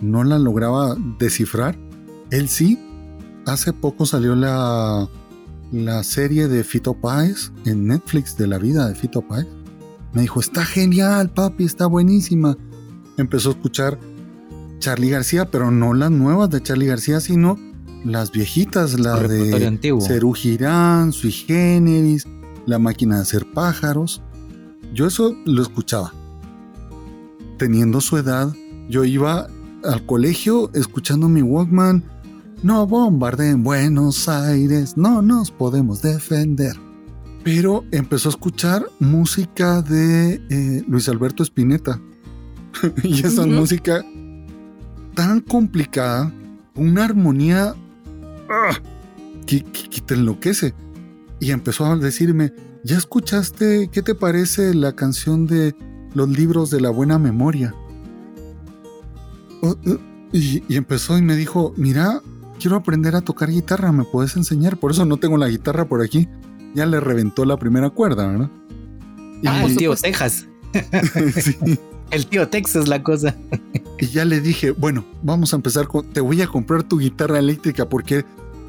no 0.00 0.22
la 0.22 0.38
lograba 0.38 0.94
descifrar. 1.18 1.76
Él 2.30 2.48
sí. 2.48 2.78
Hace 3.46 3.72
poco 3.72 4.06
salió 4.06 4.36
la, 4.36 5.08
la 5.72 6.04
serie 6.04 6.46
de 6.46 6.62
Fito 6.62 6.94
Páez 6.94 7.50
en 7.64 7.88
Netflix 7.88 8.36
de 8.36 8.46
la 8.46 8.58
vida 8.58 8.86
de 8.86 8.94
Fito 8.94 9.22
Páez. 9.22 9.48
Me 10.12 10.22
dijo, 10.22 10.38
está 10.38 10.64
genial, 10.64 11.30
papi, 11.30 11.64
está 11.64 11.86
buenísima. 11.86 12.56
Empezó 13.16 13.48
a 13.48 13.52
escuchar 13.54 13.98
Charlie 14.78 15.10
García, 15.10 15.50
pero 15.50 15.72
no 15.72 15.94
las 15.94 16.12
nuevas 16.12 16.48
de 16.50 16.62
Charlie 16.62 16.86
García, 16.86 17.18
sino 17.18 17.58
las 18.04 18.30
viejitas, 18.30 19.00
la 19.00 19.18
de 19.20 19.98
Cerú 20.00 20.32
Girán, 20.32 21.10
Sui 21.10 21.32
Generis, 21.32 22.24
La 22.66 22.78
máquina 22.78 23.16
de 23.16 23.22
hacer 23.22 23.50
pájaros. 23.52 24.22
Yo 24.94 25.08
eso 25.08 25.34
lo 25.44 25.62
escuchaba. 25.62 26.12
Teniendo 27.60 28.00
su 28.00 28.16
edad, 28.16 28.54
yo 28.88 29.04
iba 29.04 29.46
al 29.84 30.06
colegio 30.06 30.70
escuchando 30.72 31.28
mi 31.28 31.42
Walkman. 31.42 32.02
No 32.62 32.88
en 33.38 33.62
Buenos 33.62 34.30
Aires, 34.30 34.96
no 34.96 35.20
nos 35.20 35.50
podemos 35.50 36.00
defender. 36.00 36.74
Pero 37.44 37.84
empezó 37.90 38.30
a 38.30 38.32
escuchar 38.32 38.86
música 38.98 39.82
de 39.82 40.40
eh, 40.48 40.84
Luis 40.88 41.06
Alberto 41.10 41.42
Spinetta. 41.42 42.00
y 43.02 43.26
esa 43.26 43.44
música 43.44 44.02
tan 45.14 45.40
complicada, 45.40 46.32
una 46.74 47.04
armonía 47.04 47.74
¡Ah! 48.48 48.80
que, 49.46 49.60
te 49.60 50.14
enloquece. 50.14 50.72
Y 51.40 51.50
empezó 51.50 51.84
a 51.84 51.96
decirme, 51.96 52.54
¿ya 52.84 52.96
escuchaste 52.96 53.90
qué 53.92 54.00
te 54.00 54.14
parece 54.14 54.72
la 54.72 54.94
canción 54.94 55.46
de 55.46 55.74
los 56.14 56.28
libros 56.28 56.70
de 56.70 56.80
la 56.80 56.90
buena 56.90 57.18
memoria? 57.18 57.74
Oh, 59.62 59.76
oh, 59.86 59.98
y, 60.32 60.62
empezó 60.74 61.18
y 61.18 61.22
me 61.22 61.36
dijo, 61.36 61.74
mira, 61.76 62.22
quiero 62.58 62.76
aprender 62.76 63.16
a 63.16 63.20
tocar 63.20 63.50
guitarra, 63.50 63.92
¿me 63.92 64.04
puedes 64.04 64.36
enseñar? 64.36 64.78
Por 64.78 64.92
eso 64.92 65.04
no 65.04 65.16
tengo 65.16 65.36
la 65.36 65.48
guitarra 65.48 65.86
por 65.86 66.02
aquí. 66.02 66.28
Ya 66.74 66.86
le 66.86 67.00
reventó 67.00 67.44
la 67.44 67.56
primera 67.56 67.90
cuerda, 67.90 68.26
¿verdad? 68.26 68.50
ah, 69.46 69.64
el 69.64 69.76
tío 69.76 69.94
Texas. 69.96 70.46
El 72.10 72.26
tío 72.26 72.48
Texas 72.48 72.88
la 72.88 73.02
cosa. 73.04 73.36
y 74.00 74.06
ya 74.06 74.24
le 74.24 74.40
dije, 74.40 74.72
bueno, 74.72 75.04
vamos 75.22 75.52
a 75.52 75.56
empezar 75.56 75.86
con, 75.86 76.08
te 76.12 76.20
voy 76.20 76.42
a 76.42 76.48
comprar 76.48 76.82
tu 76.82 76.98
guitarra 76.98 77.38
eléctrica 77.38 77.88
porque 77.88 78.24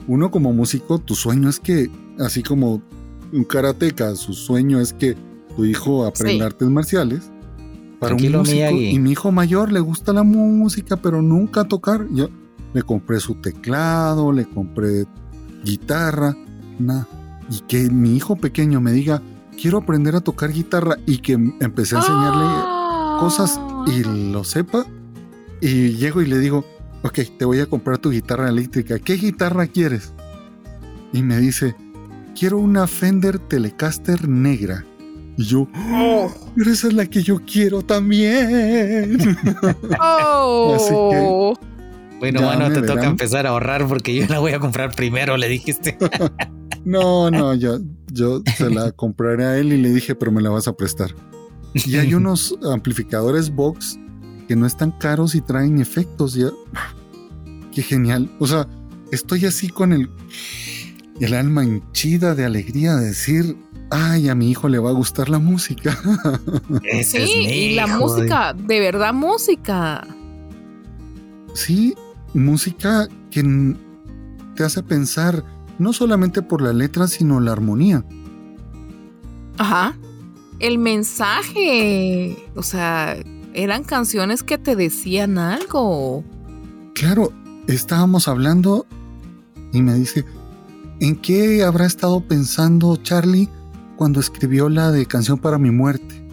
uno 0.08 0.30
como 0.30 0.54
músico, 0.54 1.00
tu 1.00 1.16
sueño 1.16 1.50
es 1.50 1.60
que, 1.60 1.90
así 2.20 2.44
como 2.44 2.84
un 3.34 3.44
karateca, 3.44 4.16
su 4.16 4.34
sueño 4.34 4.80
es 4.80 4.94
que 4.94 5.16
tu 5.56 5.66
hijo 5.66 6.06
aprenda 6.06 6.46
artes 6.46 6.68
marciales. 6.70 7.32
Para 8.00 8.16
un 8.16 8.32
músico, 8.32 8.72
y 8.72 8.98
mi 8.98 9.12
hijo 9.12 9.32
mayor 9.32 9.72
le 9.72 9.80
gusta 9.80 10.12
la 10.12 10.24
música, 10.24 10.98
pero 10.98 11.22
nunca 11.22 11.66
tocar. 11.66 12.08
Yo 12.12 12.30
le 12.74 12.82
compré 12.82 13.20
su 13.20 13.36
teclado, 13.36 14.32
le 14.32 14.46
compré 14.46 15.06
guitarra, 15.64 16.36
nada. 16.80 17.08
Y 17.50 17.60
que 17.62 17.90
mi 17.90 18.16
hijo 18.16 18.36
pequeño 18.36 18.82
me 18.82 18.92
diga, 18.92 19.22
quiero 19.60 19.78
aprender 19.78 20.16
a 20.16 20.22
tocar 20.22 20.52
guitarra 20.52 20.98
y 21.06 21.20
que 21.20 21.34
empecé 21.34 21.96
a 21.96 22.00
enseñarle 22.00 22.46
cosas 23.20 23.60
y 23.86 24.32
lo 24.32 24.44
sepa. 24.44 24.86
Y 25.62 25.92
llego 25.92 26.22
y 26.22 26.26
le 26.26 26.40
digo, 26.40 26.66
ok, 27.04 27.20
te 27.38 27.46
voy 27.46 27.60
a 27.60 27.68
comprar 27.68 28.00
tu 28.00 28.10
guitarra 28.10 28.50
eléctrica. 28.50 28.98
¿Qué 29.00 29.14
guitarra 29.14 29.68
quieres? 29.68 30.14
Y 31.14 31.22
me 31.22 31.38
dice, 31.38 31.76
quiero 32.38 32.58
una 32.58 32.88
Fender 32.88 33.38
Telecaster 33.38 34.28
negra. 34.28 34.86
Y 35.42 35.46
yo, 35.46 35.68
oh, 35.92 36.32
pero 36.56 36.72
esa 36.72 36.88
es 36.88 36.94
la 36.94 37.08
que 37.08 37.24
yo 37.24 37.40
quiero 37.44 37.82
también. 37.82 39.18
Oh. 40.00 40.76
Así 40.76 40.94
que 40.94 41.72
bueno, 42.20 42.44
mano, 42.44 42.72
te 42.72 42.84
toca 42.84 43.06
empezar 43.06 43.48
a 43.48 43.50
ahorrar 43.50 43.88
porque 43.88 44.14
yo 44.14 44.28
la 44.28 44.38
voy 44.38 44.52
a 44.52 44.60
comprar 44.60 44.96
primero, 44.96 45.38
le 45.38 45.48
dijiste. 45.50 45.98
no, 46.86 47.32
no, 47.32 47.56
yo, 47.56 47.80
yo 48.12 48.44
se 48.56 48.70
la 48.70 48.92
compraré 48.92 49.46
a 49.46 49.58
él 49.58 49.74
y 49.74 49.82
le 49.82 49.92
dije, 49.92 50.14
pero 50.14 50.32
me 50.32 50.40
la 50.40 50.52
vas 50.52 50.68
a 50.68 50.74
prestar. 50.74 51.16
Y 51.74 51.96
hay 51.96 52.14
unos 52.14 52.56
amplificadores 52.72 53.50
Vox 53.50 53.98
que 54.48 54.56
no 54.56 54.68
están 54.68 54.92
caros 54.92 55.34
y 55.34 55.42
traen 55.42 55.82
efectos. 55.82 56.36
Ya. 56.36 56.52
Qué 57.74 57.82
genial. 57.82 58.32
O 58.38 58.46
sea, 58.46 58.68
estoy 59.12 59.48
así 59.48 59.70
con 59.70 59.92
el, 59.92 60.08
el 61.20 61.34
alma 61.34 61.64
hinchida 61.64 62.36
de 62.36 62.46
alegría 62.46 62.98
de 62.98 63.08
decir, 63.08 63.58
ay, 63.92 64.30
a 64.30 64.36
mi 64.36 64.50
hijo 64.50 64.70
le 64.70 64.80
va 64.80 64.90
a 64.90 64.94
gustar 64.94 65.30
la 65.30 65.40
música. 65.40 65.98
sí, 67.04 67.18
y 67.18 67.76
la 67.76 67.88
música, 67.88 68.54
de 68.54 68.80
verdad 68.80 69.14
música. 69.14 70.08
Sí, 71.54 71.94
música 72.34 73.08
que 73.30 73.76
te 74.56 74.64
hace 74.64 74.82
pensar 74.82 75.44
no 75.78 75.94
solamente 75.94 76.42
por 76.42 76.62
la 76.62 76.74
letra, 76.74 77.08
sino 77.08 77.40
la 77.40 77.52
armonía. 77.52 78.06
Ajá. 79.58 79.98
El 80.60 80.78
mensaje. 80.78 82.38
O 82.56 82.64
sea, 82.64 83.18
eran 83.54 83.84
canciones 83.84 84.44
que 84.44 84.58
te 84.58 84.76
decían 84.76 85.38
algo. 85.38 86.24
Claro, 86.94 87.34
estábamos 87.68 88.28
hablando 88.28 88.86
y 89.74 89.82
me 89.82 89.96
dice, 89.96 90.24
¿en 91.00 91.16
qué 91.18 91.64
habrá 91.64 91.86
estado 91.86 92.22
pensando 92.22 92.96
Charlie 92.98 93.50
cuando 94.02 94.20
escribió 94.20 94.68
la 94.68 94.90
de 94.90 95.06
Canción 95.06 95.38
para 95.38 95.60
mi 95.60 95.70
muerte? 95.70 96.26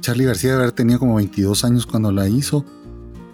Charlie 0.00 0.24
García 0.24 0.52
de 0.52 0.56
haber 0.56 0.72
tenido 0.72 0.98
como 0.98 1.16
22 1.16 1.62
años 1.62 1.84
cuando 1.84 2.10
la 2.10 2.26
hizo 2.26 2.64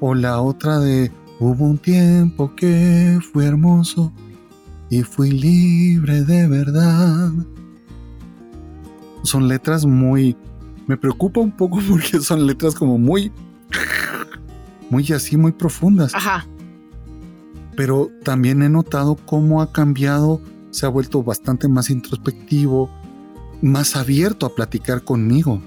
o 0.01 0.16
la 0.16 0.41
otra 0.41 0.80
de 0.80 1.12
Hubo 1.39 1.64
un 1.64 1.78
tiempo 1.78 2.53
que 2.57 3.20
fue 3.32 3.45
hermoso 3.45 4.12
y 4.91 5.03
fui 5.03 5.30
libre 5.30 6.24
de 6.24 6.49
verdad. 6.49 7.30
Son 9.22 9.47
letras 9.47 9.87
muy... 9.87 10.37
Me 10.89 10.97
preocupa 10.97 11.39
un 11.39 11.53
poco 11.53 11.78
porque 11.89 12.18
son 12.18 12.49
letras 12.49 12.74
como 12.74 12.99
muy... 12.99 13.30
Muy 14.91 15.07
así, 15.12 15.37
muy 15.37 15.53
profundas. 15.53 16.12
Ajá. 16.16 16.49
Pero 17.76 18.11
también 18.24 18.61
he 18.64 18.68
notado 18.68 19.14
cómo 19.24 19.62
ha 19.62 19.70
cambiado, 19.70 20.41
se 20.75 20.87
ha 20.87 20.89
vuelto 20.89 21.22
bastante 21.22 21.68
más 21.68 21.89
introspectivo, 21.89 22.91
más 23.62 23.95
abierto 23.95 24.45
a 24.45 24.57
platicar 24.57 25.05
conmigo. 25.05 25.62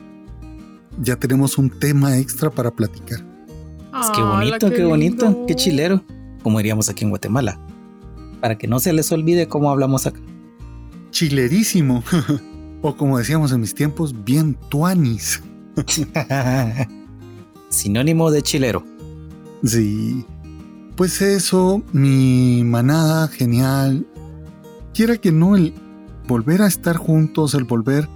Ya 1.02 1.16
tenemos 1.16 1.58
un 1.58 1.70
tema 1.70 2.18
extra 2.18 2.50
para 2.50 2.72
platicar. 2.72 3.26
Es 4.02 4.10
que 4.10 4.22
bonito, 4.22 4.70
qué, 4.70 4.84
bonito, 4.84 5.46
qué 5.48 5.56
chilero, 5.56 6.04
como 6.44 6.58
diríamos 6.58 6.90
aquí 6.90 7.06
en 7.06 7.12
Guatemala. 7.12 7.58
Para 8.42 8.58
que 8.58 8.68
no 8.68 8.80
se 8.82 8.92
les 8.92 9.10
olvide 9.14 9.48
cómo 9.48 9.72
hablamos 9.72 10.06
acá. 10.08 10.20
Chilerísimo. 11.12 12.04
o 12.82 12.98
como 12.98 13.18
decíamos 13.18 13.54
en 13.54 13.62
mis 13.62 13.74
tiempos, 13.74 14.26
bien 14.26 14.58
tuanis. 14.68 15.42
Sinónimo 17.70 18.30
de 18.30 18.42
chilero. 18.42 18.84
Sí. 19.64 20.26
Pues 20.98 21.22
eso, 21.22 21.82
mi 21.94 22.62
manada 22.66 23.30
genial. 23.30 24.06
Quiera 24.98 25.16
que 25.18 25.32
no, 25.32 25.56
el 25.56 25.76
volver 26.28 26.64
a 26.64 26.66
estar 26.66 26.98
juntos, 26.98 27.54
el 27.54 27.66
volver 27.66 28.10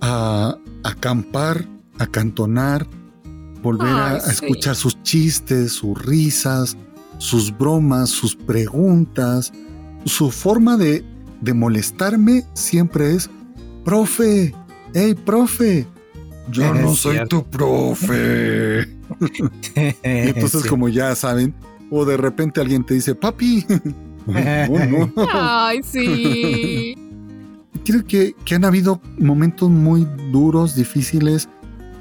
a 0.00 0.56
acampar, 0.82 1.68
a 1.98 2.06
cantonar, 2.06 2.86
volver 3.62 3.92
a, 3.92 4.16
escuchar 4.16 4.74
sus 4.74 5.02
chistes, 5.02 5.72
sus 5.72 6.02
risas, 6.02 6.78
sus 7.18 7.54
bromas, 7.54 8.08
sus 8.08 8.34
preguntas. 8.34 9.52
Su 10.06 10.30
forma 10.30 10.78
de, 10.78 11.04
de 11.42 11.52
molestarme 11.52 12.46
siempre 12.54 13.14
es, 13.14 13.28
profe, 13.84 14.54
hey, 14.94 15.14
profe, 15.14 15.86
yo 16.50 16.72
no 16.72 16.94
soy 16.94 17.28
tu 17.28 17.44
profe. 17.44 18.84
entonces, 20.02 20.64
como 20.64 20.88
ya 20.88 21.14
saben, 21.14 21.54
o 21.90 22.06
de 22.06 22.16
repente 22.16 22.62
alguien 22.62 22.86
te 22.86 22.94
dice, 22.94 23.14
papi. 23.14 23.66
Ay, 25.32 25.80
sí. 25.82 26.94
Creo 27.84 28.04
que, 28.04 28.34
que 28.44 28.54
han 28.54 28.64
habido 28.64 29.00
momentos 29.18 29.68
muy 29.68 30.06
duros, 30.30 30.76
difíciles, 30.76 31.48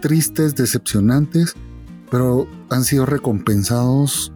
tristes, 0.02 0.56
decepcionantes, 0.56 1.56
pero 2.12 2.48
han 2.70 2.84
sido 2.84 3.06
recompensados 3.06 4.32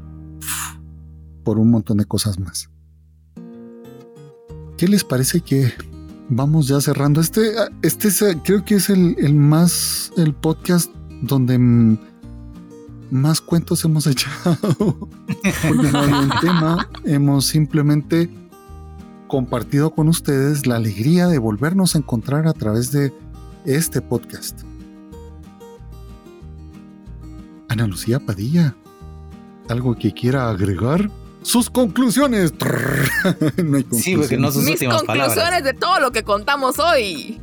por 1.44 1.60
un 1.60 1.70
montón 1.72 1.98
de 1.98 2.06
cosas 2.06 2.40
más. 2.40 2.70
¿Qué 4.78 4.88
les 4.88 5.04
parece 5.04 5.42
que 5.42 5.72
vamos 6.30 6.68
ya 6.68 6.82
cerrando? 6.82 7.22
Este, 7.22 7.52
este 7.82 8.10
creo 8.44 8.66
que 8.66 8.76
es 8.76 8.90
el, 8.90 9.36
más, 9.36 10.12
el 10.18 10.34
podcast 10.34 10.92
donde 11.22 11.98
más 13.12 13.42
cuentos 13.42 13.84
hemos 13.86 14.08
echado. 14.08 14.58
Porque 14.58 15.92
no 15.92 16.00
hay 16.00 16.14
un 16.14 16.32
tema, 16.42 16.90
hemos 17.04 17.46
simplemente 17.46 18.30
compartido 19.28 19.92
con 19.92 20.08
ustedes 20.08 20.68
la 20.68 20.76
alegría 20.76 21.28
de 21.28 21.40
volvernos 21.40 21.96
a 21.96 21.98
encontrar 21.98 22.48
a 22.48 22.54
través 22.54 22.92
de 22.92 23.14
este 23.66 24.02
podcast. 24.02 24.62
Ana 27.68 27.88
Lucía 27.88 28.20
Padilla, 28.20 28.76
¿algo 29.70 29.96
que 29.96 30.14
quiera 30.14 30.50
agregar? 30.50 31.10
Sus 31.42 31.70
conclusiones. 31.70 32.54
no 33.58 33.78
hay 33.78 33.84
conclusiones. 33.84 34.04
Sí, 34.04 34.16
porque 34.16 34.38
no 34.38 34.52
sus 34.52 34.64
Mis 34.64 34.84
conclusiones 34.84 35.64
de 35.64 35.74
todo 35.74 36.00
lo 36.00 36.12
que 36.12 36.24
contamos 36.24 36.80
hoy. 36.80 37.40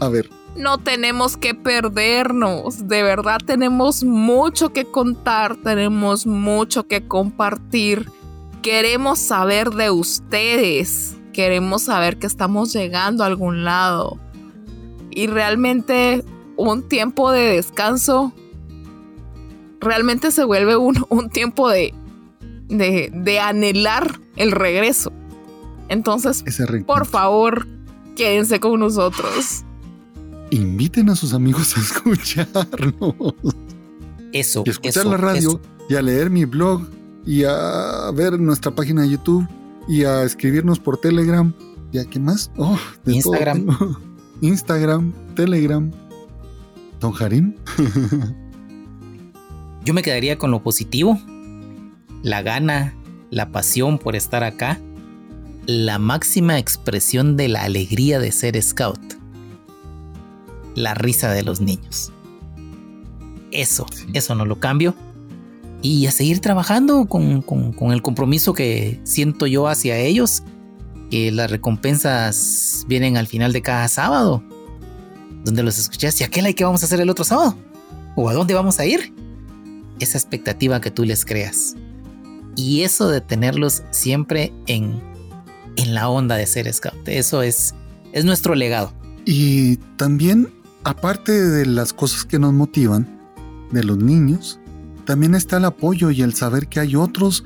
A 0.00 0.08
ver. 0.08 0.28
No 0.56 0.78
tenemos 0.78 1.36
que 1.36 1.54
perdernos. 1.54 2.88
De 2.88 3.02
verdad 3.02 3.38
tenemos 3.44 4.04
mucho 4.04 4.72
que 4.72 4.84
contar. 4.84 5.56
Tenemos 5.56 6.26
mucho 6.26 6.86
que 6.86 7.06
compartir. 7.06 8.10
Queremos 8.62 9.18
saber 9.18 9.70
de 9.70 9.90
ustedes. 9.90 11.16
Queremos 11.32 11.82
saber 11.82 12.18
que 12.18 12.26
estamos 12.26 12.72
llegando 12.72 13.22
a 13.22 13.26
algún 13.26 13.64
lado. 13.64 14.18
Y 15.10 15.26
realmente 15.26 16.24
un 16.56 16.88
tiempo 16.88 17.30
de 17.30 17.54
descanso 17.54 18.32
realmente 19.80 20.30
se 20.30 20.44
vuelve 20.44 20.76
un, 20.76 21.04
un 21.08 21.30
tiempo 21.30 21.68
de, 21.70 21.94
de, 22.68 23.40
anhelar 23.40 24.20
el 24.36 24.52
regreso. 24.52 25.12
Entonces, 25.88 26.44
por 26.86 27.06
favor, 27.06 27.66
quédense 28.14 28.60
con 28.60 28.78
nosotros. 28.78 29.64
Inviten 30.50 31.08
a 31.10 31.16
sus 31.16 31.32
amigos 31.32 31.76
a 31.76 31.80
escucharnos. 31.80 33.14
Eso. 34.32 34.62
Y 34.66 34.70
escuchar 34.70 35.06
la 35.06 35.16
radio 35.16 35.60
y 35.88 35.94
a 35.94 36.02
leer 36.02 36.30
mi 36.30 36.44
blog 36.44 36.88
y 37.26 37.44
a 37.44 38.10
ver 38.14 38.38
nuestra 38.38 38.74
página 38.74 39.02
de 39.02 39.10
YouTube 39.10 39.46
y 39.88 40.04
a 40.04 40.22
escribirnos 40.22 40.78
por 40.78 40.98
Telegram 40.98 41.52
y 41.92 41.98
a 41.98 42.04
qué 42.04 42.18
más. 42.18 42.50
Oh, 42.56 42.78
Instagram. 43.06 43.66
Instagram, 44.40 45.12
Telegram. 45.34 45.90
Don 47.00 47.12
Jarim. 47.12 47.54
Yo 49.84 49.94
me 49.94 50.02
quedaría 50.02 50.36
con 50.36 50.50
lo 50.50 50.62
positivo, 50.62 51.18
la 52.22 52.42
gana, 52.42 52.94
la 53.30 53.50
pasión 53.50 53.98
por 53.98 54.14
estar 54.14 54.44
acá, 54.44 54.78
la 55.66 55.98
máxima 55.98 56.58
expresión 56.58 57.36
de 57.36 57.48
la 57.48 57.62
alegría 57.62 58.18
de 58.18 58.30
ser 58.30 58.60
scout, 58.62 59.09
la 60.80 60.94
risa 60.94 61.30
de 61.30 61.42
los 61.42 61.60
niños. 61.60 62.12
Eso, 63.52 63.86
eso 64.12 64.34
no 64.34 64.44
lo 64.44 64.60
cambio. 64.60 64.94
Y 65.82 66.06
a 66.06 66.12
seguir 66.12 66.40
trabajando 66.40 67.06
con, 67.06 67.44
el 67.92 68.02
compromiso 68.02 68.52
que 68.52 69.00
siento 69.04 69.46
yo 69.46 69.66
hacia 69.66 69.96
ellos, 69.98 70.42
que 71.10 71.32
las 71.32 71.50
recompensas 71.50 72.84
vienen 72.86 73.16
al 73.16 73.26
final 73.26 73.52
de 73.52 73.62
cada 73.62 73.88
sábado, 73.88 74.42
donde 75.44 75.62
los 75.62 75.78
escuchas 75.78 76.20
y 76.20 76.24
aquel 76.24 76.44
hay 76.44 76.54
que 76.54 76.64
vamos 76.64 76.82
a 76.82 76.86
hacer 76.86 77.00
el 77.00 77.08
otro 77.08 77.24
sábado, 77.24 77.56
o 78.14 78.28
a 78.28 78.34
dónde 78.34 78.54
vamos 78.54 78.78
a 78.78 78.84
ir 78.84 79.14
esa 80.00 80.18
expectativa 80.18 80.80
que 80.80 80.90
tú 80.90 81.04
les 81.04 81.24
creas. 81.24 81.76
Y 82.56 82.82
eso 82.82 83.08
de 83.08 83.20
tenerlos 83.20 83.82
siempre 83.90 84.52
en, 84.66 85.00
en 85.76 85.94
la 85.94 86.08
onda 86.10 86.36
de 86.36 86.46
ser 86.46 86.72
scout, 86.72 87.08
eso 87.08 87.42
es, 87.42 87.74
es 88.12 88.24
nuestro 88.24 88.54
legado. 88.54 88.92
Y 89.24 89.76
también, 89.96 90.52
aparte 90.84 91.32
de 91.32 91.66
las 91.66 91.92
cosas 91.92 92.24
que 92.24 92.38
nos 92.38 92.52
motivan, 92.52 93.18
de 93.72 93.84
los 93.84 93.98
niños, 93.98 94.58
también 95.04 95.34
está 95.34 95.58
el 95.58 95.64
apoyo 95.64 96.10
y 96.10 96.22
el 96.22 96.34
saber 96.34 96.68
que 96.68 96.80
hay 96.80 96.96
otros 96.96 97.44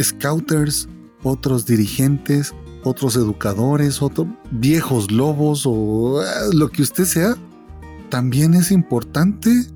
scouters, 0.00 0.88
otros 1.22 1.66
dirigentes, 1.66 2.54
otros 2.84 3.16
educadores, 3.16 4.02
otros 4.02 4.28
viejos 4.50 5.10
lobos 5.10 5.64
o 5.66 6.22
eh, 6.22 6.26
lo 6.52 6.68
que 6.68 6.82
usted 6.82 7.04
sea, 7.04 7.36
también 8.10 8.54
es 8.54 8.70
importante 8.70 9.66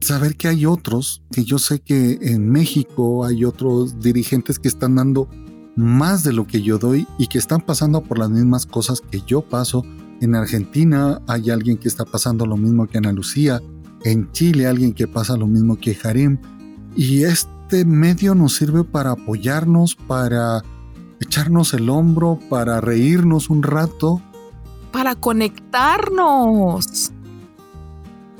saber 0.00 0.36
que 0.36 0.48
hay 0.48 0.66
otros, 0.66 1.22
que 1.30 1.44
yo 1.44 1.58
sé 1.58 1.80
que 1.80 2.18
en 2.22 2.48
México 2.48 3.24
hay 3.24 3.44
otros 3.44 4.00
dirigentes 4.00 4.58
que 4.58 4.68
están 4.68 4.94
dando 4.94 5.28
más 5.76 6.24
de 6.24 6.32
lo 6.32 6.46
que 6.46 6.62
yo 6.62 6.78
doy 6.78 7.06
y 7.18 7.26
que 7.26 7.38
están 7.38 7.60
pasando 7.60 8.02
por 8.02 8.18
las 8.18 8.30
mismas 8.30 8.66
cosas 8.66 9.00
que 9.00 9.22
yo 9.26 9.42
paso. 9.42 9.84
En 10.20 10.34
Argentina 10.34 11.20
hay 11.26 11.50
alguien 11.50 11.76
que 11.76 11.88
está 11.88 12.04
pasando 12.04 12.46
lo 12.46 12.56
mismo 12.56 12.86
que 12.86 12.98
Ana 12.98 13.12
Lucía. 13.12 13.60
En 14.04 14.30
Chile 14.32 14.66
alguien 14.66 14.92
que 14.92 15.06
pasa 15.06 15.36
lo 15.36 15.46
mismo 15.46 15.76
que 15.76 15.96
Harim. 16.02 16.38
Y 16.96 17.22
este 17.22 17.84
medio 17.84 18.34
nos 18.34 18.56
sirve 18.56 18.84
para 18.84 19.12
apoyarnos, 19.12 19.94
para 19.94 20.62
echarnos 21.20 21.74
el 21.74 21.88
hombro, 21.90 22.38
para 22.48 22.80
reírnos 22.80 23.50
un 23.50 23.62
rato. 23.62 24.20
Para 24.92 25.14
conectarnos 25.14 27.12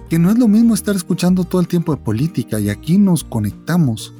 que 0.09 0.19
no 0.19 0.31
es 0.31 0.39
lo 0.39 0.49
mismo 0.49 0.75
estar 0.75 0.97
escuchando 0.97 1.45
todo 1.45 1.61
el 1.61 1.69
tiempo 1.69 1.95
de 1.95 2.01
política 2.03 2.59
y 2.59 2.71
aquí 2.71 2.99
nos 2.99 3.25
conectamos 3.25 4.15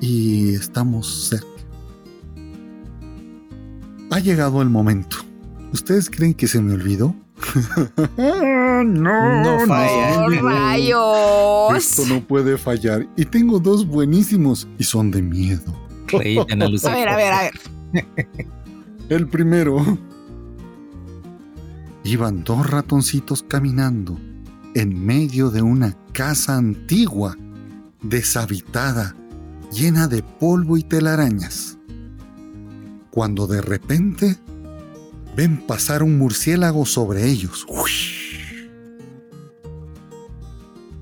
y 0.00 0.54
estamos 0.54 1.28
cerca. 1.28 1.46
Ha 4.10 4.18
llegado 4.18 4.60
el 4.60 4.68
momento. 4.68 5.16
¿Ustedes 5.72 6.10
creen 6.10 6.34
que 6.34 6.46
se 6.46 6.60
me 6.60 6.74
olvidó? 6.74 7.14
no, 7.86 8.84
no 8.84 9.66
falla. 9.66 10.28
No, 10.28 10.48
rayos. 10.48 11.76
Esto 11.76 12.06
no 12.06 12.20
puede 12.20 12.58
fallar. 12.58 13.06
Y 13.16 13.24
tengo 13.24 13.58
dos 13.58 13.86
buenísimos 13.86 14.68
y 14.78 14.84
son 14.84 15.10
de 15.10 15.22
miedo. 15.22 15.72
a 16.12 16.18
ver, 16.18 17.08
a 17.08 17.16
ver, 17.16 17.32
a 17.32 17.42
ver. 17.92 18.06
El 19.08 19.28
primero. 19.28 19.98
Iban 22.04 22.42
dos 22.44 22.68
ratoncitos 22.68 23.44
caminando 23.44 24.18
en 24.74 25.04
medio 25.06 25.50
de 25.50 25.62
una 25.62 25.96
casa 26.12 26.56
antigua, 26.56 27.36
deshabitada, 28.02 29.14
llena 29.70 30.08
de 30.08 30.22
polvo 30.22 30.76
y 30.76 30.82
telarañas. 30.82 31.78
Cuando 33.10 33.46
de 33.46 33.60
repente 33.60 34.36
ven 35.36 35.58
pasar 35.66 36.02
un 36.02 36.18
murciélago 36.18 36.84
sobre 36.86 37.28
ellos. 37.28 37.66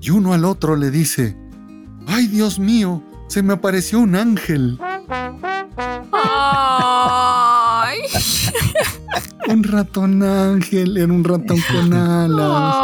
Y 0.01 0.09
uno 0.09 0.33
al 0.33 0.45
otro 0.45 0.75
le 0.75 0.89
dice, 0.89 1.37
¡ay 2.07 2.27
Dios 2.27 2.59
mío! 2.59 3.03
Se 3.27 3.43
me 3.43 3.53
apareció 3.53 3.99
un 3.99 4.15
ángel. 4.15 4.79
¡Ay! 6.11 7.99
un 9.47 9.63
ratón 9.63 10.23
ángel, 10.23 10.97
era 10.97 11.13
un 11.13 11.23
ratón 11.23 11.57
con 11.71 11.93
alas. 11.97 12.75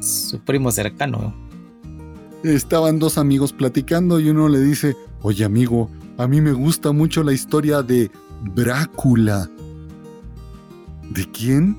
Su 0.00 0.38
primo 0.40 0.70
cercano. 0.70 1.34
Estaban 2.44 2.98
dos 2.98 3.18
amigos 3.18 3.52
platicando 3.52 4.20
y 4.20 4.28
uno 4.30 4.48
le 4.48 4.60
dice, 4.60 4.96
oye 5.22 5.44
amigo, 5.44 5.90
a 6.18 6.28
mí 6.28 6.40
me 6.40 6.52
gusta 6.52 6.92
mucho 6.92 7.24
la 7.24 7.32
historia 7.32 7.82
de 7.82 8.10
Brácula. 8.42 9.48
¿De 11.10 11.30
quién? 11.30 11.76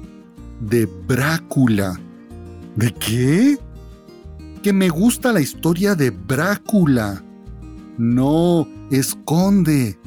De 0.61 0.85
Brácula. 0.85 1.99
¿De 2.75 2.93
qué? 2.93 3.57
Que 4.63 4.73
me 4.73 4.89
gusta 4.89 5.31
la 5.33 5.41
historia 5.41 5.95
de 5.95 6.09
Brácula. 6.11 7.23
No, 7.97 8.67
esconde. 8.91 9.97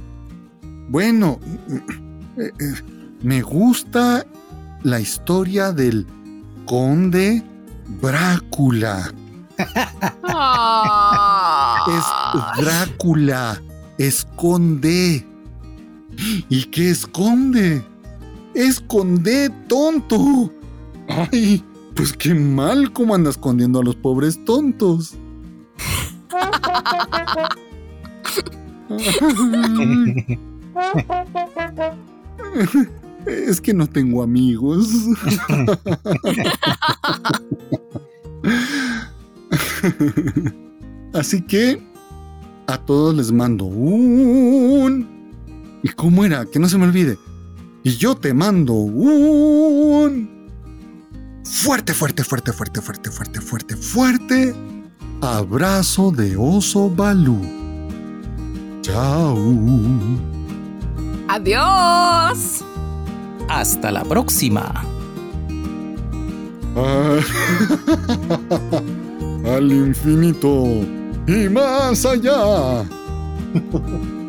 Bueno, 0.88 1.38
eh, 2.38 2.52
eh, 2.60 2.74
me 3.22 3.42
gusta 3.42 4.24
la 4.82 5.00
historia 5.00 5.72
del 5.72 6.06
conde 6.66 7.42
Brácula. 8.00 9.12
Es 11.88 12.04
Drácula. 12.62 13.60
Esconde. 13.98 15.26
¿Y 16.48 16.64
qué 16.64 16.90
esconde? 16.90 17.84
Esconde, 18.54 19.50
tonto. 19.68 20.52
Ay, 21.08 21.64
pues 21.94 22.12
qué 22.12 22.34
mal 22.34 22.92
cómo 22.92 23.14
anda 23.14 23.30
escondiendo 23.30 23.80
a 23.80 23.84
los 23.84 23.96
pobres 23.96 24.44
tontos. 24.44 25.16
Es 33.26 33.60
que 33.60 33.74
no 33.74 33.86
tengo 33.86 34.22
amigos. 34.22 34.88
Así 41.12 41.42
que 41.42 41.82
a 42.66 42.78
todos 42.78 43.14
les 43.14 43.30
mando 43.32 43.66
un... 43.66 45.19
¿Y 45.82 45.88
cómo 45.88 46.24
era? 46.24 46.44
Que 46.46 46.58
no 46.58 46.68
se 46.68 46.78
me 46.78 46.84
olvide. 46.84 47.18
Y 47.82 47.96
yo 47.96 48.14
te 48.14 48.34
mando 48.34 48.74
un... 48.74 50.40
Fuerte, 51.44 51.94
fuerte, 51.94 52.22
fuerte, 52.22 52.52
fuerte, 52.52 52.82
fuerte, 52.82 53.10
fuerte, 53.10 53.40
fuerte, 53.40 53.76
fuerte. 53.76 54.54
Abrazo 55.22 56.10
de 56.10 56.36
oso 56.36 56.90
Balú. 56.90 57.40
Chao. 58.82 59.36
Adiós. 61.28 62.64
Hasta 63.48 63.90
la 63.90 64.04
próxima. 64.04 64.84
Al 69.44 69.72
infinito 69.72 70.64
y 71.26 71.48
más 71.48 72.04
allá. 72.04 72.84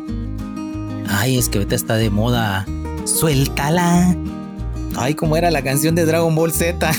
Ay, 1.08 1.38
es 1.38 1.48
que 1.48 1.58
ahorita 1.58 1.74
está 1.74 1.96
de 1.96 2.10
moda. 2.10 2.66
Suéltala. 3.04 4.14
Ay, 4.96 5.14
cómo 5.14 5.36
era 5.36 5.50
la 5.50 5.62
canción 5.62 5.94
de 5.94 6.04
Dragon 6.04 6.34
Ball 6.34 6.52
Z. 6.52 6.90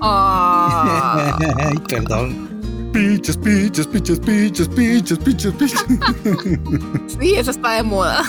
Ay, 0.00 1.78
perdón. 1.88 2.46
Piches, 2.92 3.36
piches, 3.36 3.86
piches, 3.86 4.18
piches, 4.18 4.68
piches, 4.68 5.18
piches, 5.18 5.52
piches. 5.52 5.84
Sí, 7.20 7.34
esa 7.34 7.50
está 7.50 7.72
de 7.72 7.82
moda. 7.82 8.22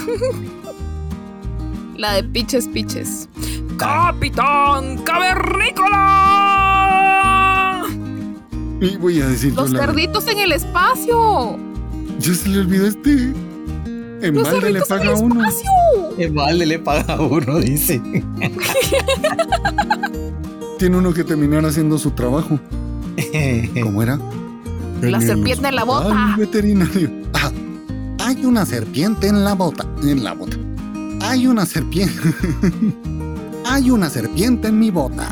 La 1.95 2.13
de 2.13 2.23
piches, 2.23 2.67
piches. 2.67 3.29
¡Capitán 3.77 4.97
Cavernícola! 5.03 7.83
Y 8.81 8.97
voy 8.97 9.21
a 9.21 9.27
decir 9.27 9.53
Los 9.53 9.71
cerditos 9.71 10.27
en 10.27 10.39
el 10.39 10.51
espacio. 10.51 11.57
Ya 12.19 12.33
se 12.33 12.49
le 12.49 12.59
olvidó 12.59 12.87
este. 12.87 13.33
En 14.21 14.33
Los 14.33 14.51
balde 14.51 14.71
le 14.71 14.81
paga 14.81 15.13
el 15.13 15.23
uno. 15.23 15.45
En 16.17 16.33
balde 16.33 16.65
le 16.65 16.79
paga 16.79 17.13
a 17.13 17.21
uno, 17.21 17.59
dice. 17.59 18.01
Tiene 20.79 20.97
uno 20.97 21.13
que 21.13 21.23
terminar 21.23 21.65
haciendo 21.65 21.97
su 21.99 22.11
trabajo. 22.11 22.59
¿Cómo 23.83 24.01
era? 24.01 24.19
La 25.01 25.21
serpiente 25.21 25.67
en 25.67 25.75
la 25.75 25.83
bota. 25.83 26.35
Veterinario. 26.37 27.11
Ah, 27.33 27.51
hay 28.19 28.45
una 28.45 28.65
serpiente 28.65 29.27
en 29.27 29.43
la 29.43 29.53
bota. 29.53 29.85
En 30.01 30.23
la 30.23 30.33
bota. 30.33 30.57
Hay 31.21 31.45
una 31.45 31.65
serpiente. 31.65 32.19
hay 33.65 33.91
una 33.91 34.09
serpiente 34.09 34.69
en 34.69 34.79
mi 34.79 34.89
bota. 34.89 35.29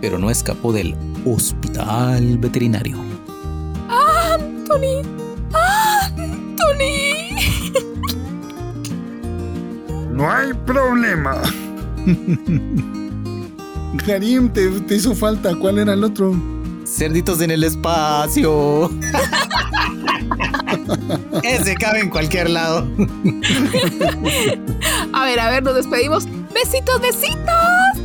Pero 0.00 0.18
no 0.18 0.30
escapó 0.30 0.72
del 0.72 0.96
hospital 1.24 2.38
veterinario. 2.38 2.96
Anthony. 3.88 5.02
Anthony. 5.02 5.29
No 10.20 10.30
hay 10.30 10.52
problema. 10.52 11.40
Karim, 14.06 14.50
te, 14.50 14.68
te 14.82 14.96
hizo 14.96 15.14
falta. 15.14 15.54
¿Cuál 15.54 15.78
era 15.78 15.94
el 15.94 16.04
otro? 16.04 16.36
Cerditos 16.84 17.40
en 17.40 17.50
el 17.50 17.64
espacio. 17.64 18.90
Ese 21.42 21.74
cabe 21.74 22.00
en 22.00 22.10
cualquier 22.10 22.50
lado. 22.50 22.86
A 25.14 25.24
ver, 25.24 25.40
a 25.40 25.48
ver, 25.48 25.62
nos 25.62 25.74
despedimos. 25.74 26.28
Besitos, 26.52 27.00
besitos. 27.00 27.46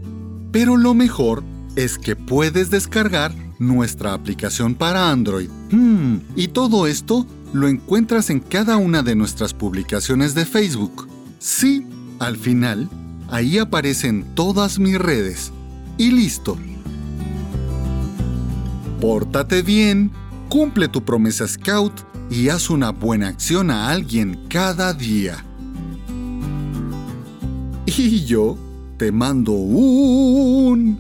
pero 0.51 0.77
lo 0.77 0.93
mejor 0.93 1.45
es 1.77 1.99
que 1.99 2.17
puedes 2.17 2.71
descargar 2.71 3.33
nuestra 3.61 4.13
aplicación 4.13 4.75
para 4.75 5.13
Android. 5.13 5.51
Hmm, 5.71 6.17
y 6.35 6.49
todo 6.49 6.89
esto 6.89 7.27
lo 7.53 7.69
encuentras 7.69 8.29
en 8.31 8.41
cada 8.41 8.77
una 8.77 9.05
de 9.05 9.15
nuestras 9.15 9.55
publicaciones 9.55 10.35
de 10.35 10.47
Facebook. 10.47 11.07
Sí, 11.39 11.87
al 12.19 12.37
final, 12.37 12.91
ahí 13.31 13.59
aparecen 13.59 14.25
todas 14.35 14.81
mis 14.81 14.99
redes. 14.99 15.53
Y 15.97 16.11
listo. 16.11 16.59
Pórtate 19.05 19.61
bien, 19.61 20.11
cumple 20.49 20.89
tu 20.89 21.05
promesa 21.05 21.47
Scout 21.47 21.93
y 22.31 22.49
haz 22.49 22.71
una 22.71 22.89
buena 22.89 23.29
acción 23.29 23.71
a 23.71 23.91
alguien 23.91 24.47
cada 24.49 24.95
día. 24.95 25.45
Y 27.85 28.25
yo 28.25 28.57
te 28.97 29.13
mando 29.13 29.53
un 29.53 30.99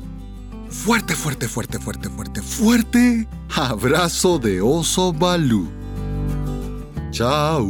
fuerte, 0.68 1.16
fuerte, 1.16 1.48
fuerte, 1.48 1.78
fuerte, 1.78 2.10
fuerte, 2.10 2.42
fuerte 2.42 3.26
abrazo 3.56 4.38
de 4.38 4.60
oso 4.60 5.10
Balú. 5.10 5.70
Chao. 7.10 7.66